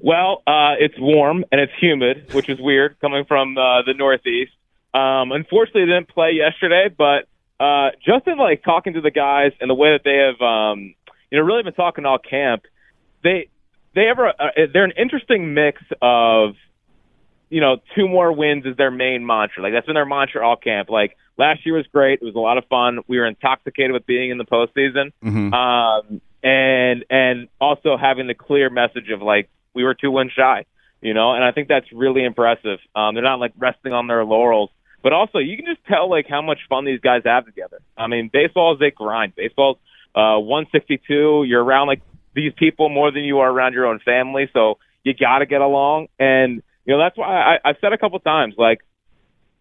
Well, 0.00 0.42
uh, 0.46 0.74
it's 0.78 0.94
warm 0.98 1.44
and 1.52 1.60
it's 1.60 1.72
humid, 1.80 2.32
which 2.32 2.48
is 2.48 2.58
weird 2.60 2.98
coming 3.00 3.24
from 3.26 3.58
uh, 3.58 3.82
the 3.82 3.94
Northeast. 3.94 4.52
Um, 4.92 5.32
unfortunately, 5.32 5.82
they 5.82 5.92
didn't 5.92 6.08
play 6.08 6.32
yesterday, 6.32 6.88
but 6.96 7.28
uh, 7.62 7.90
just 8.04 8.26
in 8.26 8.38
like 8.38 8.64
talking 8.64 8.94
to 8.94 9.00
the 9.00 9.10
guys 9.10 9.52
and 9.60 9.70
the 9.70 9.74
way 9.74 9.90
that 9.92 10.02
they 10.04 10.16
have, 10.16 10.40
um, 10.40 10.94
you 11.30 11.38
know, 11.38 11.44
really 11.44 11.62
been 11.62 11.74
talking 11.74 12.04
all 12.04 12.18
camp, 12.18 12.64
they 13.22 13.48
they 13.94 14.08
ever 14.08 14.28
uh, 14.28 14.66
they're 14.72 14.84
an 14.84 14.92
interesting 14.96 15.54
mix 15.54 15.82
of, 16.00 16.54
you 17.50 17.60
know, 17.60 17.76
two 17.94 18.08
more 18.08 18.32
wins 18.32 18.64
is 18.66 18.76
their 18.76 18.90
main 18.90 19.26
mantra. 19.26 19.62
Like 19.62 19.72
that's 19.72 19.86
been 19.86 19.94
their 19.94 20.06
mantra 20.06 20.46
all 20.46 20.56
camp. 20.56 20.90
Like 20.90 21.16
last 21.36 21.64
year 21.66 21.76
was 21.76 21.86
great; 21.86 22.20
it 22.22 22.24
was 22.24 22.34
a 22.34 22.38
lot 22.38 22.58
of 22.58 22.64
fun. 22.66 23.00
We 23.06 23.18
were 23.18 23.26
intoxicated 23.26 23.92
with 23.92 24.06
being 24.06 24.30
in 24.30 24.38
the 24.38 24.44
postseason 24.44 25.12
Mm-hmm. 25.22 25.52
um, 25.52 26.20
and 26.42 27.04
and 27.10 27.48
also 27.60 27.96
having 27.96 28.26
the 28.26 28.34
clear 28.34 28.70
message 28.70 29.10
of 29.10 29.22
like 29.22 29.48
we 29.74 29.84
were 29.84 29.94
two 29.94 30.10
wins 30.10 30.32
shy, 30.32 30.64
you 31.00 31.14
know, 31.14 31.32
and 31.32 31.44
I 31.44 31.52
think 31.52 31.68
that's 31.68 31.86
really 31.92 32.24
impressive. 32.24 32.78
Um, 32.94 33.14
they're 33.14 33.22
not 33.22 33.40
like 33.40 33.52
resting 33.58 33.92
on 33.92 34.06
their 34.06 34.24
laurels, 34.24 34.70
but 35.02 35.12
also 35.12 35.38
you 35.38 35.56
can 35.56 35.66
just 35.66 35.84
tell 35.86 36.08
like 36.08 36.26
how 36.28 36.42
much 36.42 36.58
fun 36.68 36.84
these 36.84 37.00
guys 37.00 37.22
have 37.24 37.46
together. 37.46 37.80
I 37.96 38.06
mean, 38.06 38.30
baseball 38.32 38.74
is 38.74 38.80
a 38.80 38.90
grind. 38.90 39.34
Baseball's 39.34 39.78
uh, 40.14 40.38
162. 40.38 41.44
You're 41.46 41.62
around 41.62 41.88
like 41.88 42.02
these 42.34 42.52
people 42.56 42.88
more 42.88 43.10
than 43.10 43.24
you 43.24 43.38
are 43.40 43.50
around 43.50 43.74
your 43.74 43.86
own 43.86 44.00
family, 44.00 44.48
so 44.52 44.78
you 45.04 45.14
got 45.14 45.38
to 45.38 45.46
get 45.46 45.60
along. 45.60 46.08
And 46.18 46.62
you 46.84 46.94
know 46.94 46.98
that's 46.98 47.16
why 47.16 47.56
I, 47.64 47.70
I've 47.70 47.76
said 47.80 47.92
a 47.92 47.98
couple 47.98 48.18
times 48.20 48.54
like 48.58 48.80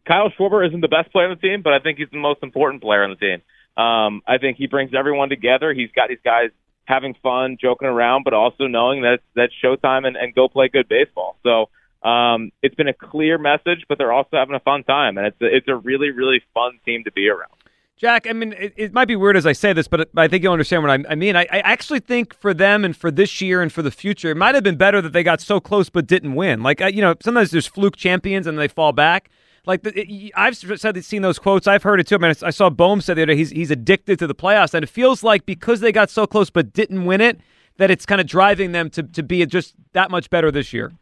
Kyle 0.07 0.31
Schwarber 0.37 0.67
isn't 0.67 0.81
the 0.81 0.87
best 0.87 1.11
player 1.11 1.29
on 1.29 1.37
the 1.39 1.47
team, 1.47 1.61
but 1.61 1.73
I 1.73 1.79
think 1.79 1.99
he's 1.99 2.09
the 2.11 2.17
most 2.17 2.41
important 2.43 2.81
player 2.81 3.03
on 3.03 3.11
the 3.11 3.15
team. 3.15 3.41
Um, 3.77 4.21
I 4.27 4.39
think 4.39 4.57
he 4.57 4.67
brings 4.67 4.91
everyone 4.97 5.29
together. 5.29 5.73
He's 5.73 5.91
got 5.95 6.09
these 6.09 6.19
guys 6.23 6.49
having 6.85 7.13
fun, 7.21 7.57
joking 7.61 7.87
around, 7.87 8.23
but 8.23 8.33
also 8.33 8.65
knowing 8.65 9.03
that 9.03 9.19
that's 9.35 9.53
showtime 9.63 10.07
and, 10.07 10.17
and 10.17 10.33
go 10.33 10.47
play 10.47 10.67
good 10.67 10.89
baseball. 10.89 11.37
So 11.43 11.69
um, 12.03 12.51
it's 12.61 12.75
been 12.75 12.87
a 12.87 12.93
clear 12.93 13.37
message, 13.37 13.85
but 13.87 13.97
they're 13.97 14.13
also 14.13 14.37
having 14.37 14.55
a 14.55 14.59
fun 14.59 14.83
time, 14.83 15.17
and 15.17 15.27
it's 15.27 15.41
a, 15.41 15.45
it's 15.45 15.67
a 15.67 15.75
really 15.75 16.11
really 16.11 16.41
fun 16.53 16.79
team 16.85 17.03
to 17.03 17.11
be 17.11 17.29
around. 17.29 17.51
Jack, 17.99 18.27
I 18.29 18.31
mean, 18.31 18.53
it, 18.53 18.73
it 18.77 18.93
might 18.93 19.09
be 19.09 19.17
weird 19.17 19.35
as 19.35 19.45
I 19.45 19.51
say 19.51 19.73
this, 19.73 19.89
but 19.89 20.09
I 20.15 20.29
think 20.29 20.41
you'll 20.41 20.53
understand 20.53 20.83
what 20.83 20.91
I, 20.91 21.11
I 21.11 21.15
mean. 21.15 21.35
I, 21.35 21.41
I 21.51 21.59
actually 21.59 21.99
think 21.99 22.33
for 22.33 22.53
them 22.53 22.85
and 22.85 22.95
for 22.95 23.11
this 23.11 23.41
year 23.41 23.61
and 23.61 23.73
for 23.73 23.81
the 23.81 23.91
future, 23.91 24.31
it 24.31 24.37
might 24.37 24.55
have 24.55 24.63
been 24.63 24.77
better 24.77 25.01
that 25.01 25.11
they 25.11 25.21
got 25.21 25.41
so 25.41 25.59
close 25.59 25.89
but 25.89 26.07
didn't 26.07 26.35
win. 26.35 26.63
Like, 26.63 26.79
you 26.79 27.01
know, 27.01 27.13
sometimes 27.21 27.51
there's 27.51 27.67
fluke 27.67 27.97
champions 27.97 28.47
and 28.47 28.57
they 28.57 28.69
fall 28.69 28.93
back. 28.93 29.29
Like, 29.65 29.81
it, 29.83 30.31
I've 30.33 30.55
said, 30.55 31.03
seen 31.03 31.23
those 31.23 31.39
quotes. 31.39 31.67
I've 31.67 31.83
heard 31.83 31.99
it 31.99 32.07
too. 32.07 32.15
I 32.15 32.19
mean, 32.19 32.33
I 32.41 32.51
saw 32.51 32.69
Bohm 32.69 33.01
said 33.01 33.17
the 33.17 33.23
other 33.23 33.33
day 33.33 33.37
he's, 33.37 33.49
he's 33.49 33.69
addicted 33.69 34.17
to 34.19 34.27
the 34.27 34.35
playoffs, 34.35 34.73
and 34.73 34.81
it 34.81 34.87
feels 34.87 35.21
like 35.21 35.45
because 35.45 35.81
they 35.81 35.91
got 35.91 36.09
so 36.09 36.25
close 36.25 36.49
but 36.49 36.71
didn't 36.71 37.03
win 37.03 37.19
it, 37.19 37.41
that 37.75 37.91
it's 37.91 38.05
kind 38.05 38.21
of 38.21 38.27
driving 38.27 38.71
them 38.71 38.89
to, 38.91 39.03
to 39.03 39.23
be 39.23 39.45
just 39.45 39.75
that 39.91 40.09
much 40.09 40.29
better 40.29 40.51
this 40.51 40.71
year. 40.71 40.93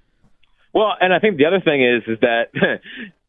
Well, 0.78 0.94
and 1.02 1.12
I 1.12 1.18
think 1.18 1.38
the 1.38 1.46
other 1.46 1.60
thing 1.60 1.82
is 1.84 2.04
is 2.06 2.20
that 2.20 2.52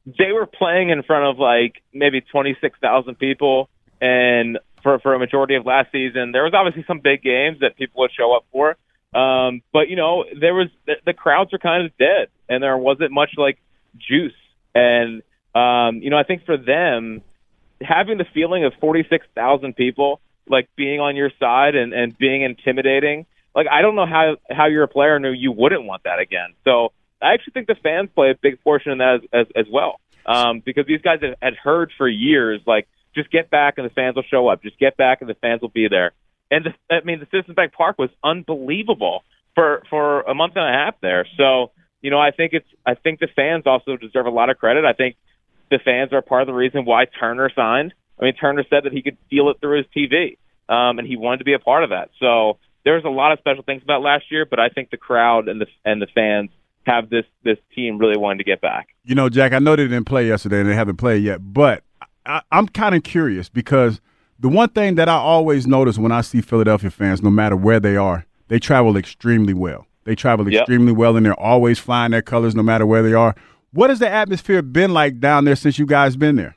they 0.06 0.32
were 0.32 0.44
playing 0.44 0.90
in 0.90 1.02
front 1.02 1.24
of 1.24 1.38
like 1.38 1.82
maybe 1.94 2.20
twenty 2.20 2.54
six 2.60 2.78
thousand 2.78 3.18
people, 3.18 3.70
and 4.02 4.58
for 4.82 4.98
for 4.98 5.14
a 5.14 5.18
majority 5.18 5.54
of 5.54 5.64
last 5.64 5.90
season, 5.90 6.32
there 6.32 6.44
was 6.44 6.52
obviously 6.52 6.84
some 6.86 7.00
big 7.00 7.22
games 7.22 7.60
that 7.60 7.74
people 7.78 8.02
would 8.02 8.10
show 8.12 8.36
up 8.36 8.44
for. 8.52 8.76
Um, 9.18 9.62
but 9.72 9.88
you 9.88 9.96
know, 9.96 10.26
there 10.38 10.52
was 10.52 10.68
the, 10.84 10.96
the 11.06 11.14
crowds 11.14 11.54
are 11.54 11.58
kind 11.58 11.86
of 11.86 11.96
dead, 11.96 12.28
and 12.50 12.62
there 12.62 12.76
wasn't 12.76 13.12
much 13.12 13.30
like 13.38 13.56
juice. 13.96 14.36
And 14.74 15.22
um, 15.54 16.02
you 16.02 16.10
know, 16.10 16.18
I 16.18 16.24
think 16.24 16.44
for 16.44 16.58
them, 16.58 17.22
having 17.80 18.18
the 18.18 18.26
feeling 18.34 18.66
of 18.66 18.74
forty 18.78 19.06
six 19.08 19.26
thousand 19.34 19.74
people 19.74 20.20
like 20.50 20.68
being 20.76 21.00
on 21.00 21.16
your 21.16 21.30
side 21.40 21.76
and 21.76 21.94
and 21.94 22.18
being 22.18 22.42
intimidating, 22.42 23.24
like 23.54 23.68
I 23.72 23.80
don't 23.80 23.94
know 23.94 24.04
how 24.04 24.36
how 24.50 24.66
you're 24.66 24.82
a 24.82 24.88
player 24.88 25.16
and 25.16 25.24
you 25.40 25.50
wouldn't 25.50 25.84
want 25.84 26.02
that 26.02 26.18
again. 26.18 26.52
So 26.64 26.92
I 27.20 27.34
actually 27.34 27.52
think 27.52 27.66
the 27.66 27.76
fans 27.82 28.10
play 28.14 28.30
a 28.30 28.34
big 28.40 28.62
portion 28.62 28.92
in 28.92 28.98
that 28.98 29.20
as 29.22 29.46
as, 29.46 29.46
as 29.56 29.66
well, 29.72 30.00
um, 30.26 30.62
because 30.64 30.86
these 30.86 31.02
guys 31.02 31.18
have, 31.22 31.34
had 31.40 31.54
heard 31.54 31.92
for 31.96 32.08
years 32.08 32.60
like 32.66 32.88
just 33.14 33.30
get 33.30 33.50
back 33.50 33.74
and 33.78 33.86
the 33.86 33.94
fans 33.94 34.16
will 34.16 34.24
show 34.30 34.48
up, 34.48 34.62
just 34.62 34.78
get 34.78 34.96
back 34.96 35.20
and 35.20 35.28
the 35.28 35.34
fans 35.34 35.60
will 35.60 35.68
be 35.68 35.88
there. 35.88 36.12
And 36.50 36.66
the, 36.66 36.94
I 36.94 37.04
mean, 37.04 37.20
the 37.20 37.26
Citizens 37.26 37.56
Bank 37.56 37.72
Park 37.72 37.98
was 37.98 38.10
unbelievable 38.22 39.22
for 39.54 39.82
for 39.90 40.22
a 40.22 40.34
month 40.34 40.54
and 40.56 40.64
a 40.64 40.72
half 40.72 41.00
there. 41.00 41.26
So 41.36 41.72
you 42.00 42.10
know, 42.10 42.20
I 42.20 42.30
think 42.30 42.52
it's 42.52 42.68
I 42.86 42.94
think 42.94 43.20
the 43.20 43.28
fans 43.34 43.64
also 43.66 43.96
deserve 43.96 44.26
a 44.26 44.30
lot 44.30 44.50
of 44.50 44.58
credit. 44.58 44.84
I 44.84 44.92
think 44.92 45.16
the 45.70 45.78
fans 45.84 46.12
are 46.12 46.22
part 46.22 46.42
of 46.42 46.46
the 46.46 46.54
reason 46.54 46.84
why 46.84 47.06
Turner 47.06 47.50
signed. 47.54 47.92
I 48.20 48.24
mean, 48.24 48.34
Turner 48.34 48.64
said 48.68 48.84
that 48.84 48.92
he 48.92 49.02
could 49.02 49.16
feel 49.30 49.50
it 49.50 49.58
through 49.60 49.78
his 49.78 49.86
TV, 49.96 50.38
um, 50.68 50.98
and 50.98 51.06
he 51.06 51.16
wanted 51.16 51.38
to 51.38 51.44
be 51.44 51.54
a 51.54 51.58
part 51.58 51.84
of 51.84 51.90
that. 51.90 52.10
So 52.18 52.58
there's 52.84 53.04
a 53.04 53.10
lot 53.10 53.32
of 53.32 53.38
special 53.40 53.62
things 53.62 53.82
about 53.82 54.02
last 54.02 54.24
year, 54.30 54.46
but 54.48 54.58
I 54.58 54.68
think 54.68 54.90
the 54.90 54.96
crowd 54.96 55.48
and 55.48 55.60
the 55.60 55.66
and 55.84 56.00
the 56.00 56.06
fans 56.14 56.50
have 56.84 57.10
this 57.10 57.24
this 57.44 57.58
team 57.74 57.98
really 57.98 58.16
wanting 58.16 58.38
to 58.38 58.44
get 58.44 58.60
back. 58.60 58.88
You 59.04 59.14
know, 59.14 59.28
Jack, 59.28 59.52
I 59.52 59.58
know 59.58 59.76
they 59.76 59.84
didn't 59.84 60.04
play 60.06 60.26
yesterday 60.26 60.60
and 60.60 60.68
they 60.68 60.74
haven't 60.74 60.96
played 60.96 61.22
yet, 61.22 61.40
but 61.52 61.82
I, 62.26 62.40
I'm 62.52 62.68
kind 62.68 62.94
of 62.94 63.02
curious 63.02 63.48
because 63.48 64.00
the 64.38 64.48
one 64.48 64.68
thing 64.70 64.94
that 64.96 65.08
I 65.08 65.14
always 65.16 65.66
notice 65.66 65.98
when 65.98 66.12
I 66.12 66.20
see 66.20 66.40
Philadelphia 66.40 66.90
fans, 66.90 67.22
no 67.22 67.30
matter 67.30 67.56
where 67.56 67.80
they 67.80 67.96
are, 67.96 68.24
they 68.48 68.58
travel 68.58 68.96
extremely 68.96 69.54
well. 69.54 69.86
They 70.04 70.14
travel 70.14 70.50
Yep. 70.50 70.62
extremely 70.62 70.92
well 70.92 71.16
and 71.16 71.26
they're 71.26 71.38
always 71.38 71.78
flying 71.78 72.12
their 72.12 72.22
colors 72.22 72.54
no 72.54 72.62
matter 72.62 72.86
where 72.86 73.02
they 73.02 73.12
are. 73.12 73.34
What 73.72 73.90
has 73.90 73.98
the 73.98 74.08
atmosphere 74.08 74.62
been 74.62 74.94
like 74.94 75.20
down 75.20 75.44
there 75.44 75.56
since 75.56 75.78
you 75.78 75.84
guys 75.84 76.16
been 76.16 76.36
there? 76.36 76.56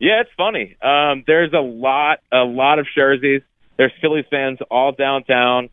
Yeah, 0.00 0.20
it's 0.20 0.30
funny. 0.36 0.76
Um, 0.82 1.22
there's 1.26 1.52
a 1.52 1.60
lot, 1.60 2.18
a 2.32 2.38
lot 2.44 2.80
of 2.80 2.86
jerseys. 2.94 3.42
There's 3.76 3.92
Phillies 4.00 4.24
fans 4.28 4.58
all 4.70 4.90
downtown. 4.92 5.68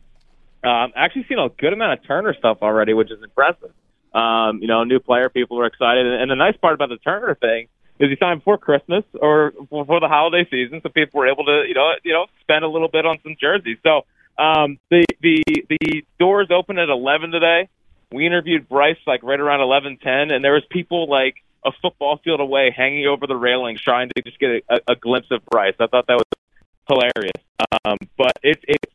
Um, 0.64 0.92
actually 0.94 1.26
seen 1.28 1.38
a 1.38 1.48
good 1.48 1.72
amount 1.72 1.98
of 1.98 2.06
Turner 2.06 2.34
stuff 2.34 2.58
already, 2.62 2.94
which 2.94 3.10
is 3.10 3.22
impressive. 3.22 3.72
Um, 4.14 4.60
you 4.60 4.68
know, 4.68 4.84
new 4.84 5.00
player, 5.00 5.28
people 5.28 5.58
are 5.58 5.66
excited, 5.66 6.06
and, 6.06 6.30
the 6.30 6.36
nice 6.36 6.56
part 6.56 6.74
about 6.74 6.90
the 6.90 6.98
Turner 6.98 7.34
thing 7.34 7.68
is 7.98 8.10
he 8.10 8.16
signed 8.20 8.40
before 8.40 8.58
Christmas 8.58 9.04
or 9.20 9.52
before 9.52 10.00
the 10.00 10.08
holiday 10.08 10.46
season, 10.50 10.80
so 10.82 10.88
people 10.88 11.18
were 11.18 11.28
able 11.28 11.44
to, 11.44 11.64
you 11.66 11.74
know, 11.74 11.92
you 12.04 12.12
know, 12.12 12.26
spend 12.40 12.64
a 12.64 12.68
little 12.68 12.88
bit 12.88 13.06
on 13.06 13.18
some 13.22 13.36
jerseys. 13.40 13.78
So 13.82 14.02
um, 14.38 14.78
the 14.90 15.04
the 15.20 15.42
the 15.68 16.04
doors 16.18 16.48
open 16.50 16.78
at 16.78 16.88
11 16.88 17.30
today. 17.30 17.68
We 18.12 18.26
interviewed 18.26 18.68
Bryce 18.68 18.98
like 19.06 19.22
right 19.22 19.40
around 19.40 19.60
11:10, 19.60 20.32
and 20.32 20.44
there 20.44 20.52
was 20.52 20.64
people 20.70 21.08
like 21.08 21.36
a 21.64 21.72
football 21.80 22.18
field 22.18 22.40
away, 22.40 22.74
hanging 22.76 23.06
over 23.06 23.26
the 23.26 23.36
railings, 23.36 23.80
trying 23.80 24.10
to 24.14 24.22
just 24.22 24.38
get 24.38 24.64
a, 24.68 24.80
a 24.88 24.96
glimpse 24.96 25.28
of 25.30 25.44
Bryce. 25.46 25.74
I 25.80 25.86
thought 25.86 26.06
that 26.08 26.16
was 26.18 26.26
hilarious. 26.88 27.32
Um, 27.84 27.96
but 28.16 28.32
it's 28.42 28.62
it's 28.66 28.92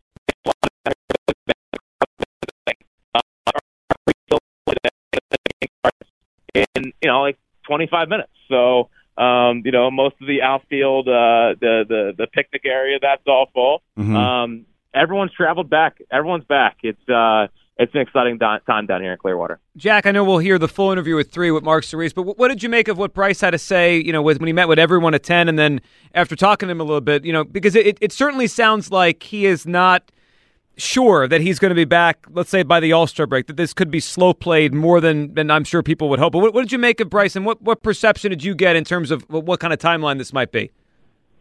in 6.76 6.94
you 7.02 7.10
know 7.10 7.22
like 7.22 7.38
25 7.68 8.10
minutes. 8.10 8.32
So 8.48 8.90
um, 9.18 9.62
you 9.66 9.72
know 9.72 9.90
most 9.92 10.16
of 10.22 10.28
the 10.28 10.42
outfield, 10.42 11.08
uh, 11.08 11.56
the 11.60 11.86
the 11.88 12.14
the 12.18 12.28
picnic 12.28 12.64
area, 12.66 12.98
that's 13.02 13.24
all 13.28 13.50
full. 13.54 13.82
Mhm. 13.98 14.16
Um, 14.16 14.66
everyone's 14.94 15.32
traveled 15.34 15.70
back. 15.70 16.02
Everyone's 16.12 16.46
back. 16.46 16.78
It's 16.84 17.10
uh, 17.10 17.48
it's 17.80 17.94
an 17.94 18.02
exciting 18.02 18.38
di- 18.40 18.60
time 18.66 18.88
down 18.88 19.02
here 19.02 19.12
in 19.12 19.18
Clearwater. 19.20 19.60
Jack, 19.76 20.08
I 20.08 20.12
know 20.12 20.24
we'll 20.24 20.40
hear 20.40 20.58
the 20.58 20.68
full 20.68 20.92
interview 20.92 21.16
with 21.16 21.32
three 21.32 21.52
with 21.52 21.64
Mark 21.64 21.84
Cerise, 21.84 22.12
but 22.14 22.24
what 22.24 22.48
did 22.48 22.64
you 22.64 22.70
make 22.70 22.88
of 22.88 22.98
what 22.98 23.14
Bryce 23.14 23.42
had 23.42 23.52
to 23.52 23.60
say? 23.60 23.98
You 24.00 24.12
know, 24.12 24.22
with, 24.24 24.40
when 24.40 24.48
he 24.48 24.54
met 24.54 24.68
with 24.68 24.80
everyone 24.80 25.14
at 25.14 25.22
ten, 25.24 25.48
and 25.48 25.60
then 25.60 25.82
after 26.16 26.36
talking 26.36 26.68
to 26.68 26.72
him 26.72 26.82
a 26.82 26.84
little 26.84 27.02
bit, 27.02 27.24
you 27.26 27.34
know, 27.34 27.44
because 27.44 27.76
it, 27.76 27.98
it 28.02 28.12
certainly 28.12 28.48
sounds 28.48 28.90
like 28.92 29.22
he 29.22 29.46
is 29.46 29.68
not 29.68 30.12
sure 30.78 31.28
that 31.28 31.42
he's 31.42 31.60
going 31.60 31.70
to 31.70 31.76
be 31.76 31.86
back. 31.86 32.26
Let's 32.30 32.50
say 32.50 32.64
by 32.64 32.80
the 32.80 32.94
All 32.94 33.08
Star 33.08 33.26
break, 33.26 33.48
that 33.48 33.58
this 33.58 33.74
could 33.74 33.92
be 33.92 34.00
slow 34.00 34.34
played 34.34 34.74
more 34.74 35.02
than 35.02 35.34
than 35.34 35.52
I'm 35.52 35.64
sure 35.64 35.84
people 35.84 36.10
would 36.10 36.20
hope. 36.20 36.34
But 36.34 36.40
what, 36.40 36.54
what 36.54 36.62
did 36.62 36.72
you 36.72 36.80
make 36.80 37.00
of 37.00 37.10
Bryce, 37.10 37.36
and 37.36 37.46
what 37.46 37.62
what 37.62 37.84
perception 37.84 38.30
did 38.30 38.44
you 38.44 38.56
get 38.56 38.76
in 38.76 38.84
terms 38.84 39.12
of 39.12 39.24
what, 39.30 39.46
what 39.46 39.60
kind 39.60 39.74
of 39.74 39.80
timeline 39.80 40.18
this 40.18 40.34
might 40.34 40.52
be? 40.52 40.72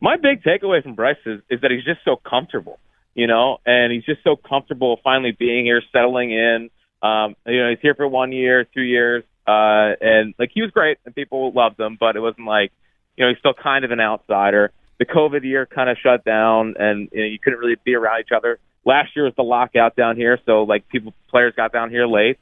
my 0.00 0.16
big 0.16 0.42
takeaway 0.42 0.82
from 0.82 0.94
Bryce 0.94 1.16
is, 1.24 1.40
is 1.48 1.60
that 1.62 1.70
he's 1.70 1.84
just 1.84 2.00
so 2.04 2.16
comfortable, 2.16 2.78
you 3.14 3.26
know, 3.26 3.58
and 3.64 3.92
he's 3.92 4.04
just 4.04 4.22
so 4.24 4.36
comfortable 4.36 5.00
finally 5.02 5.32
being 5.32 5.64
here, 5.64 5.82
settling 5.92 6.32
in. 6.32 6.70
Um, 7.02 7.36
you 7.46 7.62
know, 7.62 7.70
he's 7.70 7.78
here 7.80 7.94
for 7.94 8.06
one 8.06 8.32
year, 8.32 8.64
two 8.64 8.82
years, 8.82 9.24
uh, 9.46 9.96
and 10.00 10.34
like 10.38 10.50
he 10.52 10.62
was 10.62 10.70
great 10.70 10.98
and 11.04 11.14
people 11.14 11.52
loved 11.52 11.78
him, 11.78 11.96
but 11.98 12.16
it 12.16 12.20
wasn't 12.20 12.46
like, 12.46 12.72
you 13.16 13.24
know, 13.24 13.30
he's 13.30 13.38
still 13.38 13.54
kind 13.54 13.84
of 13.84 13.90
an 13.90 14.00
outsider. 14.00 14.72
The 14.98 15.06
COVID 15.06 15.44
year 15.44 15.66
kind 15.66 15.90
of 15.90 15.98
shut 16.02 16.24
down, 16.24 16.74
and 16.78 17.08
you, 17.12 17.20
know, 17.20 17.26
you 17.26 17.38
couldn't 17.38 17.58
really 17.58 17.76
be 17.84 17.94
around 17.94 18.20
each 18.20 18.32
other. 18.34 18.58
Last 18.86 19.16
year 19.16 19.24
was 19.24 19.34
the 19.36 19.42
lockout 19.42 19.96
down 19.96 20.16
here, 20.16 20.38
so 20.46 20.62
like 20.62 20.88
people, 20.88 21.12
players 21.28 21.52
got 21.56 21.72
down 21.72 21.90
here 21.90 22.06
late. 22.06 22.38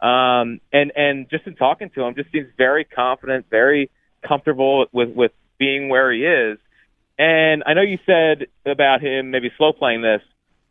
Um, 0.00 0.60
and 0.72 0.92
and 0.94 1.28
just 1.28 1.46
in 1.46 1.56
talking 1.56 1.90
to 1.90 2.04
him, 2.04 2.14
just 2.14 2.30
seems 2.30 2.46
very 2.56 2.84
confident, 2.84 3.46
very 3.50 3.90
comfortable 4.26 4.86
with 4.92 5.10
with 5.10 5.32
being 5.58 5.88
where 5.88 6.12
he 6.12 6.24
is. 6.24 6.58
And 7.18 7.64
I 7.66 7.74
know 7.74 7.82
you 7.82 7.98
said 8.06 8.46
about 8.64 9.02
him 9.02 9.32
maybe 9.32 9.50
slow 9.58 9.72
playing 9.72 10.02
this. 10.02 10.22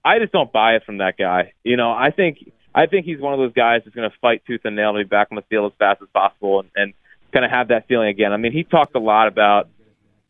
I 0.03 0.19
just 0.19 0.31
don't 0.31 0.51
buy 0.51 0.75
it 0.75 0.85
from 0.85 0.99
that 0.99 1.17
guy. 1.17 1.51
You 1.65 1.75
know, 1.75 1.91
I 1.91 2.11
think 2.11 2.51
I 2.73 2.85
think 2.85 3.05
he's 3.05 3.19
one 3.19 3.33
of 3.33 3.39
those 3.39 3.53
guys 3.53 3.81
that's 3.83 3.95
going 3.95 4.09
to 4.09 4.15
fight 4.19 4.43
tooth 4.47 4.61
and 4.63 4.75
nail 4.75 4.93
to 4.93 4.99
be 4.99 5.03
back 5.03 5.27
on 5.31 5.35
the 5.35 5.41
field 5.49 5.73
as 5.73 5.77
fast 5.77 6.01
as 6.01 6.07
possible 6.13 6.61
and, 6.61 6.69
and 6.75 6.93
kind 7.33 7.43
of 7.43 7.51
have 7.51 7.67
that 7.69 7.87
feeling 7.87 8.07
again. 8.07 8.31
I 8.31 8.37
mean, 8.37 8.53
he 8.53 8.63
talked 8.63 8.95
a 8.95 8.99
lot 8.99 9.27
about. 9.27 9.67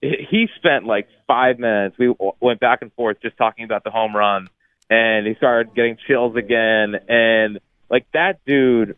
He 0.01 0.47
spent 0.57 0.85
like 0.85 1.07
five 1.27 1.59
minutes. 1.59 1.97
We 1.97 2.13
went 2.39 2.59
back 2.59 2.81
and 2.81 2.93
forth 2.93 3.17
just 3.21 3.35
talking 3.37 3.65
about 3.65 3.83
the 3.83 3.89
home 3.91 4.15
run, 4.15 4.47
and 4.89 5.27
he 5.27 5.35
started 5.35 5.75
getting 5.75 5.97
chills 6.07 6.35
again. 6.35 6.95
And 7.07 7.59
like 7.89 8.05
that 8.13 8.39
dude 8.45 8.95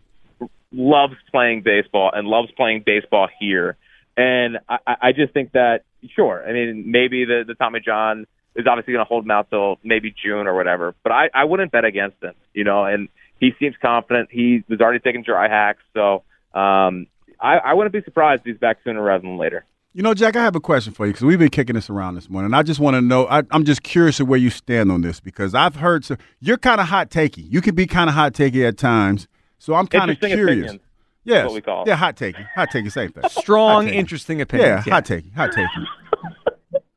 loves 0.72 1.16
playing 1.32 1.62
baseball 1.62 2.12
and 2.14 2.28
loves 2.28 2.52
playing 2.52 2.84
baseball 2.86 3.28
here. 3.40 3.78
And 4.16 4.60
I, 4.68 4.80
I 5.02 5.12
just 5.14 5.34
think 5.34 5.54
that 5.54 5.84
sure. 6.16 6.48
I 6.48 6.54
mean, 6.54 6.92
maybe 6.92 7.26
the 7.26 7.44
the 7.48 7.56
Tommy 7.56 7.80
John 7.80 8.26
is 8.56 8.68
obviously 8.68 8.94
going 8.94 9.06
to 9.06 9.08
hold 9.08 9.24
him 9.24 9.32
out 9.32 9.50
till 9.50 9.80
maybe 9.84 10.14
June 10.24 10.48
or 10.48 10.56
whatever. 10.56 10.94
But 11.04 11.12
I 11.12 11.30
I 11.34 11.46
wouldn't 11.46 11.72
bet 11.72 11.86
against 11.86 12.22
him. 12.22 12.34
You 12.54 12.64
know, 12.64 12.86
and 12.86 13.10
he 13.40 13.52
seems 13.60 13.76
confident. 13.82 14.30
He 14.32 14.64
was 14.68 14.82
already 14.82 15.00
taking 15.00 15.24
dry 15.24 15.48
hacks, 15.48 15.84
so 15.94 16.24
um, 16.54 17.08
I 17.40 17.58
I 17.58 17.74
wouldn't 17.74 17.94
be 17.94 18.02
surprised 18.04 18.42
if 18.42 18.46
he's 18.48 18.58
back 18.58 18.80
sooner 18.84 19.02
rather 19.02 19.22
than 19.22 19.38
later. 19.38 19.66
You 20.00 20.04
know, 20.04 20.14
Jack, 20.14 20.38
I 20.38 20.44
have 20.46 20.56
a 20.56 20.62
question 20.62 20.94
for 20.94 21.06
you 21.06 21.12
because 21.12 21.26
we've 21.26 21.40
been 21.40 21.50
kicking 21.50 21.74
this 21.74 21.90
around 21.90 22.16
this 22.16 22.30
morning. 22.30 22.54
I 22.54 22.64
just 22.64 22.80
want 22.80 22.96
to 22.96 23.02
know. 23.02 23.28
I, 23.28 23.44
I'm 23.52 23.66
just 23.66 23.84
curious 23.84 24.22
of 24.22 24.30
where 24.30 24.40
you 24.40 24.50
stand 24.50 24.94
on 24.94 25.02
this 25.02 25.20
because 25.20 25.54
I've 25.54 25.76
heard 25.76 26.06
so, 26.06 26.16
you're 26.40 26.56
kind 26.58 26.80
of 26.80 26.88
hot 26.88 27.10
takey. 27.10 27.46
You 27.52 27.60
can 27.60 27.76
be 27.76 27.86
kind 27.86 28.10
of 28.10 28.14
hot 28.14 28.32
takey 28.32 28.66
at 28.66 28.78
times. 28.78 29.28
So 29.58 29.74
I'm 29.74 29.88
kind 29.88 30.10
of 30.10 30.18
curious. 30.22 30.70
opinions. 30.72 30.80
Yes. 31.26 31.48
what 31.48 31.54
we 31.54 31.60
call. 31.60 31.84
Yeah, 31.86 31.98
hot 31.98 32.16
takey. 32.16 32.48
Hot 32.56 32.70
takey, 32.70 32.90
same 32.90 33.12
thing. 33.12 33.28
Strong, 33.28 33.88
Hot 33.88 33.92
takey. 33.92 33.98
interesting 33.98 34.40
opinions. 34.40 34.88
Yeah, 34.88 34.94
hot 34.94 35.04
takey. 35.04 35.36
Hot 35.36 35.52
takey. 35.52 35.86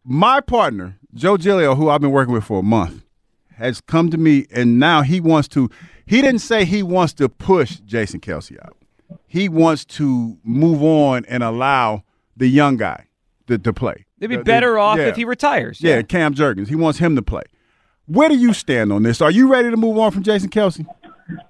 My 0.05 0.41
partner, 0.41 0.97
Joe 1.13 1.37
Giglio, 1.37 1.75
who 1.75 1.89
I've 1.89 2.01
been 2.01 2.13
working 2.13 2.33
with 2.33 2.45
for 2.45 2.61
a 2.61 2.63
month, 2.63 3.03
has 3.57 3.81
come 3.81 4.13
to 4.13 4.17
me 4.17 4.47
and 4.53 4.79
now 4.79 5.03
he 5.03 5.19
wants 5.19 5.49
to. 5.49 5.69
He 6.07 6.23
didn't 6.23 6.39
say 6.39 6.65
he 6.65 6.85
wants 6.85 7.15
to 7.15 7.29
push 7.29 7.81
Jason 7.81 8.21
Kelce 8.21 8.65
out. 8.65 8.77
He 9.27 9.49
wants 9.49 9.85
to 9.87 10.39
move 10.45 10.85
on 10.85 11.25
and 11.25 11.43
allow 11.43 12.05
the 12.37 12.47
young 12.49 12.77
guy 12.77 13.07
to, 13.49 13.59
to 13.59 13.73
play. 13.73 14.07
They'd 14.19 14.29
be 14.29 14.37
The- 14.37 14.41
the- 14.41 14.45
better 14.45 14.79
off 14.79 14.99
yeah. 14.99 15.05
if 15.09 15.17
he 15.17 15.25
retires. 15.25 15.81
Yeah, 15.81 16.03
Cam 16.03 16.35
Jurgens. 16.35 16.69
He 16.69 16.75
wants 16.77 16.99
him 16.99 17.17
to 17.17 17.23
play. 17.23 17.43
Where 18.07 18.29
do 18.29 18.37
you 18.37 18.53
stand 18.53 18.93
on 18.93 19.03
this? 19.05 19.21
Are 19.21 19.31
you 19.31 19.51
ready 19.51 19.71
to 19.71 19.77
move 19.77 19.97
on 19.99 20.11
from 20.11 20.23
Jason 20.23 20.51
Kelce? 20.51 20.85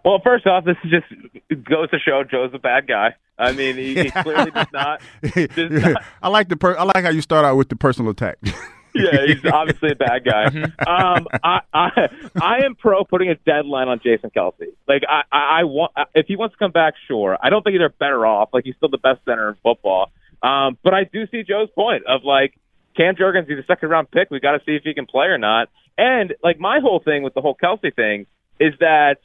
Well, 0.05 0.21
first 0.23 0.47
off, 0.47 0.65
this 0.65 0.77
is 0.85 0.91
just 0.91 1.07
it 1.49 1.65
goes 1.65 1.91
to 1.91 1.99
show 1.99 2.23
Joe's 2.25 2.53
a 2.55 2.59
bad 2.59 2.87
guy. 2.87 3.15
I 3.39 3.53
mean, 3.53 3.77
he, 3.77 3.95
he 3.95 4.11
clearly 4.23 4.51
does 4.51 4.67
not. 4.73 5.01
Does 5.35 5.49
not 5.71 6.03
I 6.23 6.29
like 6.29 6.49
the 6.49 6.57
per- 6.57 6.77
I 6.77 6.85
like 6.85 7.03
how 7.05 7.11
you 7.11 7.23
start 7.23 7.45
out 7.45 7.57
with 7.57 7.69
the 7.69 7.75
personal 7.77 8.11
attack. 8.13 8.37
yeah, 8.95 9.27
he's 9.27 9.45
obviously 9.51 9.93
a 9.93 9.95
bad 9.97 10.25
guy. 10.25 10.45
Um, 10.87 11.27
I, 11.43 11.61
I 11.73 12.09
I 12.41 12.59
am 12.65 12.75
pro 12.77 13.03
putting 13.05 13.31
a 13.31 13.35
deadline 13.35 13.89
on 13.89 14.01
Jason 14.05 14.31
Kelce. 14.31 14.67
Like 14.87 15.03
I, 15.09 15.23
I, 15.33 15.61
I 15.61 15.65
want 15.65 15.93
if 16.15 16.27
he 16.27 16.37
wants 16.37 16.53
to 16.55 16.59
come 16.59 16.71
back, 16.73 16.95
sure. 17.09 17.37
I 17.43 17.49
don't 17.51 17.63
think 17.65 17.79
they're 17.79 17.89
better 17.89 18.25
off. 18.27 18.51
Like 18.53 18.65
he's 18.65 18.77
still 18.77 18.91
the 18.91 18.99
best 18.99 19.21
center 19.25 19.49
in 19.49 19.57
football. 19.63 20.11
Um, 20.43 20.77
but 20.83 20.93
I 20.95 21.05
do 21.05 21.27
see 21.31 21.43
Joe's 21.43 21.71
point 21.75 22.05
of 22.07 22.25
like 22.25 22.55
Cam 22.97 23.15
Jurgens, 23.15 23.49
he's 23.49 23.59
a 23.59 23.67
second 23.67 23.89
round 23.89 24.11
pick. 24.11 24.31
We 24.31 24.41
got 24.41 24.53
to 24.53 24.61
see 24.67 24.73
if 24.73 24.83
he 24.83 24.95
can 24.95 25.07
play 25.07 25.27
or 25.27 25.39
not. 25.39 25.69
And 25.97 26.35
like 26.43 26.59
my 26.59 26.81
whole 26.81 27.01
thing 27.05 27.23
with 27.23 27.35
the 27.35 27.41
whole 27.41 27.57
Kelce 27.57 27.95
thing 27.95 28.27
is 28.59 28.75
that 28.81 29.17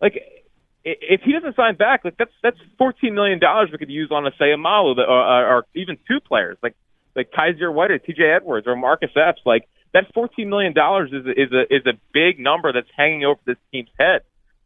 like 0.00 0.14
if 0.84 1.22
he 1.24 1.32
doesn't 1.32 1.56
sign 1.56 1.76
back, 1.76 2.04
like 2.04 2.16
that's 2.18 2.32
that's 2.42 2.58
fourteen 2.76 3.14
million 3.14 3.38
dollars 3.38 3.70
we 3.72 3.78
could 3.78 3.90
use 3.90 4.10
on 4.10 4.26
a 4.26 4.30
Seumalo 4.32 4.96
or, 4.96 5.04
or, 5.04 5.56
or 5.56 5.66
even 5.74 5.96
two 6.08 6.20
players 6.20 6.58
like 6.62 6.74
like 7.16 7.30
Kyzir 7.30 7.72
White 7.72 7.90
or 7.90 7.98
T.J. 7.98 8.22
Edwards 8.22 8.66
or 8.66 8.76
Marcus 8.76 9.10
Epps. 9.16 9.40
Like 9.46 9.68
that 9.92 10.12
fourteen 10.12 10.48
million 10.50 10.72
dollars 10.74 11.10
is 11.12 11.24
a- 11.26 11.40
is 11.40 11.52
a 11.52 11.74
is 11.74 11.86
a 11.86 11.92
big 12.12 12.38
number 12.38 12.72
that's 12.72 12.88
hanging 12.96 13.24
over 13.24 13.40
this 13.46 13.56
team's 13.72 13.88
head, 13.98 14.22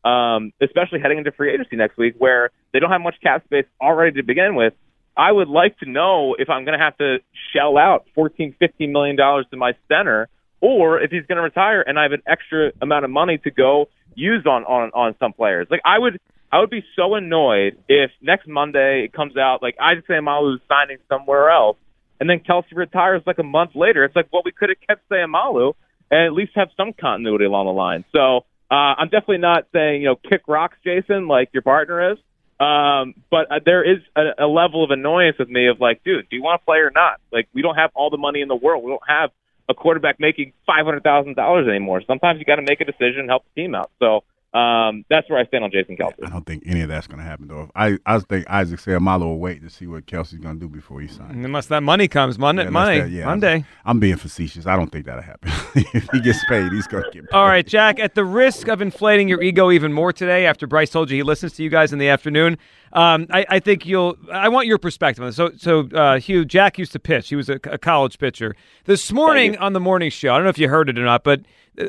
um, 0.08 0.52
especially 0.60 1.00
heading 1.00 1.18
into 1.18 1.32
free 1.32 1.52
agency 1.52 1.76
next 1.76 1.96
week, 1.98 2.14
where 2.18 2.50
they 2.72 2.80
don't 2.80 2.90
have 2.90 3.00
much 3.00 3.16
cap 3.22 3.44
space 3.44 3.66
already 3.80 4.20
to 4.20 4.22
begin 4.22 4.54
with. 4.54 4.72
I 5.18 5.32
would 5.32 5.48
like 5.48 5.76
to 5.80 5.90
know 5.90 6.36
if 6.38 6.48
I'm 6.48 6.64
going 6.64 6.78
to 6.78 6.84
have 6.84 6.96
to 6.98 7.18
shell 7.52 7.76
out 7.76 8.06
fourteen, 8.14 8.54
fifteen 8.58 8.92
million 8.92 9.16
dollars 9.16 9.46
to 9.50 9.56
my 9.56 9.72
center, 9.88 10.28
or 10.60 11.00
if 11.00 11.10
he's 11.10 11.26
going 11.26 11.36
to 11.36 11.42
retire 11.42 11.82
and 11.82 11.98
I 11.98 12.04
have 12.04 12.12
an 12.12 12.22
extra 12.26 12.70
amount 12.80 13.04
of 13.04 13.10
money 13.10 13.38
to 13.38 13.50
go 13.50 13.88
use 14.14 14.46
on 14.46 14.64
on 14.64 14.90
on 14.94 15.16
some 15.18 15.32
players. 15.32 15.66
Like 15.70 15.82
I 15.84 15.98
would. 15.98 16.18
I 16.50 16.60
would 16.60 16.70
be 16.70 16.82
so 16.96 17.14
annoyed 17.14 17.76
if 17.90 18.10
next 18.22 18.48
Monday 18.48 19.04
it 19.04 19.12
comes 19.12 19.36
out 19.36 19.62
like 19.62 19.76
Isaac 19.78 20.08
Seumalo 20.08 20.54
is 20.54 20.60
signing 20.66 20.96
somewhere 21.06 21.50
else, 21.50 21.76
and 22.20 22.30
then 22.30 22.40
Kelce 22.40 22.74
retires 22.74 23.20
like 23.26 23.38
a 23.38 23.42
month 23.42 23.72
later. 23.74 24.02
It's 24.02 24.16
like, 24.16 24.28
well, 24.32 24.40
we 24.42 24.52
could 24.52 24.70
have 24.70 24.78
kept 24.88 25.06
Seumalo 25.10 25.74
and 26.10 26.24
at 26.24 26.32
least 26.32 26.52
have 26.54 26.68
some 26.74 26.94
continuity 26.94 27.44
along 27.44 27.66
the 27.66 27.72
line. 27.72 28.02
So 28.12 28.46
uh, 28.70 28.96
I'm 28.96 29.08
definitely 29.08 29.38
not 29.38 29.66
saying 29.74 30.00
you 30.00 30.08
know 30.08 30.16
kick 30.16 30.42
rocks, 30.48 30.78
Jason, 30.82 31.28
like 31.28 31.50
your 31.52 31.62
partner 31.62 32.12
is. 32.12 32.18
Um, 32.60 33.14
but 33.30 33.50
uh, 33.50 33.60
there 33.64 33.84
is 33.84 33.98
a, 34.16 34.44
a 34.44 34.48
level 34.48 34.82
of 34.82 34.90
annoyance 34.90 35.36
with 35.38 35.48
me 35.48 35.68
of 35.68 35.80
like, 35.80 36.02
dude, 36.02 36.28
do 36.28 36.36
you 36.36 36.42
want 36.42 36.60
to 36.60 36.64
play 36.64 36.78
or 36.78 36.90
not? 36.92 37.20
Like, 37.32 37.48
we 37.54 37.62
don't 37.62 37.76
have 37.76 37.90
all 37.94 38.10
the 38.10 38.18
money 38.18 38.40
in 38.40 38.48
the 38.48 38.56
world. 38.56 38.82
We 38.82 38.90
don't 38.90 39.08
have 39.08 39.30
a 39.68 39.74
quarterback 39.74 40.18
making 40.18 40.52
five 40.66 40.84
hundred 40.84 41.02
thousand 41.02 41.36
dollars 41.36 41.68
anymore. 41.68 42.02
Sometimes 42.06 42.38
you 42.38 42.44
got 42.44 42.56
to 42.56 42.62
make 42.62 42.80
a 42.80 42.84
decision 42.84 43.20
and 43.20 43.28
help 43.28 43.44
the 43.44 43.62
team 43.62 43.74
out. 43.74 43.90
So 44.00 44.24
um, 44.54 45.04
that's 45.10 45.28
where 45.28 45.38
I 45.38 45.44
stand 45.46 45.62
on 45.64 45.70
Jason 45.70 45.96
Kelce. 45.96 46.14
I 46.24 46.30
don't 46.30 46.46
think 46.46 46.62
any 46.66 46.80
of 46.80 46.88
that's 46.88 47.06
going 47.06 47.18
to 47.18 47.24
happen 47.24 47.48
though. 47.48 47.70
I 47.76 47.98
I 48.06 48.18
think 48.18 48.48
Isaac 48.48 48.80
Seumalo 48.80 49.20
will 49.24 49.38
wait 49.38 49.62
to 49.62 49.68
see 49.68 49.86
what 49.86 50.06
Kelce's 50.06 50.38
going 50.38 50.58
to 50.58 50.60
do 50.60 50.68
before 50.68 51.00
he 51.00 51.06
signs. 51.08 51.44
Unless 51.44 51.66
that 51.66 51.82
money 51.82 52.08
comes 52.08 52.38
Monday, 52.38 52.62
Yeah, 52.62 52.68
unless 52.68 52.86
Monday, 52.86 53.00
that- 53.02 53.10
yeah, 53.10 53.24
Monday. 53.26 53.64
I'm 53.84 54.00
being 54.00 54.16
facetious. 54.16 54.66
I 54.66 54.74
don't 54.76 54.90
think 54.90 55.04
that'll 55.04 55.22
happen. 55.22 55.50
if 55.92 56.08
he 56.12 56.20
gets 56.20 56.42
paid, 56.46 56.72
he's 56.72 56.86
going 56.86 57.04
to 57.04 57.10
get 57.10 57.24
paid. 57.30 57.36
All 57.36 57.46
right, 57.46 57.66
Jack. 57.66 57.98
At 58.00 58.14
the 58.14 58.24
risk 58.24 58.68
of 58.68 58.80
inflating 58.80 59.28
your 59.28 59.42
ego 59.42 59.70
even 59.70 59.92
more 59.92 60.12
today, 60.14 60.46
after 60.46 60.66
Bryce 60.66 60.90
told 60.90 61.10
you 61.10 61.16
he 61.16 61.22
listens 61.22 61.52
to 61.54 61.62
you 61.62 61.68
guys 61.68 61.92
in 61.92 61.98
the 61.98 62.08
afternoon, 62.08 62.56
um, 62.94 63.26
I, 63.30 63.44
I 63.50 63.58
think 63.60 63.84
you'll. 63.84 64.16
I 64.32 64.48
want 64.48 64.66
your 64.66 64.78
perspective 64.78 65.22
on 65.22 65.28
this. 65.28 65.36
So, 65.36 65.50
so 65.58 65.80
uh, 65.94 66.18
Hugh, 66.20 66.46
Jack 66.46 66.78
used 66.78 66.92
to 66.92 66.98
pitch. 66.98 67.28
He 67.28 67.36
was 67.36 67.50
a, 67.50 67.60
a 67.64 67.76
college 67.76 68.18
pitcher. 68.18 68.56
This 68.86 69.12
morning 69.12 69.58
on 69.58 69.74
the 69.74 69.80
morning 69.80 70.08
show, 70.10 70.32
I 70.32 70.36
don't 70.38 70.44
know 70.44 70.50
if 70.50 70.58
you 70.58 70.70
heard 70.70 70.88
it 70.88 70.98
or 70.98 71.04
not, 71.04 71.22
but 71.22 71.42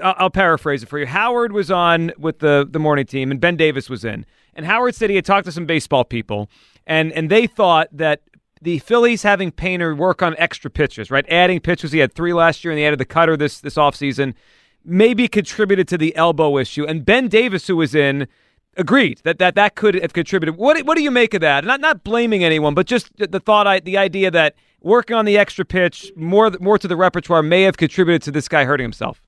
I'll, 0.04 0.30
paraphrase 0.30 0.84
it 0.84 0.90
for 0.90 1.00
you. 1.00 1.06
Howard 1.06 1.52
was 1.52 1.72
on 1.72 2.12
with 2.18 2.40
the 2.40 2.68
the 2.70 2.80
morning 2.80 3.06
team, 3.06 3.32
and 3.32 3.40
Ben 3.40 3.56
Davis 3.56 3.90
was 3.90 4.06
in. 4.06 4.26
And 4.54 4.66
Howard 4.66 4.96
said 4.96 5.10
he 5.10 5.16
had 5.16 5.26
talked 5.26 5.46
to 5.46 5.52
some 5.52 5.66
baseball 5.66 6.04
people, 6.04 6.50
and 6.86 7.12
and 7.14 7.30
they 7.30 7.48
thought 7.48 7.90
that 7.92 8.22
the 8.62 8.80
Phillies 8.80 9.24
having 9.24 9.52
Painter 9.52 9.96
work 9.96 10.22
on 10.22 10.36
extra 10.38 10.70
pitches, 10.70 11.10
right? 11.10 11.26
Adding 11.30 11.62
pitches. 11.62 11.92
He 11.92 12.00
had 12.00 12.14
three 12.14 12.34
last 12.34 12.64
year, 12.64 12.72
and 12.72 12.80
he 12.80 12.86
added 12.86 13.00
the 13.00 13.06
cutter 13.06 13.38
this 13.38 13.60
this 13.62 13.76
offseason. 13.76 14.34
Maybe 14.86 15.28
contributed 15.28 15.88
to 15.90 15.98
the 15.98 16.16
elbow 16.16 16.58
issue. 16.58 16.86
And 16.86 17.06
Ben 17.06 17.28
Davis, 17.28 17.68
who 17.68 17.76
was 17.76 17.94
in, 17.94 18.28
agreed 18.78 19.20
that 19.24 19.38
that, 19.40 19.56
that 19.56 19.76
could 19.76 19.96
have 19.96 20.14
contributed. 20.14 20.56
What 20.56 20.84
what 20.86 20.98
do 20.98 21.04
you 21.04 21.12
make 21.12 21.34
of 21.34 21.42
that? 21.42 21.66
Not 21.66 21.82
not 21.82 22.04
blaming 22.04 22.44
anyone, 22.44 22.74
but 22.74 22.86
just 22.86 23.10
the 23.18 23.40
thought, 23.40 23.68
I, 23.68 23.80
the 23.80 23.98
idea 23.98 24.32
that 24.32 24.56
working 24.82 25.16
on 25.16 25.26
the 25.26 25.38
extra 25.38 25.66
pitch 25.66 26.12
more 26.16 26.52
more 26.60 26.78
to 26.78 26.88
the 26.88 26.96
repertoire 26.96 27.44
may 27.44 27.64
have 27.64 27.78
contributed 27.78 28.22
to 28.24 28.32
this 28.32 28.48
guy 28.48 28.66
hurting 28.66 28.86
himself. 28.86 29.22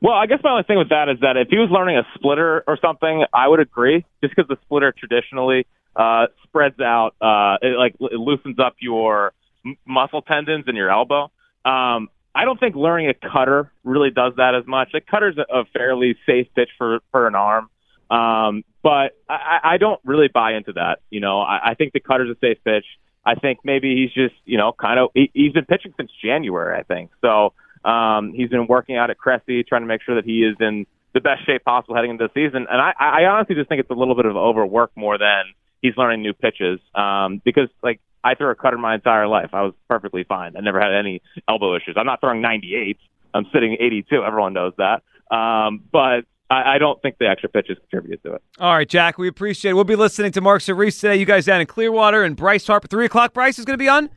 Well, 0.00 0.14
I 0.14 0.26
guess 0.26 0.38
my 0.44 0.50
only 0.50 0.62
thing 0.62 0.78
with 0.78 0.90
that 0.90 1.08
is 1.08 1.18
that 1.20 1.36
if 1.36 1.48
he 1.48 1.58
was 1.58 1.70
learning 1.70 1.98
a 1.98 2.06
splitter 2.14 2.62
or 2.66 2.78
something, 2.80 3.24
I 3.34 3.48
would 3.48 3.60
agree. 3.60 4.04
Just 4.22 4.34
because 4.34 4.48
the 4.48 4.56
splitter 4.64 4.94
traditionally 4.96 5.66
uh, 5.96 6.26
spreads 6.44 6.78
out, 6.80 7.14
uh, 7.20 7.58
it 7.60 7.76
like 7.76 7.96
it 8.00 8.18
loosens 8.18 8.58
up 8.58 8.76
your 8.78 9.32
m- 9.66 9.76
muscle 9.86 10.22
tendons 10.22 10.66
in 10.68 10.76
your 10.76 10.90
elbow. 10.90 11.30
Um, 11.64 12.08
I 12.34 12.44
don't 12.44 12.60
think 12.60 12.76
learning 12.76 13.08
a 13.08 13.14
cutter 13.14 13.72
really 13.82 14.10
does 14.10 14.34
that 14.36 14.54
as 14.54 14.64
much. 14.66 14.90
A 14.94 15.00
cutter's 15.00 15.36
a, 15.38 15.52
a 15.52 15.64
fairly 15.72 16.16
safe 16.26 16.46
pitch 16.54 16.70
for 16.78 17.00
for 17.10 17.26
an 17.26 17.34
arm, 17.34 17.68
um, 18.10 18.62
but 18.82 19.18
I, 19.28 19.58
I 19.64 19.76
don't 19.78 20.00
really 20.04 20.28
buy 20.32 20.54
into 20.54 20.74
that. 20.74 21.00
You 21.10 21.20
know, 21.20 21.40
I, 21.40 21.70
I 21.70 21.74
think 21.74 21.92
the 21.92 22.00
cutter's 22.00 22.30
a 22.30 22.38
safe 22.38 22.58
pitch. 22.64 22.84
I 23.26 23.34
think 23.34 23.58
maybe 23.64 23.96
he's 23.96 24.12
just 24.12 24.40
you 24.44 24.58
know 24.58 24.72
kind 24.72 25.00
of 25.00 25.10
he, 25.14 25.30
he's 25.34 25.52
been 25.52 25.64
pitching 25.64 25.92
since 25.96 26.12
January. 26.24 26.78
I 26.78 26.84
think 26.84 27.10
so. 27.20 27.52
Um, 27.84 28.32
he's 28.34 28.50
been 28.50 28.66
working 28.66 28.96
out 28.96 29.10
at 29.10 29.18
Cressey, 29.18 29.66
trying 29.66 29.82
to 29.82 29.86
make 29.86 30.02
sure 30.02 30.14
that 30.16 30.24
he 30.24 30.40
is 30.42 30.56
in 30.60 30.86
the 31.14 31.20
best 31.20 31.46
shape 31.46 31.64
possible 31.64 31.94
heading 31.94 32.10
into 32.12 32.28
the 32.28 32.32
season. 32.34 32.66
And 32.70 32.80
I, 32.80 32.92
I 32.98 33.24
honestly 33.24 33.54
just 33.54 33.68
think 33.68 33.80
it's 33.80 33.90
a 33.90 33.94
little 33.94 34.14
bit 34.14 34.26
of 34.26 34.36
overwork 34.36 34.90
more 34.96 35.18
than 35.18 35.44
he's 35.80 35.96
learning 35.96 36.22
new 36.22 36.32
pitches. 36.32 36.80
Um, 36.94 37.40
because 37.44 37.68
like 37.82 38.00
I 38.22 38.34
threw 38.34 38.50
a 38.50 38.54
cutter 38.54 38.78
my 38.78 38.94
entire 38.94 39.26
life. 39.26 39.50
I 39.52 39.62
was 39.62 39.74
perfectly 39.88 40.24
fine. 40.24 40.56
I 40.56 40.60
never 40.60 40.80
had 40.80 40.92
any 40.92 41.22
elbow 41.48 41.76
issues. 41.76 41.96
I'm 41.96 42.06
not 42.06 42.20
throwing 42.20 42.42
98. 42.42 42.98
I'm 43.34 43.46
sitting 43.52 43.76
82. 43.78 44.22
Everyone 44.22 44.52
knows 44.52 44.72
that. 44.78 45.02
Um, 45.34 45.84
but 45.92 46.24
I, 46.50 46.74
I 46.74 46.78
don't 46.78 47.00
think 47.02 47.18
the 47.18 47.28
extra 47.28 47.48
pitches 47.48 47.78
contributed 47.78 48.22
to 48.24 48.34
it. 48.34 48.42
All 48.58 48.74
right, 48.74 48.88
Jack, 48.88 49.18
we 49.18 49.28
appreciate 49.28 49.72
it. 49.72 49.74
We'll 49.74 49.84
be 49.84 49.96
listening 49.96 50.32
to 50.32 50.40
Mark 50.40 50.62
Cerise 50.62 50.98
today. 50.98 51.16
You 51.16 51.26
guys 51.26 51.46
down 51.46 51.60
in 51.60 51.66
Clearwater 51.66 52.22
and 52.22 52.36
Bryce 52.36 52.66
Harper. 52.66 52.88
Three 52.88 53.06
o'clock. 53.06 53.34
Bryce 53.34 53.58
is 53.58 53.64
going 53.64 53.78
to 53.78 53.82
be 53.82 53.88
on. 53.88 54.10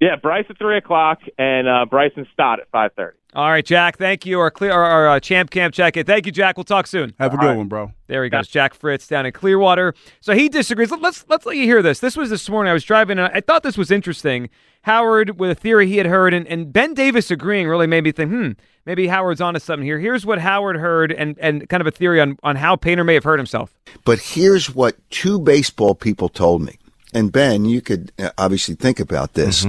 Yeah, 0.00 0.16
Bryce 0.16 0.44
at 0.50 0.58
three 0.58 0.76
o'clock 0.76 1.20
and 1.38 1.66
uh, 1.66 1.86
Bryson 1.88 2.26
Stott 2.32 2.60
at 2.60 2.68
five 2.70 2.92
thirty. 2.96 3.16
All 3.34 3.50
right, 3.50 3.64
Jack. 3.64 3.98
Thank 3.98 4.24
you. 4.24 4.40
Our 4.40 4.50
clear, 4.50 4.72
our, 4.72 4.84
our 4.84 5.08
uh, 5.10 5.20
champ 5.20 5.50
camp 5.50 5.74
check 5.74 5.96
in. 5.96 6.06
Thank 6.06 6.24
you, 6.26 6.32
Jack. 6.32 6.56
We'll 6.56 6.64
talk 6.64 6.86
soon. 6.86 7.12
Have 7.18 7.34
a 7.34 7.36
good 7.36 7.56
one, 7.56 7.68
bro. 7.68 7.92
There 8.06 8.24
he 8.24 8.30
goes, 8.30 8.48
Jack 8.48 8.72
Fritz 8.72 9.06
down 9.06 9.26
in 9.26 9.32
Clearwater. 9.32 9.94
So 10.20 10.34
he 10.34 10.48
disagrees. 10.48 10.90
Let- 10.90 11.02
Let's 11.02 11.24
let's 11.28 11.44
let 11.46 11.56
you 11.56 11.64
hear 11.64 11.82
this. 11.82 12.00
This 12.00 12.16
was 12.16 12.30
this 12.30 12.48
morning. 12.48 12.70
I 12.70 12.74
was 12.74 12.84
driving. 12.84 13.18
And 13.18 13.30
I 13.34 13.40
thought 13.40 13.62
this 13.62 13.76
was 13.78 13.90
interesting. 13.90 14.48
Howard 14.82 15.38
with 15.40 15.50
a 15.50 15.54
theory 15.54 15.86
he 15.88 15.96
had 15.96 16.06
heard, 16.06 16.32
and, 16.32 16.46
and 16.46 16.72
Ben 16.72 16.94
Davis 16.94 17.30
agreeing 17.30 17.66
really 17.68 17.88
made 17.88 18.04
me 18.04 18.12
think, 18.12 18.30
hmm, 18.30 18.50
maybe 18.84 19.08
Howard's 19.08 19.40
onto 19.40 19.58
something 19.58 19.84
here. 19.84 19.98
Here's 19.98 20.24
what 20.24 20.38
Howard 20.38 20.76
heard, 20.76 21.10
and 21.12 21.36
and 21.40 21.68
kind 21.68 21.80
of 21.80 21.86
a 21.86 21.90
theory 21.90 22.20
on 22.20 22.38
on 22.42 22.54
how 22.56 22.76
Painter 22.76 23.02
may 23.04 23.14
have 23.14 23.24
hurt 23.24 23.38
himself. 23.38 23.74
But 24.04 24.18
here's 24.20 24.74
what 24.74 24.96
two 25.10 25.40
baseball 25.40 25.94
people 25.94 26.28
told 26.28 26.62
me. 26.62 26.78
And 27.16 27.32
Ben, 27.32 27.64
you 27.64 27.80
could 27.80 28.12
uh, 28.18 28.30
obviously 28.36 28.74
think 28.74 29.00
about 29.00 29.32
this. 29.32 29.66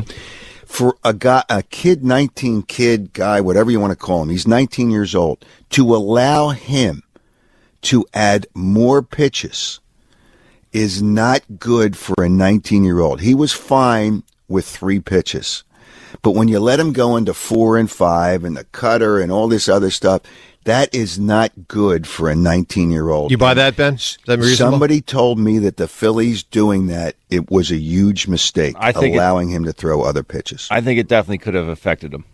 For 0.66 0.98
a 1.06 1.14
guy, 1.14 1.46
a 1.48 1.64
kid, 1.64 2.04
19 2.04 2.64
kid, 2.64 3.14
guy, 3.14 3.40
whatever 3.40 3.72
you 3.72 3.80
want 3.80 3.92
to 3.92 3.96
call 3.96 4.22
him, 4.22 4.30
he's 4.30 4.46
19 4.46 4.92
years 4.92 5.16
old, 5.16 5.46
to 5.70 5.96
allow 5.96 6.50
him 6.50 7.04
to 7.84 8.06
add 8.14 8.48
more 8.54 9.02
pitches 9.02 9.80
is 10.74 11.02
not 11.02 11.42
good 11.58 11.96
for 11.96 12.22
a 12.22 12.28
19 12.28 12.84
year 12.84 13.00
old. 13.00 13.22
He 13.22 13.34
was 13.34 13.54
fine 13.54 14.24
with 14.50 14.66
three 14.66 15.00
pitches. 15.00 15.64
But 16.22 16.32
when 16.32 16.50
you 16.50 16.60
let 16.60 16.82
him 16.82 16.92
go 16.92 17.16
into 17.16 17.34
four 17.34 17.78
and 17.78 17.90
five 17.90 18.44
and 18.44 18.58
the 18.58 18.66
cutter 18.66 19.22
and 19.22 19.32
all 19.32 19.48
this 19.48 19.70
other 19.70 19.90
stuff, 19.90 20.22
that 20.68 20.94
is 20.94 21.18
not 21.18 21.52
good 21.68 22.06
for 22.06 22.30
a 22.30 22.36
19 22.36 22.92
year 22.92 23.10
old. 23.10 23.32
You 23.32 23.38
buy 23.38 23.54
that, 23.54 23.76
Ben? 23.76 23.96
Is 23.96 24.18
that 24.28 24.38
reasonable? 24.40 24.74
Somebody 24.74 25.02
told 25.02 25.40
me 25.40 25.60
that 25.60 25.78
the 25.78 25.88
Phillies 25.88 26.44
doing 26.44 26.88
that, 26.88 27.16
it 27.30 27.50
was 27.50 27.72
a 27.72 27.78
huge 27.78 28.28
mistake, 28.28 28.76
I 28.78 28.92
think 28.92 29.16
it- 29.16 29.18
allowing 29.18 29.50
him 29.50 29.64
to 29.64 29.72
throw 29.74 30.04
other 30.04 30.24
pitches. 30.24 30.68
I 30.70 30.82
think 30.82 31.00
it 31.00 31.08
definitely 31.08 31.38
could 31.40 31.54
have 31.54 31.68
affected 31.70 32.14
him. 32.14 32.26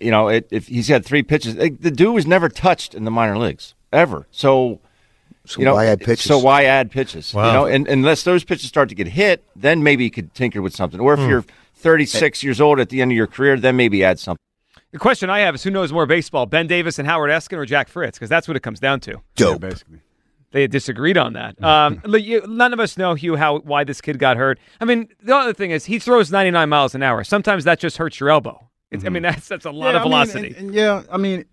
You 0.00 0.10
know, 0.10 0.28
it, 0.28 0.48
if 0.50 0.66
he's 0.68 0.88
had 0.88 1.04
three 1.04 1.22
pitches, 1.22 1.54
like, 1.54 1.80
the 1.80 1.90
dude 1.90 2.14
was 2.14 2.26
never 2.26 2.48
touched 2.48 2.94
in 2.94 3.04
the 3.04 3.10
minor 3.10 3.38
leagues 3.38 3.74
ever. 3.92 4.26
So, 4.30 4.80
So 5.44 5.60
you 5.60 5.66
know, 5.66 5.74
why 5.74 5.86
add 5.86 6.00
pitches? 6.00 6.24
So 6.24 6.38
why 6.38 6.64
add 6.64 6.90
pitches? 6.90 7.32
Wow. 7.34 7.46
You 7.46 7.52
know, 7.52 7.66
and 7.66 7.86
unless 7.88 8.22
those 8.24 8.42
pitches 8.42 8.66
start 8.68 8.88
to 8.88 8.94
get 8.94 9.06
hit, 9.08 9.44
then 9.54 9.82
maybe 9.82 10.02
you 10.04 10.10
could 10.10 10.34
tinker 10.34 10.60
with 10.62 10.74
something. 10.74 10.98
Or 10.98 11.12
if 11.14 11.20
Hmm. 11.20 11.28
you're 11.28 11.44
36 11.74 12.42
years 12.42 12.60
old 12.60 12.80
at 12.80 12.88
the 12.88 13.02
end 13.02 13.12
of 13.12 13.16
your 13.16 13.26
career, 13.26 13.58
then 13.58 13.76
maybe 13.76 14.02
add 14.02 14.18
something. 14.18 14.38
The 14.92 14.98
question 14.98 15.30
I 15.30 15.40
have 15.40 15.54
is 15.54 15.62
who 15.62 15.70
knows 15.70 15.92
more 15.92 16.04
baseball, 16.06 16.44
Ben 16.46 16.66
Davis 16.66 16.98
and 16.98 17.08
Howard 17.08 17.30
Eskin 17.30 17.56
or 17.58 17.64
Jack 17.64 17.88
Fritz? 17.88 18.18
Because 18.18 18.28
that's 18.28 18.46
what 18.46 18.56
it 18.56 18.60
comes 18.60 18.78
down 18.78 19.00
to. 19.00 19.20
Dope. 19.36 19.60
basically. 19.60 20.00
They 20.50 20.66
disagreed 20.66 21.16
on 21.16 21.32
that. 21.32 21.62
Um, 21.64 22.02
you, 22.08 22.42
none 22.46 22.74
of 22.74 22.80
us 22.80 22.98
know, 22.98 23.14
Hugh, 23.14 23.36
how 23.36 23.60
why 23.60 23.84
this 23.84 24.02
kid 24.02 24.18
got 24.18 24.36
hurt. 24.36 24.58
I 24.82 24.84
mean, 24.84 25.08
the 25.22 25.34
other 25.34 25.54
thing 25.54 25.70
is 25.70 25.86
he 25.86 25.98
throws 25.98 26.30
99 26.30 26.68
miles 26.68 26.94
an 26.94 27.02
hour. 27.02 27.24
Sometimes 27.24 27.64
that 27.64 27.78
just 27.78 27.96
hurts 27.96 28.20
your 28.20 28.28
elbow. 28.28 28.68
It's, 28.90 29.04
I 29.06 29.08
mean, 29.08 29.22
that's 29.22 29.48
that's 29.48 29.64
a 29.64 29.70
lot 29.70 29.94
Yeah, 29.94 29.96
of 29.96 29.96
I 29.96 30.04
mean, 30.04 30.10
velocity. 30.10 30.46
and- 30.48 30.56
and 30.56 30.74
yeah, 30.74 31.02
I 31.10 31.16
mean, 31.16 31.46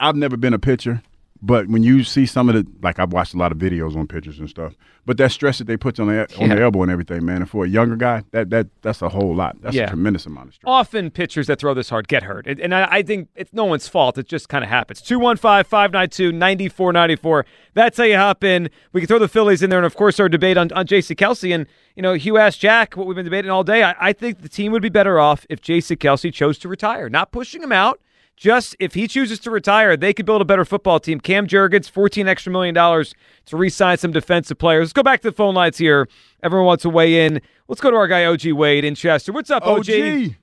I've 0.00 0.16
never 0.16 0.38
been 0.38 0.54
a 0.54 0.58
pitcher, 0.58 1.02
but 1.46 1.68
when 1.68 1.82
you 1.82 2.02
see 2.04 2.26
some 2.26 2.48
of 2.48 2.54
the, 2.54 2.66
like 2.82 2.98
I've 2.98 3.12
watched 3.12 3.34
a 3.34 3.36
lot 3.38 3.52
of 3.52 3.58
videos 3.58 3.96
on 3.96 4.06
pitchers 4.06 4.38
and 4.38 4.48
stuff, 4.50 4.74
but 5.04 5.16
that 5.18 5.30
stress 5.30 5.58
that 5.58 5.66
they 5.66 5.76
put 5.76 6.00
on 6.00 6.08
the 6.08 6.22
on 6.40 6.48
Yeah. 6.48 6.56
the 6.56 6.62
elbow 6.62 6.82
and 6.82 6.90
everything, 6.90 7.24
man, 7.24 7.36
and 7.42 7.48
for 7.48 7.64
a 7.64 7.68
younger 7.68 7.94
guy, 7.96 8.24
that 8.32 8.50
that 8.50 8.66
that's 8.82 9.02
a 9.02 9.08
whole 9.08 9.34
lot. 9.34 9.56
That's 9.62 9.76
Yeah. 9.76 9.84
a 9.84 9.88
tremendous 9.88 10.26
amount 10.26 10.48
of 10.48 10.54
stress. 10.54 10.68
Often 10.68 11.10
pitchers 11.12 11.46
that 11.46 11.58
throw 11.60 11.72
this 11.74 11.88
hard 11.90 12.08
get 12.08 12.24
hurt. 12.24 12.46
And- 12.46 12.74
I, 12.74 12.88
I 12.90 13.02
think 13.02 13.28
it's 13.36 13.52
no 13.52 13.64
one's 13.64 13.86
fault. 13.88 14.18
It 14.18 14.26
just 14.28 14.48
kind 14.48 14.64
of 14.64 14.70
happens. 14.70 15.00
215 15.00 15.64
592 15.64 16.32
9494. 16.32 17.46
That's 17.74 17.96
how 17.98 18.04
you 18.04 18.16
hop 18.16 18.42
in. 18.44 18.68
We 18.92 19.00
can 19.00 19.08
throw 19.08 19.18
the 19.18 19.28
Phillies 19.28 19.62
in 19.62 19.70
there. 19.70 19.78
And 19.78 19.86
of 19.86 19.94
course, 19.94 20.18
our 20.18 20.28
debate 20.28 20.56
on, 20.56 20.72
on 20.72 20.86
J.C. 20.86 21.14
Kelce. 21.14 21.54
And, 21.54 21.66
you 21.94 22.02
know, 22.02 22.14
Hugh 22.14 22.38
asked 22.38 22.60
Jack 22.60 22.96
what 22.96 23.06
we've 23.06 23.14
been 23.16 23.24
debating 23.24 23.50
all 23.50 23.62
day. 23.64 23.82
I, 23.82 23.94
I 24.00 24.12
think 24.12 24.42
the 24.42 24.48
team 24.48 24.72
would 24.72 24.82
be 24.82 24.88
better 24.88 25.18
off 25.20 25.46
if 25.48 25.60
J.C. 25.60 25.94
Kelce 25.96 26.32
chose 26.32 26.58
to 26.58 26.68
retire. 26.68 27.08
Not 27.08 27.30
pushing 27.32 27.62
him 27.62 27.72
out. 27.72 28.00
Just 28.36 28.76
if 28.78 28.92
he 28.92 29.08
chooses 29.08 29.38
to 29.40 29.50
retire, 29.50 29.96
they 29.96 30.12
could 30.12 30.26
build 30.26 30.42
a 30.42 30.44
better 30.44 30.66
football 30.66 31.00
team. 31.00 31.20
Cam 31.20 31.46
Jurgens, 31.46 31.88
14 31.88 32.28
extra 32.28 32.52
million 32.52 32.74
dollars 32.74 33.14
to 33.46 33.56
re 33.56 33.70
sign 33.70 33.96
some 33.96 34.12
defensive 34.12 34.58
players. 34.58 34.84
Let's 34.88 34.92
go 34.92 35.02
back 35.02 35.22
to 35.22 35.30
the 35.30 35.36
phone 35.36 35.54
lines 35.54 35.78
here. 35.78 36.06
Everyone 36.42 36.66
wants 36.66 36.82
to 36.82 36.90
weigh 36.90 37.24
in. 37.24 37.40
Let's 37.66 37.80
go 37.80 37.90
to 37.90 37.96
our 37.96 38.06
guy, 38.06 38.26
OG 38.26 38.52
Wade 38.52 38.84
in 38.84 38.94
Chester. 38.94 39.32
What's 39.32 39.50
up, 39.50 39.62
OG? 39.66 39.88
OG. 39.90 40.34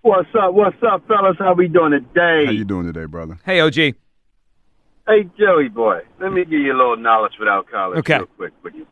What's 0.00 0.28
up? 0.40 0.54
What's 0.54 0.76
up, 0.82 1.06
fellas? 1.06 1.36
How 1.38 1.52
we 1.52 1.68
doing 1.68 1.92
today? 1.92 2.46
How 2.46 2.52
you 2.52 2.64
doing 2.64 2.86
today, 2.86 3.04
brother? 3.04 3.38
Hey, 3.44 3.60
OG. 3.60 3.74
Hey, 3.74 5.28
Joey 5.38 5.68
boy, 5.68 6.00
let 6.20 6.32
me 6.32 6.44
give 6.44 6.58
you 6.60 6.72
a 6.72 6.76
little 6.76 6.96
knowledge 6.96 7.32
without 7.38 7.68
college 7.70 7.98
Okay. 8.00 8.16
real 8.16 8.26
quick 8.36 8.52
with 8.64 8.74
you. 8.74 8.86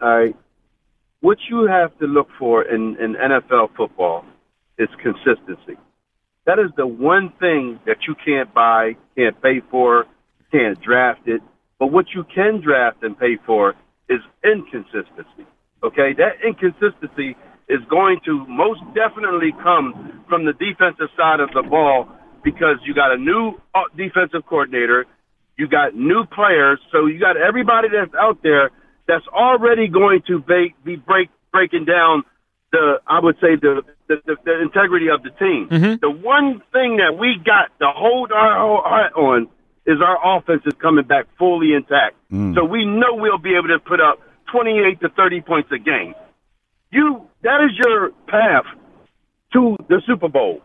All 0.00 0.08
right. 0.18 0.36
What 1.20 1.38
you 1.50 1.66
have 1.68 1.96
to 1.98 2.06
look 2.06 2.28
for 2.38 2.62
in, 2.64 2.96
in 2.98 3.14
NFL 3.14 3.76
football 3.76 4.24
is 4.78 4.88
consistency. 5.02 5.76
That 6.46 6.58
is 6.58 6.70
the 6.76 6.86
one 6.86 7.32
thing 7.38 7.80
that 7.86 7.98
you 8.08 8.14
can't 8.14 8.52
buy, 8.52 8.96
can't 9.16 9.40
pay 9.42 9.60
for, 9.70 10.06
can't 10.50 10.80
draft 10.80 11.26
it. 11.26 11.42
But 11.78 11.92
what 11.92 12.06
you 12.14 12.24
can 12.24 12.60
draft 12.60 13.02
and 13.02 13.18
pay 13.18 13.36
for 13.46 13.74
is 14.08 14.20
inconsistency. 14.44 15.46
Okay? 15.82 16.12
That 16.16 16.40
inconsistency 16.44 17.36
is 17.68 17.80
going 17.88 18.20
to 18.26 18.44
most 18.48 18.80
definitely 18.94 19.52
come 19.62 20.24
from 20.28 20.44
the 20.44 20.52
defensive 20.52 21.08
side 21.16 21.40
of 21.40 21.50
the 21.54 21.62
ball 21.62 22.08
because 22.42 22.76
you 22.84 22.94
got 22.94 23.12
a 23.12 23.18
new 23.18 23.52
uh, 23.74 23.84
defensive 23.96 24.44
coordinator, 24.48 25.06
you 25.56 25.68
got 25.68 25.94
new 25.94 26.24
players, 26.34 26.80
so 26.90 27.06
you 27.06 27.20
got 27.20 27.36
everybody 27.36 27.88
that's 27.92 28.14
out 28.18 28.42
there 28.42 28.70
that's 29.06 29.26
already 29.28 29.88
going 29.88 30.22
to 30.26 30.40
be, 30.40 30.74
be 30.84 30.96
break 30.96 31.28
breaking 31.52 31.84
down 31.84 32.22
the 32.72 33.00
I 33.06 33.20
would 33.20 33.36
say 33.40 33.56
the 33.56 33.82
the, 34.08 34.16
the, 34.26 34.36
the 34.44 34.62
integrity 34.62 35.08
of 35.08 35.22
the 35.22 35.30
team. 35.30 35.68
Mhm. 35.70 36.00
The 36.00 36.10
one 36.10 36.62
thing 36.72 36.96
that 36.96 37.16
we 37.18 37.36
got 37.44 37.70
to 37.80 37.90
hold 37.94 38.32
our 38.32 38.58
whole 38.58 38.82
heart 38.82 39.12
on 39.14 39.48
is 39.86 39.98
our 40.00 40.18
offense 40.38 40.62
is 40.66 40.74
coming 40.80 41.04
back 41.04 41.26
fully 41.38 41.72
intact. 41.74 42.16
Mm. 42.32 42.54
So 42.54 42.64
we 42.64 42.84
know 42.84 43.14
we'll 43.14 43.38
be 43.38 43.54
able 43.56 43.68
to 43.68 43.78
put 43.78 44.00
up 44.00 44.20
28 44.52 45.00
to 45.00 45.08
30 45.10 45.40
points 45.42 45.70
a 45.72 45.78
game. 45.78 46.14
You 46.90 47.26
that 47.42 47.60
is 47.64 47.70
your 47.78 48.10
path 48.28 48.66
to 49.54 49.76
the 49.88 50.02
Super 50.06 50.28
Bowl. 50.28 50.60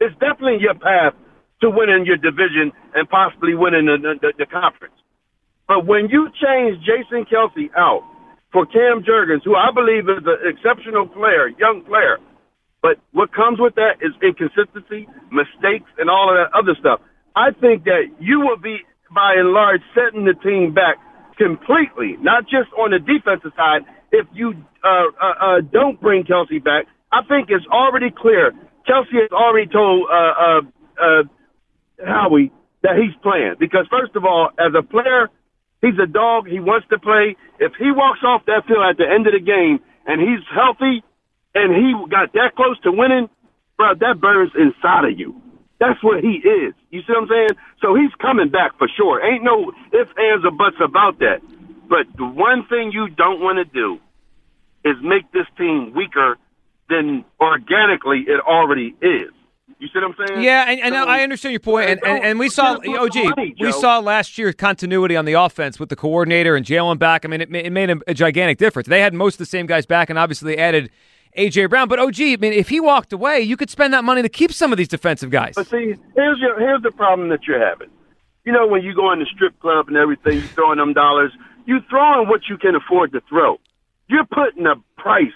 It's 0.00 0.14
definitely 0.18 0.58
your 0.60 0.74
path 0.74 1.14
to 1.60 1.70
winning 1.70 2.06
your 2.06 2.16
division 2.16 2.72
and 2.94 3.08
possibly 3.08 3.54
winning 3.54 3.86
the, 3.86 4.14
the, 4.20 4.32
the 4.38 4.46
conference. 4.46 4.94
But 5.66 5.86
when 5.86 6.08
you 6.08 6.28
change 6.42 6.78
Jason 6.84 7.24
Kelce 7.24 7.70
out 7.76 8.02
for 8.54 8.64
Cam 8.70 9.02
Jurgens, 9.02 9.42
who 9.42 9.58
I 9.58 9.74
believe 9.74 10.06
is 10.06 10.22
an 10.22 10.38
exceptional 10.46 11.10
player, 11.10 11.50
young 11.58 11.82
player, 11.82 12.22
but 12.80 13.02
what 13.10 13.34
comes 13.34 13.58
with 13.58 13.74
that 13.74 13.98
is 13.98 14.14
inconsistency, 14.22 15.10
mistakes, 15.34 15.90
and 15.98 16.06
all 16.08 16.30
of 16.30 16.38
that 16.38 16.54
other 16.54 16.78
stuff. 16.78 17.02
I 17.34 17.50
think 17.50 17.82
that 17.90 18.14
you 18.20 18.38
will 18.38 18.62
be, 18.62 18.78
by 19.10 19.34
and 19.34 19.50
large, 19.50 19.82
setting 19.90 20.24
the 20.24 20.38
team 20.38 20.72
back 20.72 21.02
completely, 21.36 22.14
not 22.22 22.44
just 22.44 22.70
on 22.78 22.94
the 22.94 23.02
defensive 23.02 23.50
side. 23.58 23.82
If 24.12 24.30
you 24.32 24.54
uh, 24.86 25.10
uh, 25.18 25.34
uh, 25.34 25.60
don't 25.66 26.00
bring 26.00 26.22
Kelce 26.22 26.62
back, 26.62 26.86
I 27.10 27.26
think 27.26 27.50
it's 27.50 27.66
already 27.66 28.14
clear. 28.14 28.52
Kelce 28.86 29.18
has 29.18 29.34
already 29.34 29.66
told 29.66 30.06
uh, 30.06 30.14
uh, 30.14 30.60
uh, 30.94 31.22
Howie 32.06 32.52
that 32.84 32.94
he's 33.02 33.16
playing 33.20 33.56
because 33.58 33.88
first 33.90 34.14
of 34.14 34.24
all, 34.24 34.50
as 34.60 34.70
a 34.78 34.82
player, 34.82 35.26
he's 35.84 35.98
a 36.00 36.08
dog. 36.08 36.48
He 36.48 36.60
wants 36.60 36.88
to 36.88 36.98
play. 36.98 37.36
If 37.60 37.72
he 37.78 37.92
walks 37.92 38.24
off 38.24 38.48
that 38.48 38.64
field 38.66 38.82
at 38.88 38.96
the 38.96 39.04
end 39.04 39.28
of 39.28 39.36
the 39.36 39.44
game 39.44 39.80
and 40.08 40.20
he's 40.20 40.40
healthy 40.48 41.04
and 41.54 41.68
he 41.76 41.92
got 42.08 42.32
that 42.32 42.56
close 42.56 42.80
to 42.82 42.90
winning, 42.90 43.28
bro, 43.76 43.94
that 44.00 44.20
burns 44.20 44.52
inside 44.56 45.04
of 45.04 45.18
you. 45.18 45.36
That's 45.80 46.02
what 46.02 46.22
he 46.24 46.40
is. 46.40 46.72
You 46.90 47.02
see 47.02 47.12
what 47.12 47.26
I'm 47.26 47.28
saying? 47.28 47.54
So 47.82 47.94
he's 47.94 48.14
coming 48.22 48.48
back 48.48 48.78
for 48.78 48.88
sure. 48.96 49.20
Ain't 49.20 49.44
no 49.44 49.70
ifs, 49.92 50.14
ands, 50.16 50.44
or 50.44 50.50
buts 50.50 50.80
about 50.80 51.18
that. 51.18 51.44
But 51.88 52.08
the 52.16 52.24
one 52.24 52.64
thing 52.68 52.90
you 52.92 53.08
don't 53.08 53.40
want 53.40 53.60
to 53.60 53.68
do 53.68 53.98
is 54.84 54.96
make 55.02 55.30
this 55.32 55.46
team 55.58 55.92
weaker 55.94 56.38
than 56.88 57.24
organically 57.40 58.24
it 58.26 58.40
already 58.40 58.94
is. 59.02 59.32
You 59.78 59.88
see 59.88 59.92
what 60.00 60.04
I'm 60.18 60.26
saying? 60.28 60.42
Yeah, 60.42 60.64
and, 60.68 60.80
and 60.80 60.94
I 60.96 61.22
understand 61.22 61.52
your 61.52 61.60
point, 61.60 61.90
and, 61.90 62.00
and, 62.04 62.24
and 62.24 62.38
we 62.38 62.48
saw 62.48 62.74
OG. 62.74 63.14
money, 63.16 63.54
We 63.58 63.72
saw 63.72 63.98
last 63.98 64.38
year 64.38 64.52
continuity 64.52 65.16
on 65.16 65.24
the 65.24 65.34
offense 65.34 65.78
with 65.78 65.88
the 65.88 65.96
coordinator 65.96 66.56
and 66.56 66.64
Jalen 66.64 66.98
back. 66.98 67.24
I 67.24 67.28
mean, 67.28 67.40
it, 67.40 67.54
it 67.54 67.70
made 67.70 67.90
a, 67.90 67.96
a 68.06 68.14
gigantic 68.14 68.58
difference. 68.58 68.88
They 68.88 69.00
had 69.00 69.14
most 69.14 69.34
of 69.34 69.38
the 69.38 69.46
same 69.46 69.66
guys 69.66 69.86
back, 69.86 70.10
and 70.10 70.18
obviously 70.18 70.54
they 70.54 70.62
added 70.62 70.90
AJ 71.36 71.70
Brown. 71.70 71.88
But 71.88 71.98
OG, 71.98 72.20
I 72.20 72.36
mean, 72.36 72.52
if 72.52 72.68
he 72.68 72.80
walked 72.80 73.12
away, 73.12 73.40
you 73.40 73.56
could 73.56 73.70
spend 73.70 73.92
that 73.94 74.04
money 74.04 74.22
to 74.22 74.28
keep 74.28 74.52
some 74.52 74.72
of 74.72 74.78
these 74.78 74.88
defensive 74.88 75.30
guys. 75.30 75.54
But 75.56 75.66
see, 75.68 75.94
here's 76.14 76.38
your 76.38 76.58
here's 76.58 76.82
the 76.82 76.92
problem 76.92 77.28
that 77.30 77.46
you're 77.46 77.64
having. 77.64 77.88
You 78.44 78.52
know, 78.52 78.66
when 78.66 78.82
you 78.82 78.94
go 78.94 79.12
in 79.12 79.18
the 79.20 79.26
strip 79.34 79.58
club 79.60 79.88
and 79.88 79.96
everything, 79.96 80.34
you 80.34 80.42
throwing 80.42 80.78
them 80.78 80.92
dollars. 80.92 81.32
You 81.66 81.80
throwing 81.88 82.28
what 82.28 82.42
you 82.48 82.58
can 82.58 82.74
afford 82.74 83.12
to 83.12 83.22
throw. 83.28 83.58
You're 84.08 84.26
putting 84.26 84.66
a 84.66 84.74
price 85.00 85.32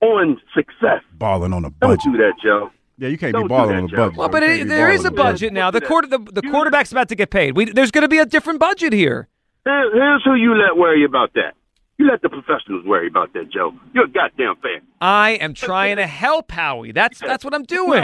on 0.00 0.40
success. 0.54 1.02
Balling 1.14 1.52
on 1.52 1.64
a 1.64 1.70
Don't 1.70 1.80
budget. 1.80 2.04
do 2.12 2.18
that, 2.18 2.34
Joe. 2.42 2.70
Yeah, 3.00 3.08
you 3.08 3.16
can't 3.18 3.32
Don't 3.32 3.44
be 3.44 3.48
do 3.48 3.48
balling 3.48 3.68
that, 3.70 3.82
on 3.82 3.84
a 3.84 3.96
budget. 3.96 4.16
Well, 4.18 4.28
but 4.28 4.42
You 4.42 4.48
can't 4.48 4.60
it, 4.60 4.64
be 4.64 4.68
there 4.68 4.86
balling 4.88 4.98
is 5.00 5.04
a 5.06 5.10
budget. 5.10 5.24
budget 5.24 5.52
now. 5.54 5.70
The 5.70 5.80
quarter, 5.80 6.06
the, 6.06 6.18
the 6.18 6.42
quarterback's 6.42 6.92
about 6.92 7.08
to 7.08 7.14
get 7.14 7.30
paid. 7.30 7.56
We, 7.56 7.64
there's 7.64 7.90
going 7.90 8.02
to 8.02 8.08
be 8.08 8.18
a 8.18 8.26
different 8.26 8.60
budget 8.60 8.92
here. 8.92 9.28
Here, 9.64 9.90
here's 9.94 10.22
who 10.24 10.34
you 10.34 10.54
let 10.54 10.76
worry 10.76 11.04
about 11.04 11.32
that. 11.34 11.54
You 11.96 12.06
let 12.08 12.22
the 12.22 12.28
professionals 12.28 12.84
worry 12.86 13.06
about 13.08 13.32
that, 13.34 13.50
Joe. 13.50 13.72
You're 13.94 14.04
a 14.04 14.08
goddamn 14.08 14.56
fan. 14.62 14.80
I 15.00 15.32
am 15.32 15.52
trying 15.54 15.96
to 15.96 16.06
help 16.06 16.50
Howie. 16.50 16.92
That's 16.92 17.18
that's 17.20 17.44
what 17.44 17.54
I'm 17.54 17.64
doing. 17.64 18.02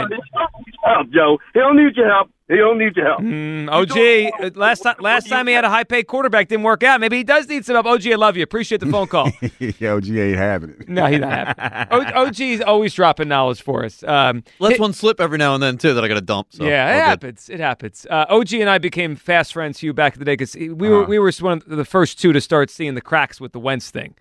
Help, 0.83 1.09
Joe. 1.09 1.37
He 1.53 1.59
don't 1.59 1.77
need 1.77 1.95
your 1.95 2.07
help. 2.07 2.29
He 2.49 2.55
don't 2.55 2.77
need 2.77 2.95
your 2.95 3.05
help. 3.05 3.19
Mm, 3.19 3.69
OG, 3.69 4.31
uh, 4.41 4.49
last 4.57 4.79
time 4.81 4.95
last 5.01 5.27
time 5.27 5.47
he 5.47 5.53
had 5.53 5.65
a 5.65 5.69
high 5.69 5.83
paid 5.83 6.03
quarterback 6.07 6.47
didn't 6.47 6.63
work 6.63 6.81
out. 6.81 7.01
Maybe 7.01 7.17
he 7.17 7.23
does 7.25 7.45
need 7.49 7.65
some 7.65 7.75
help. 7.75 7.85
OG, 7.85 8.07
I 8.07 8.15
love 8.15 8.37
you. 8.37 8.43
Appreciate 8.43 8.79
the 8.79 8.85
phone 8.87 9.07
call. 9.07 9.29
Yo, 9.59 9.99
G 9.99 10.17
ain't 10.21 10.37
having 10.37 10.69
it. 10.69 10.87
no, 10.87 11.07
he's 11.07 11.19
not 11.19 11.29
happy. 11.57 11.91
O- 12.15 12.25
OG's 12.25 12.61
always 12.61 12.93
dropping 12.93 13.27
knowledge 13.27 13.61
for 13.61 13.83
us. 13.83 14.01
Um, 14.03 14.45
Let's 14.59 14.75
it- 14.75 14.79
one 14.81 14.93
slip 14.93 15.19
every 15.19 15.37
now 15.37 15.55
and 15.55 15.61
then 15.61 15.77
too 15.77 15.93
that 15.93 16.03
I 16.03 16.07
got 16.07 16.13
to 16.15 16.21
dump. 16.21 16.47
So 16.51 16.63
yeah, 16.63 16.95
it 16.95 17.01
happens. 17.03 17.49
It 17.49 17.59
happens. 17.59 18.07
Uh, 18.09 18.25
OG 18.29 18.53
and 18.53 18.69
I 18.69 18.77
became 18.77 19.17
fast 19.17 19.51
friends, 19.51 19.79
Hugh, 19.79 19.93
back 19.93 20.13
in 20.13 20.19
the 20.19 20.25
day 20.25 20.33
because 20.33 20.55
we 20.55 20.69
were 20.73 21.01
Uh-huh. 21.01 21.09
we 21.09 21.19
were 21.19 21.31
one 21.41 21.57
of 21.57 21.65
the 21.77 21.83
first 21.85 22.17
two 22.17 22.31
to 22.31 22.39
start 22.39 22.69
seeing 22.69 22.95
the 22.95 23.01
cracks 23.01 23.41
with 23.41 23.51
the 23.51 23.59
Wentz 23.59 23.91
thing. 23.91 24.15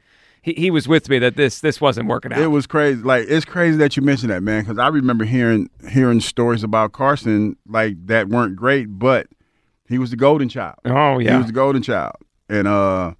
He, 0.46 0.52
he 0.52 0.70
was 0.70 0.86
with 0.86 1.08
me 1.08 1.18
that 1.18 1.34
this 1.34 1.58
this 1.58 1.80
wasn't 1.80 2.06
working 2.06 2.32
out. 2.32 2.38
It 2.38 2.46
was 2.46 2.68
crazy. 2.68 3.02
Like 3.02 3.26
it's 3.28 3.44
crazy 3.44 3.76
that 3.78 3.96
you 3.96 4.02
mentioned 4.04 4.30
that, 4.30 4.44
man, 4.44 4.62
because 4.62 4.78
I 4.78 4.86
remember 4.86 5.24
hearing 5.24 5.68
hearing 5.90 6.20
stories 6.20 6.62
about 6.62 6.92
Carson 6.92 7.56
like 7.66 8.06
that 8.06 8.28
weren't 8.28 8.54
great, 8.54 8.86
but 8.86 9.26
he 9.88 9.98
was 9.98 10.10
the 10.10 10.16
golden 10.16 10.48
child. 10.48 10.76
Oh, 10.84 11.18
yeah. 11.18 11.32
he 11.32 11.38
was 11.38 11.46
the 11.46 11.52
golden 11.52 11.82
child, 11.82 12.14
and 12.48 12.68
uh, 12.68 13.14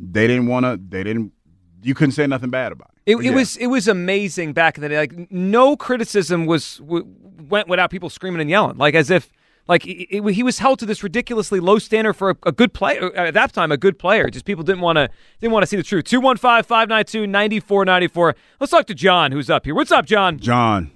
they 0.00 0.26
didn't 0.26 0.48
want 0.48 0.66
to. 0.66 0.76
They 0.76 1.04
didn't. 1.04 1.32
You 1.80 1.94
couldn't 1.94 2.12
say 2.12 2.26
nothing 2.26 2.50
bad 2.50 2.72
about 2.72 2.90
it. 3.06 3.12
It, 3.12 3.24
it 3.24 3.34
was 3.34 3.56
it 3.56 3.68
was 3.68 3.86
amazing 3.86 4.52
back 4.52 4.76
in 4.76 4.82
the 4.82 4.88
day. 4.88 4.96
Like 4.96 5.30
no 5.30 5.76
criticism 5.76 6.44
was 6.44 6.78
w- 6.78 7.06
went 7.48 7.68
without 7.68 7.90
people 7.90 8.10
screaming 8.10 8.40
and 8.40 8.50
yelling, 8.50 8.78
like 8.78 8.96
as 8.96 9.10
if 9.10 9.30
like 9.66 9.86
it, 9.86 10.08
it- 10.16 10.34
he 10.34 10.42
was 10.42 10.58
held 10.58 10.78
to 10.80 10.86
this 10.86 11.02
ridiculously 11.02 11.60
low 11.60 11.78
standard 11.78 12.14
for 12.14 12.30
a, 12.30 12.36
a 12.44 12.52
good 12.52 12.72
player 12.74 13.14
at 13.16 13.34
that 13.34 13.52
time. 13.52 13.72
A 13.72 13.76
good 13.76 13.98
player, 13.98 14.28
just 14.30 14.44
people 14.44 14.62
didn't 14.64 14.80
want 14.82 14.96
to 14.96 15.08
didn't 15.40 15.52
want 15.52 15.62
to 15.62 15.66
see 15.66 15.76
the 15.76 15.82
truth. 15.82 16.04
215-592-9494. 16.04 18.34
Let's 18.60 18.70
talk 18.70 18.86
to 18.86 18.94
John, 18.94 19.32
who's 19.32 19.50
up 19.50 19.64
here. 19.64 19.74
What's 19.74 19.92
up, 19.92 20.06
John? 20.06 20.38
John, 20.38 20.90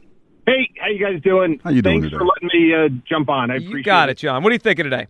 Hey, 0.47 0.71
how 0.81 0.89
you 0.89 0.99
guys 1.05 1.21
doing? 1.23 1.61
How 1.63 1.71
you 1.71 1.83
doing 1.83 2.01
Thanks 2.01 2.07
today? 2.13 2.19
for 2.19 2.27
letting 2.27 2.49
me 2.53 2.75
uh, 2.75 2.89
jump 3.09 3.29
on. 3.29 3.51
I 3.51 3.57
You 3.57 3.69
appreciate 3.69 3.85
got 3.85 4.09
it, 4.09 4.17
John. 4.17 4.43
What 4.43 4.51
are 4.51 4.55
you 4.55 4.59
thinking 4.59 4.85
today? 4.85 5.07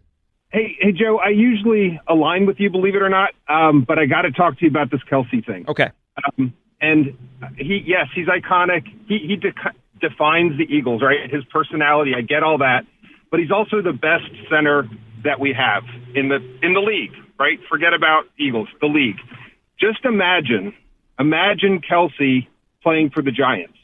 Hey, 0.50 0.76
hey, 0.80 0.90
Joe. 0.92 1.18
I 1.24 1.28
usually 1.28 2.00
align 2.08 2.44
with 2.46 2.58
you, 2.58 2.70
believe 2.70 2.94
it 2.96 3.02
or 3.02 3.08
not, 3.10 3.30
um, 3.48 3.84
but 3.86 3.98
I 4.00 4.06
got 4.06 4.22
to 4.22 4.32
talk 4.32 4.58
to 4.58 4.64
you 4.64 4.70
about 4.70 4.90
this 4.90 5.00
Kelce 5.10 5.44
thing. 5.46 5.64
Okay. 5.68 5.90
Um, 6.38 6.52
and 6.80 7.16
he, 7.56 7.82
yes, 7.86 8.06
he's 8.14 8.26
iconic. 8.26 8.84
He 9.06 9.18
he 9.28 9.36
de- 9.36 9.52
defines 10.00 10.56
the 10.58 10.64
Eagles, 10.64 11.02
right? 11.02 11.30
His 11.30 11.44
personality. 11.52 12.14
I 12.16 12.22
get 12.22 12.42
all 12.42 12.58
that, 12.58 12.84
but 13.30 13.40
he's 13.40 13.50
also 13.50 13.82
the 13.82 13.92
best 13.92 14.30
center 14.50 14.88
that 15.24 15.40
we 15.40 15.52
have 15.52 15.84
in 16.14 16.28
the 16.28 16.36
in 16.62 16.74
the 16.74 16.80
league, 16.80 17.12
right? 17.38 17.58
Forget 17.68 17.94
about 17.94 18.24
Eagles, 18.38 18.68
the 18.80 18.86
league. 18.86 19.18
Just 19.80 20.04
imagine, 20.04 20.74
imagine 21.18 21.80
Kelce 21.80 22.46
playing 22.82 23.10
for 23.10 23.22
the 23.22 23.32
Giants. 23.32 23.74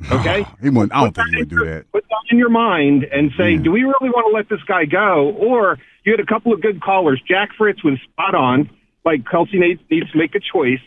Okay. 0.12 0.46
he 0.62 0.70
wouldn't. 0.70 0.94
I 0.94 1.02
don't 1.02 1.14
think 1.14 1.28
he 1.30 1.36
would 1.38 1.48
do 1.48 1.64
that. 1.64 1.90
put 1.90 2.04
that 2.08 2.30
in 2.30 2.38
your 2.38 2.50
mind 2.50 3.02
and 3.02 3.32
say, 3.36 3.56
do 3.56 3.72
we 3.72 3.82
really 3.82 4.10
want 4.10 4.30
to 4.30 4.36
let 4.36 4.48
this 4.48 4.64
guy 4.64 4.84
go? 4.84 5.32
Or 5.36 5.76
you 6.04 6.12
had 6.12 6.20
a 6.20 6.26
couple 6.26 6.52
of 6.52 6.62
good 6.62 6.80
callers. 6.80 7.20
Jack 7.26 7.50
Fritz 7.58 7.82
was 7.82 7.98
spot 8.12 8.36
on. 8.36 8.70
Like 9.04 9.24
Kelce 9.24 9.54
needs, 9.54 9.80
needs 9.90 10.08
to 10.12 10.18
make 10.18 10.36
a 10.36 10.40
choice. 10.40 10.78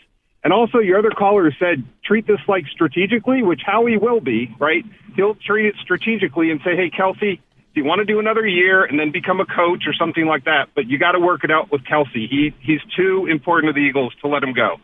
And 0.44 0.52
also 0.52 0.78
your 0.78 0.98
other 0.98 1.10
caller 1.10 1.52
said, 1.58 1.84
treat 2.04 2.26
this 2.26 2.40
like 2.48 2.64
strategically, 2.72 3.42
which 3.42 3.60
Howie 3.64 3.98
will 3.98 4.20
be, 4.20 4.54
right? 4.58 4.84
He'll 5.14 5.34
treat 5.34 5.66
it 5.66 5.74
strategically 5.82 6.50
and 6.50 6.60
say, 6.64 6.74
hey, 6.74 6.90
Kelce, 6.90 7.38
do 7.74 7.80
you 7.80 7.86
want 7.86 8.00
to 8.00 8.04
do 8.04 8.18
another 8.18 8.46
year 8.46 8.84
and 8.84 8.98
then 8.98 9.10
become 9.10 9.40
a 9.40 9.46
coach 9.46 9.84
or 9.86 9.94
something 9.94 10.26
like 10.26 10.44
that? 10.44 10.68
But 10.74 10.88
you 10.88 10.98
got 10.98 11.12
to 11.12 11.20
work 11.20 11.42
it 11.42 11.50
out 11.50 11.72
with 11.72 11.82
Kelce. 11.84 12.12
He, 12.12 12.54
he's 12.60 12.80
too 12.94 13.26
important 13.30 13.74
to 13.74 13.80
the 13.80 13.86
Eagles 13.86 14.12
to 14.20 14.28
let 14.28 14.42
him 14.42 14.52
go. 14.52 14.76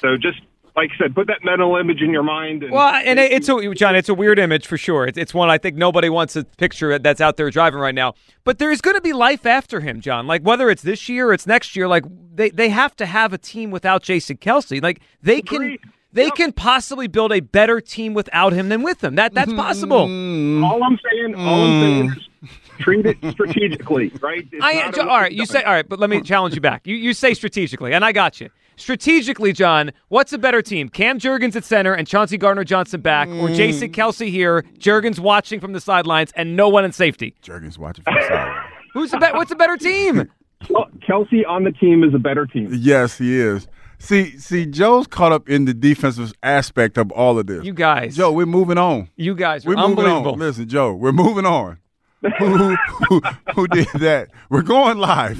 So 0.00 0.16
just, 0.16 0.40
like 0.74 0.90
I 0.94 0.96
said, 0.96 1.14
put 1.14 1.26
that 1.26 1.44
mental 1.44 1.76
image 1.76 2.00
in 2.00 2.10
your 2.10 2.22
mind. 2.22 2.62
And, 2.62 2.72
Well, 2.72 2.94
and 2.94 3.18
it's 3.18 3.50
a 3.50 3.74
John. 3.74 3.94
It's 3.94 4.08
a 4.08 4.14
weird 4.14 4.38
image 4.38 4.66
for 4.66 4.78
sure. 4.78 5.06
It's, 5.06 5.18
it's 5.18 5.34
one 5.34 5.50
I 5.50 5.58
think 5.58 5.76
nobody 5.76 6.08
wants 6.08 6.32
to 6.32 6.44
picture 6.44 6.98
that's 6.98 7.20
out 7.20 7.36
there 7.36 7.50
driving 7.50 7.80
right 7.80 7.94
now. 7.94 8.14
But 8.44 8.58
there 8.58 8.70
is 8.70 8.80
going 8.80 8.96
to 8.96 9.02
be 9.02 9.12
life 9.12 9.44
after 9.44 9.80
him, 9.80 10.00
John. 10.00 10.26
Like 10.26 10.42
whether 10.42 10.70
it's 10.70 10.82
this 10.82 11.10
year 11.10 11.28
or 11.28 11.34
it's 11.34 11.46
next 11.46 11.76
year, 11.76 11.88
like 11.88 12.04
they, 12.34 12.48
they 12.48 12.70
have 12.70 12.96
to 12.96 13.06
have 13.06 13.34
a 13.34 13.38
team 13.38 13.70
without 13.70 14.02
Jason 14.02 14.38
Kelce. 14.38 14.82
Like 14.82 15.02
they 15.22 15.42
can 15.42 15.76
they 16.12 16.30
can 16.30 16.52
possibly 16.52 17.06
build 17.06 17.32
a 17.32 17.40
better 17.40 17.80
team 17.80 18.14
without 18.14 18.52
him 18.52 18.68
than 18.68 18.82
with 18.82 19.02
him. 19.02 19.14
That 19.14 19.34
that's 19.34 19.52
possible. 19.52 20.06
Mm. 20.08 20.64
all 20.64 20.82
I'm 20.82 20.98
saying, 21.10 21.34
all 21.34 21.60
I'm 21.62 21.80
saying 21.80 22.08
mm. 22.08 22.16
is 22.16 22.28
treat 22.80 23.06
it 23.06 23.18
strategically, 23.30 24.12
right? 24.20 24.46
It's 24.50 24.64
I 24.64 24.74
not 24.74 24.98
a- 24.98 25.08
all 25.08 25.20
right. 25.20 25.32
You 25.32 25.46
say 25.46 25.62
all 25.62 25.72
right, 25.72 25.88
but 25.88 25.98
let 25.98 26.10
me 26.10 26.20
challenge 26.20 26.54
you 26.54 26.60
back. 26.60 26.86
You 26.86 26.96
you 26.96 27.14
say 27.14 27.34
strategically, 27.34 27.92
and 27.92 28.04
I 28.04 28.12
got 28.12 28.40
you. 28.40 28.50
Strategically, 28.76 29.52
John, 29.52 29.92
what's 30.08 30.32
a 30.32 30.38
better 30.38 30.62
team? 30.62 30.88
Cam 30.88 31.18
Jurgens 31.18 31.54
at 31.54 31.64
center 31.64 31.92
and 31.92 32.08
Chauncey 32.08 32.38
Gardner 32.38 32.64
Johnson 32.64 33.02
back, 33.02 33.28
or 33.28 33.48
mm. 33.48 33.54
Jason 33.54 33.92
Kelce 33.92 34.30
here, 34.30 34.62
Jurgens 34.78 35.18
watching 35.18 35.60
from 35.60 35.74
the 35.74 35.80
sidelines, 35.80 36.32
and 36.34 36.56
no 36.56 36.70
one 36.70 36.86
in 36.86 36.92
safety? 36.92 37.34
Jurgens 37.42 37.76
watching 37.76 38.04
from 38.04 38.14
the 38.14 38.22
sidelines. 38.22 38.66
Who's 38.94 39.10
the 39.10 39.18
be- 39.18 39.26
What's 39.34 39.52
a 39.52 39.56
better 39.56 39.76
team? 39.76 40.30
Kelce 40.62 41.46
on 41.46 41.64
the 41.64 41.72
team 41.72 42.02
is 42.04 42.14
a 42.14 42.18
better 42.18 42.46
team. 42.46 42.70
Yes, 42.72 43.18
he 43.18 43.38
is. 43.38 43.68
See, 43.98 44.38
see, 44.38 44.64
Joe's 44.64 45.06
caught 45.06 45.30
up 45.30 45.46
in 45.46 45.66
the 45.66 45.74
defensive 45.74 46.32
aspect 46.42 46.96
of 46.96 47.12
all 47.12 47.38
of 47.38 47.46
this. 47.46 47.62
You 47.64 47.74
guys, 47.74 48.16
Joe, 48.16 48.32
we're 48.32 48.46
moving 48.46 48.78
on. 48.78 49.10
You 49.16 49.34
guys 49.34 49.66
we're 49.66 49.76
moving 49.76 50.06
on. 50.06 50.38
Listen, 50.38 50.66
Joe, 50.66 50.94
we're 50.94 51.12
moving 51.12 51.44
on. 51.44 51.78
Who, 52.22 52.28
who, 52.56 52.76
who, 53.08 53.20
who 53.54 53.66
did 53.68 53.86
that? 53.94 54.28
We're 54.50 54.60
going 54.62 54.98
live. 54.98 55.38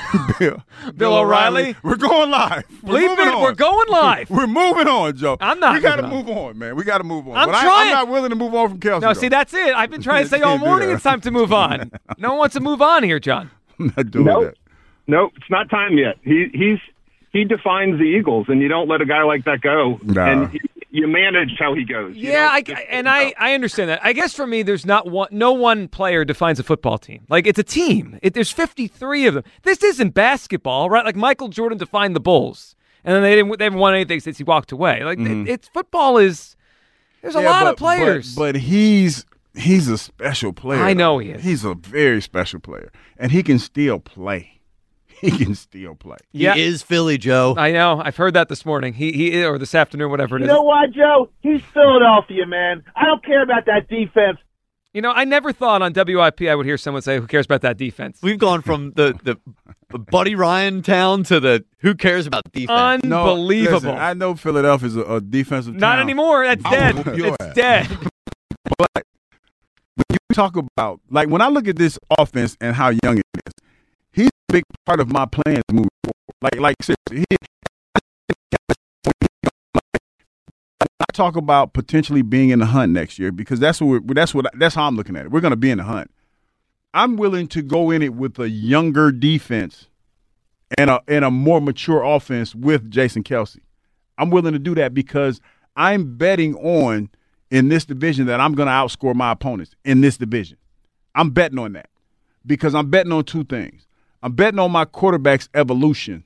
Bill, 0.40 0.62
Bill 0.96 1.16
O'Reilly? 1.18 1.76
We're 1.84 1.96
going 1.96 2.30
live. 2.30 2.64
We're 2.82 2.94
Bleep 3.00 3.08
moving 3.10 3.28
it, 3.28 3.34
on. 3.34 3.42
we're 3.42 3.54
going 3.54 3.88
live. 3.88 4.28
We're 4.30 4.46
moving 4.48 4.88
on, 4.88 5.16
Joe. 5.16 5.36
I'm 5.40 5.60
not 5.60 5.74
We 5.74 5.80
got 5.82 5.96
to 5.96 6.02
moving 6.02 6.34
move 6.34 6.36
on, 6.36 6.58
man. 6.58 6.74
We 6.74 6.82
got 6.82 6.98
to 6.98 7.04
move 7.04 7.28
on. 7.28 7.36
I'm 7.36 7.46
but 7.48 7.54
I, 7.54 7.62
trying. 7.62 7.88
I'm 7.88 7.94
not 7.94 8.08
willing 8.08 8.30
to 8.30 8.36
move 8.36 8.54
on 8.56 8.70
from 8.70 8.80
Kelce. 8.80 9.00
No, 9.02 9.08
though. 9.08 9.12
see, 9.20 9.28
that's 9.28 9.54
it. 9.54 9.72
I've 9.74 9.90
been 9.90 10.02
trying 10.02 10.24
to 10.24 10.28
say 10.30 10.40
all 10.42 10.54
Can't 10.54 10.62
do 10.62 10.66
morning 10.66 10.88
that. 10.88 10.94
it's 10.94 11.04
time 11.04 11.20
to 11.20 11.30
move 11.30 11.52
on. 11.52 11.92
No 12.18 12.30
one 12.30 12.38
wants 12.38 12.54
to 12.54 12.60
move 12.60 12.82
on 12.82 13.02
here, 13.04 13.20
John. 13.20 13.50
I'm 13.78 13.92
not 13.96 14.10
doing 14.10 14.24
Nope. 14.24 14.44
that. 14.44 14.54
Nope, 15.06 15.32
it's 15.36 15.50
not 15.50 15.70
time 15.70 15.96
yet. 15.98 16.16
He 16.22 16.48
he's 16.52 16.78
he 17.30 17.44
defines 17.44 17.98
the 17.98 18.04
Eagles, 18.04 18.46
and 18.48 18.60
you 18.60 18.66
don't 18.68 18.88
let 18.88 19.00
a 19.00 19.06
guy 19.06 19.22
like 19.22 19.44
that 19.44 19.60
go. 19.60 20.00
Nah. 20.02 20.26
And 20.26 20.54
you, 20.54 20.60
you 20.90 21.06
manage 21.06 21.50
how 21.58 21.74
he 21.74 21.84
goes. 21.84 22.16
You 22.16 22.30
Yeah, 22.30 22.58
don't 22.60 22.76
I, 22.76 22.80
and 22.88 23.08
I, 23.08 23.34
I 23.38 23.54
understand 23.54 23.90
that. 23.90 24.00
I 24.04 24.12
guess 24.12 24.34
for 24.34 24.46
me, 24.46 24.62
there's 24.62 24.86
not 24.86 25.10
one, 25.10 25.28
no 25.30 25.52
one 25.52 25.88
player 25.88 26.24
defines 26.24 26.58
a 26.58 26.62
football 26.62 26.98
team. 26.98 27.24
Like 27.28 27.46
it's 27.46 27.58
a 27.58 27.64
team. 27.64 28.18
It, 28.22 28.34
there's 28.34 28.50
53 28.52 29.26
of 29.26 29.34
them. 29.34 29.44
This 29.62 29.82
isn't 29.82 30.14
basketball, 30.14 30.88
right? 30.88 31.04
Like 31.04 31.16
Michael 31.16 31.48
Jordan 31.48 31.78
defined 31.78 32.14
the 32.16 32.20
Bulls, 32.20 32.76
and 33.04 33.14
then 33.14 33.22
they 33.22 33.34
didn't, 33.34 33.58
they 33.58 33.64
haven't 33.64 33.78
won 33.80 33.94
anything 33.94 34.20
since 34.20 34.38
he 34.38 34.44
walked 34.44 34.72
away. 34.72 35.02
Like 35.04 35.18
it, 35.18 35.22
mm-hmm. 35.22 35.48
it's 35.48 35.68
football 35.68 36.18
is. 36.18 36.56
There's 37.22 37.34
a 37.36 37.42
Yeah, 37.42 37.50
lot 37.50 37.64
but- 37.64 37.72
of 37.72 37.76
players. 37.78 38.34
But, 38.34 38.52
but 38.54 38.60
he's 38.60 39.24
he's 39.56 39.88
a 39.88 39.98
special 39.98 40.52
player. 40.52 40.82
I 40.82 40.92
know 40.92 41.18
he 41.18 41.30
is. 41.30 41.42
He's 41.42 41.64
a 41.64 41.74
very 41.74 42.20
special 42.22 42.60
player, 42.60 42.92
and 43.18 43.32
he 43.32 43.42
can 43.42 43.58
still 43.58 43.98
play. 43.98 44.55
He 45.20 45.30
can 45.30 45.54
still 45.54 45.94
play. 45.94 46.16
He 46.32 46.46
is 46.46 46.82
Philly, 46.82 47.18
Joe. 47.18 47.54
I 47.56 47.72
know. 47.72 48.00
I've 48.04 48.16
heard 48.16 48.34
that 48.34 48.48
this 48.48 48.64
morning. 48.66 48.94
He 48.94 49.12
he 49.12 49.44
or 49.44 49.58
this 49.58 49.74
afternoon, 49.74 50.10
whatever 50.10 50.36
it 50.36 50.40
You 50.40 50.46
is. 50.46 50.52
know 50.52 50.62
what, 50.62 50.90
Joe? 50.92 51.30
He's 51.40 51.60
Philadelphia, 51.72 52.46
man. 52.46 52.84
I 52.94 53.04
don't 53.04 53.24
care 53.24 53.42
about 53.42 53.66
that 53.66 53.88
defense. 53.88 54.38
You 54.94 55.02
know, 55.02 55.12
I 55.12 55.24
never 55.24 55.52
thought 55.52 55.82
on 55.82 55.92
WIP 55.92 56.42
I 56.42 56.54
would 56.54 56.64
hear 56.64 56.78
someone 56.78 57.02
say, 57.02 57.18
"Who 57.20 57.26
cares 57.26 57.44
about 57.44 57.60
that 57.60 57.76
defense?" 57.76 58.18
We've 58.22 58.38
gone 58.38 58.62
from 58.62 58.92
the 58.92 59.14
the 59.22 59.98
Buddy 59.98 60.34
Ryan 60.34 60.80
town 60.80 61.22
to 61.24 61.38
the 61.38 61.64
who 61.80 61.94
cares 61.94 62.26
about 62.26 62.50
defense. 62.52 63.04
No, 63.04 63.20
Unbelievable. 63.32 63.74
listen, 63.80 63.98
I 63.98 64.14
know 64.14 64.34
Philadelphia's 64.34 64.96
a, 64.96 65.02
a 65.02 65.20
defensive 65.20 65.74
Not 65.74 65.96
town. 65.96 66.00
anymore. 66.04 66.44
That's 66.46 66.62
dead. 66.62 66.94
will 66.94 67.02
whoop 67.04 67.16
your 67.18 67.26
It's 67.28 67.36
ass. 67.44 67.54
dead. 67.54 67.88
But 68.78 68.90
when 68.94 70.04
you 70.10 70.18
talk 70.34 70.56
about 70.56 71.00
like 71.10 71.28
when 71.28 71.42
I 71.42 71.48
look 71.48 71.68
at 71.68 71.76
this 71.76 71.98
offense 72.18 72.56
and 72.60 72.74
how 72.74 72.88
young 72.88 73.18
it 73.18 73.24
is, 73.34 73.42
he's 73.46 73.52
a 73.55 73.55
big 74.48 74.64
part 74.84 75.00
of 75.00 75.10
my 75.10 75.26
plans 75.26 75.62
moving 75.70 75.88
forward. 76.04 76.16
Like 76.42 76.60
like 76.60 76.76
seriously, 76.82 77.24
I 80.82 81.12
talk 81.12 81.36
about 81.36 81.72
potentially 81.72 82.22
being 82.22 82.50
in 82.50 82.58
the 82.58 82.66
hunt 82.66 82.92
next 82.92 83.18
year 83.18 83.32
because 83.32 83.60
that's 83.60 83.80
what 83.80 84.06
that's 84.14 84.34
what 84.34 84.46
that's 84.58 84.74
how 84.74 84.86
I'm 84.86 84.96
looking 84.96 85.16
at 85.16 85.26
it. 85.26 85.30
We're 85.30 85.40
going 85.40 85.52
to 85.52 85.56
be 85.56 85.70
in 85.70 85.78
the 85.78 85.84
hunt. 85.84 86.10
I'm 86.94 87.16
willing 87.16 87.48
to 87.48 87.62
go 87.62 87.90
in 87.90 88.02
it 88.02 88.14
with 88.14 88.38
a 88.38 88.48
younger 88.48 89.12
defense 89.12 89.88
and 90.78 90.90
a 90.90 91.00
and 91.08 91.24
a 91.24 91.30
more 91.30 91.60
mature 91.60 92.02
offense 92.02 92.54
with 92.54 92.90
Jason 92.90 93.22
Kelce. 93.22 93.58
I'm 94.18 94.30
willing 94.30 94.52
to 94.54 94.58
do 94.58 94.74
that 94.76 94.94
because 94.94 95.40
I'm 95.76 96.16
betting 96.16 96.54
on 96.56 97.10
in 97.50 97.68
this 97.68 97.84
division 97.84 98.26
that 98.26 98.40
I'm 98.40 98.54
going 98.54 98.66
to 98.66 98.72
outscore 98.72 99.14
my 99.14 99.32
opponents 99.32 99.74
in 99.84 100.00
this 100.00 100.16
division. 100.16 100.56
I'm 101.14 101.30
betting 101.30 101.58
on 101.58 101.72
that 101.74 101.88
because 102.44 102.74
I'm 102.74 102.90
betting 102.90 103.12
on 103.12 103.24
two 103.24 103.44
things. 103.44 103.85
I'm 104.22 104.32
betting 104.32 104.58
on 104.58 104.72
my 104.72 104.84
quarterback's 104.84 105.48
evolution 105.54 106.24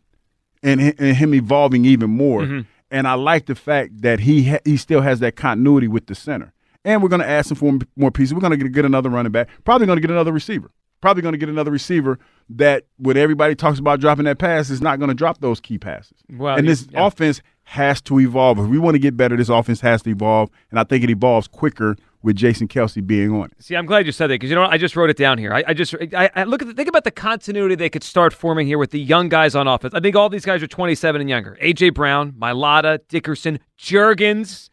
and, 0.63 0.81
and 0.81 1.17
him 1.17 1.35
evolving 1.35 1.85
even 1.85 2.11
more. 2.11 2.43
Mm-hmm. 2.43 2.61
And 2.91 3.07
I 3.07 3.15
like 3.15 3.47
the 3.47 3.55
fact 3.55 4.03
that 4.03 4.21
he 4.21 4.51
ha- 4.51 4.61
he 4.65 4.77
still 4.77 5.01
has 5.01 5.21
that 5.21 5.37
continuity 5.37 5.89
with 5.89 6.07
the 6.07 6.15
center. 6.15 6.53
And 6.85 7.03
we're 7.03 7.09
going 7.09 7.21
to 7.21 7.29
add 7.29 7.47
some 7.47 7.59
more, 7.61 7.79
more 7.95 8.11
pieces. 8.11 8.35
We're 8.35 8.41
going 8.41 8.53
to 8.53 8.57
get, 8.57 8.73
get 8.73 8.85
another 8.85 9.11
running 9.11 9.33
back. 9.33 9.49
Probably 9.65 9.87
going 9.87 9.99
to 9.99 10.01
get 10.01 10.11
another 10.11 10.33
receiver. 10.33 10.71
Probably 11.01 11.23
going 11.23 11.33
to 11.33 11.39
get 11.39 11.49
another 11.49 11.71
receiver 11.71 12.19
that, 12.51 12.85
when 12.99 13.17
everybody 13.17 13.55
talks 13.55 13.79
about 13.79 14.01
dropping 14.01 14.25
that 14.25 14.39
pass, 14.39 14.71
is 14.71 14.83
not 14.83 14.99
going 14.99 15.09
to 15.09 15.15
drop 15.15 15.41
those 15.41 15.61
key 15.61 15.79
passes. 15.79 16.19
Well, 16.31 16.59
and 16.59 16.69
this 16.69 16.87
yeah. 16.91 17.07
offense 17.07 17.43
has 17.63 18.01
to 18.03 18.19
evolve. 18.19 18.59
If 18.59 18.67
we 18.67 18.79
want 18.79 18.97
to 18.97 18.99
get 18.99 19.17
better, 19.17 19.37
this 19.37 19.49
offense 19.49 19.81
has 19.81 20.03
to 20.03 20.11
evolve. 20.11 20.51
And 20.71 20.81
I 20.81 20.85
think 20.85 21.05
it 21.05 21.11
evolves 21.11 21.49
quicker 21.49 21.97
with 22.23 22.37
Jason 22.37 22.69
Kelce 22.69 23.05
being 23.07 23.33
on 23.33 23.47
it. 23.47 23.65
See, 23.65 23.75
I'm 23.75 23.87
glad 23.87 24.05
you 24.05 24.13
said 24.13 24.27
that 24.27 24.35
because 24.35 24.51
you 24.51 24.57
know 24.57 24.63
what? 24.63 24.71
I 24.71 24.79
just 24.79 24.95
wrote 24.95 25.11
it 25.11 25.17
down 25.17 25.39
here. 25.39 25.53
I, 25.53 25.65
I 25.69 25.75
just 25.75 25.95
I, 26.15 26.31
I 26.35 26.45
look 26.45 26.61
at 26.61 26.69
the, 26.69 26.75
think 26.75 26.89
about 26.89 27.05
the 27.05 27.11
continuity 27.11 27.75
they 27.75 27.89
could 27.89 28.05
start 28.05 28.33
forming 28.33 28.67
here 28.67 28.79
with 28.79 28.91
the 28.91 29.01
young 29.01 29.29
guys 29.29 29.55
on 29.55 29.67
offense. 29.67 29.95
I 29.95 30.01
think 30.01 30.17
all 30.17 30.29
these 30.29 30.45
guys 30.45 30.63
are 30.63 30.67
27 30.67 31.21
and 31.21 31.31
younger. 31.31 31.57
AJ 31.63 31.95
Brown, 31.95 32.33
Mailata, 32.33 33.01
Dickerson, 33.09 33.59
Jurgens, 33.79 34.69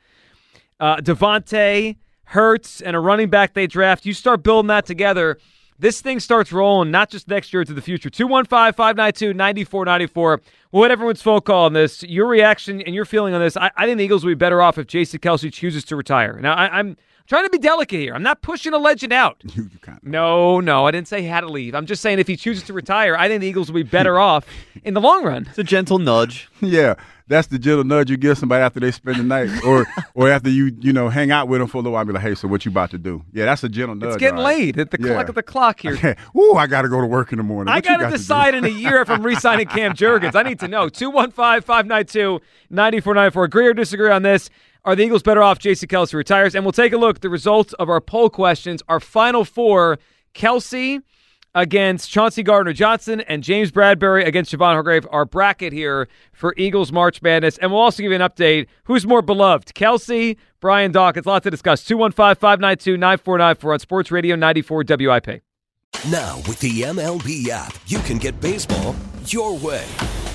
uh, 0.79 0.97
DeVonta, 0.97 1.95
Hurts, 2.25 2.81
and 2.81 2.95
a 2.95 2.99
running 2.99 3.29
back 3.29 3.53
they 3.53 3.67
draft. 3.67 4.05
You 4.05 4.13
start 4.13 4.43
building 4.43 4.67
that 4.67 4.85
together. 4.85 5.37
This 5.79 6.01
thing 6.01 6.19
starts 6.19 6.51
rolling, 6.51 6.89
not 6.89 7.11
just 7.11 7.27
next 7.27 7.53
year, 7.53 7.63
to 7.63 7.73
the 7.73 7.83
future. 7.83 8.09
215 8.09 8.73
592 8.73 9.33
9494. 9.33 10.41
We'll 10.71 10.83
hit 10.83 10.91
everyone's 10.91 11.21
phone 11.21 11.41
call 11.41 11.65
on 11.65 11.73
this. 11.73 12.01
Your 12.03 12.27
reaction 12.27 12.81
and 12.81 12.95
your 12.95 13.05
feeling 13.05 13.35
on 13.35 13.41
this. 13.41 13.55
I, 13.55 13.69
I 13.77 13.85
think 13.85 13.99
the 13.99 14.03
Eagles 14.03 14.25
will 14.25 14.31
be 14.31 14.35
better 14.35 14.61
off 14.61 14.79
if 14.79 14.87
Jason 14.87 15.19
Kelce 15.19 15.53
chooses 15.53 15.83
to 15.85 15.95
retire. 15.95 16.39
Now, 16.41 16.55
I, 16.55 16.79
I'm 16.79 16.97
trying 17.27 17.43
to 17.45 17.49
be 17.49 17.57
delicate 17.59 17.99
here. 17.99 18.13
I'm 18.15 18.23
not 18.23 18.41
pushing 18.41 18.73
a 18.73 18.77
legend 18.77 19.13
out. 19.13 19.43
No, 20.01 20.59
no, 20.59 20.85
I 20.87 20.91
didn't 20.91 21.07
say 21.07 21.21
he 21.21 21.27
had 21.27 21.41
to 21.41 21.47
leave. 21.47 21.75
I'm 21.75 21.85
just 21.85 22.01
saying 22.01 22.19
if 22.19 22.27
he 22.27 22.35
chooses 22.35 22.63
to 22.63 22.73
retire, 22.73 23.15
I 23.15 23.27
think 23.27 23.41
the 23.41 23.47
Eagles 23.47 23.69
will 23.71 23.75
be 23.79 23.83
better 23.83 24.17
off 24.29 24.45
in 24.83 24.93
the 24.93 25.01
long 25.01 25.23
run. 25.23 25.45
It's 25.49 25.57
a 25.59 25.63
gentle 25.63 25.99
nudge. 25.99 26.49
Yeah, 26.61 26.95
that's 27.27 27.47
the 27.47 27.59
gentle 27.59 27.83
nudge 27.83 28.09
you 28.09 28.17
give 28.17 28.37
somebody 28.37 28.61
after 28.63 28.79
they 28.79 28.91
spend 28.91 29.17
the 29.17 29.23
night, 29.23 29.49
or 29.65 29.85
or 30.15 30.29
after 30.29 30.49
you 30.49 30.71
you 30.79 30.93
know 30.93 31.09
hang 31.09 31.29
out 31.31 31.47
with 31.47 31.59
them 31.59 31.67
for 31.67 31.77
a 31.77 31.81
little 31.81 31.91
while. 31.93 32.05
Be 32.05 32.13
like, 32.13 32.23
hey, 32.23 32.35
so 32.35 32.47
what 32.47 32.63
you 32.65 32.71
about 32.71 32.89
to 32.91 32.97
do? 32.97 33.23
Yeah, 33.33 33.45
that's 33.45 33.63
a 33.63 33.69
gentle 33.69 33.95
nudge. 33.95 34.07
It's 34.09 34.17
getting 34.17 34.39
all 34.39 34.45
right. 34.45 34.57
late 34.57 34.77
at 34.79 34.91
the 34.91 34.97
Yeah. 34.99 35.13
clock 35.13 35.29
at 35.29 35.35
the 35.35 35.43
clock 35.43 35.79
here. 35.81 35.93
Okay. 35.93 36.15
Ooh, 36.37 36.53
I 36.55 36.65
got 36.67 36.83
to 36.83 36.89
go 36.89 37.01
to 37.01 37.07
work 37.07 37.31
in 37.33 37.37
the 37.37 37.43
morning. 37.43 37.71
I 37.71 37.77
What 37.77 37.85
you 37.85 37.91
got 37.91 37.97
to 37.97 38.05
do? 38.11 38.17
decide 38.17 38.55
in 38.55 38.63
a 38.65 38.69
year 38.69 39.01
if 39.01 39.09
I'm 39.09 39.23
re-signing 39.23 39.67
Cam 39.67 39.93
Jurgens. 39.93 40.35
I 40.35 40.43
need 40.43 40.59
to 40.61 40.67
know. 40.67 40.87
215-592-9494. 42.71 43.45
Agree 43.45 43.67
or 43.67 43.73
disagree 43.73 44.09
on 44.11 44.23
this? 44.23 44.49
Are 44.85 44.95
the 44.95 45.03
Eagles 45.03 45.23
better 45.23 45.43
off 45.43 45.59
Jason 45.59 45.87
Kelce 45.87 46.13
retires? 46.13 46.55
And 46.55 46.63
we'll 46.65 46.71
take 46.71 46.93
a 46.93 46.97
look 46.97 47.17
at 47.17 47.21
the 47.21 47.29
results 47.29 47.73
of 47.73 47.89
our 47.89 48.01
poll 48.01 48.29
questions. 48.29 48.81
Our 48.87 48.99
final 48.99 49.43
four, 49.45 49.99
Kelce 50.33 51.01
against 51.55 52.11
Chauncey 52.11 52.43
Gardner-Johnson 52.43 53.21
and 53.21 53.43
James 53.43 53.71
Bradberry 53.71 54.25
against 54.25 54.53
Javon 54.53 54.73
Hargrave, 54.73 55.07
our 55.11 55.25
bracket 55.25 55.73
here 55.73 56.07
for 56.31 56.53
Eagles 56.55 56.91
March 56.91 57.21
Madness. 57.21 57.57
And 57.57 57.71
we'll 57.71 57.81
also 57.81 58.03
give 58.03 58.11
you 58.11 58.15
an 58.15 58.21
update. 58.21 58.67
Who's 58.83 59.07
more 59.07 59.23
beloved, 59.23 59.73
Kelce, 59.73 60.37
Brian 60.59 60.91
Dawkins? 60.91 61.25
Lots 61.25 61.43
to 61.43 61.51
discuss. 61.51 61.83
215-592-9494 61.85 63.73
on 63.73 63.79
Sports 63.79 64.11
Radio 64.11 64.35
94 64.35 64.83
WIP. 64.87 65.41
Now, 66.09 66.37
with 66.47 66.59
the 66.59 66.81
MLB 66.81 67.49
app, 67.49 67.75
you 67.87 67.99
can 67.99 68.19
get 68.19 68.39
baseball 68.39 68.95
your 69.25 69.57
way. 69.57 69.85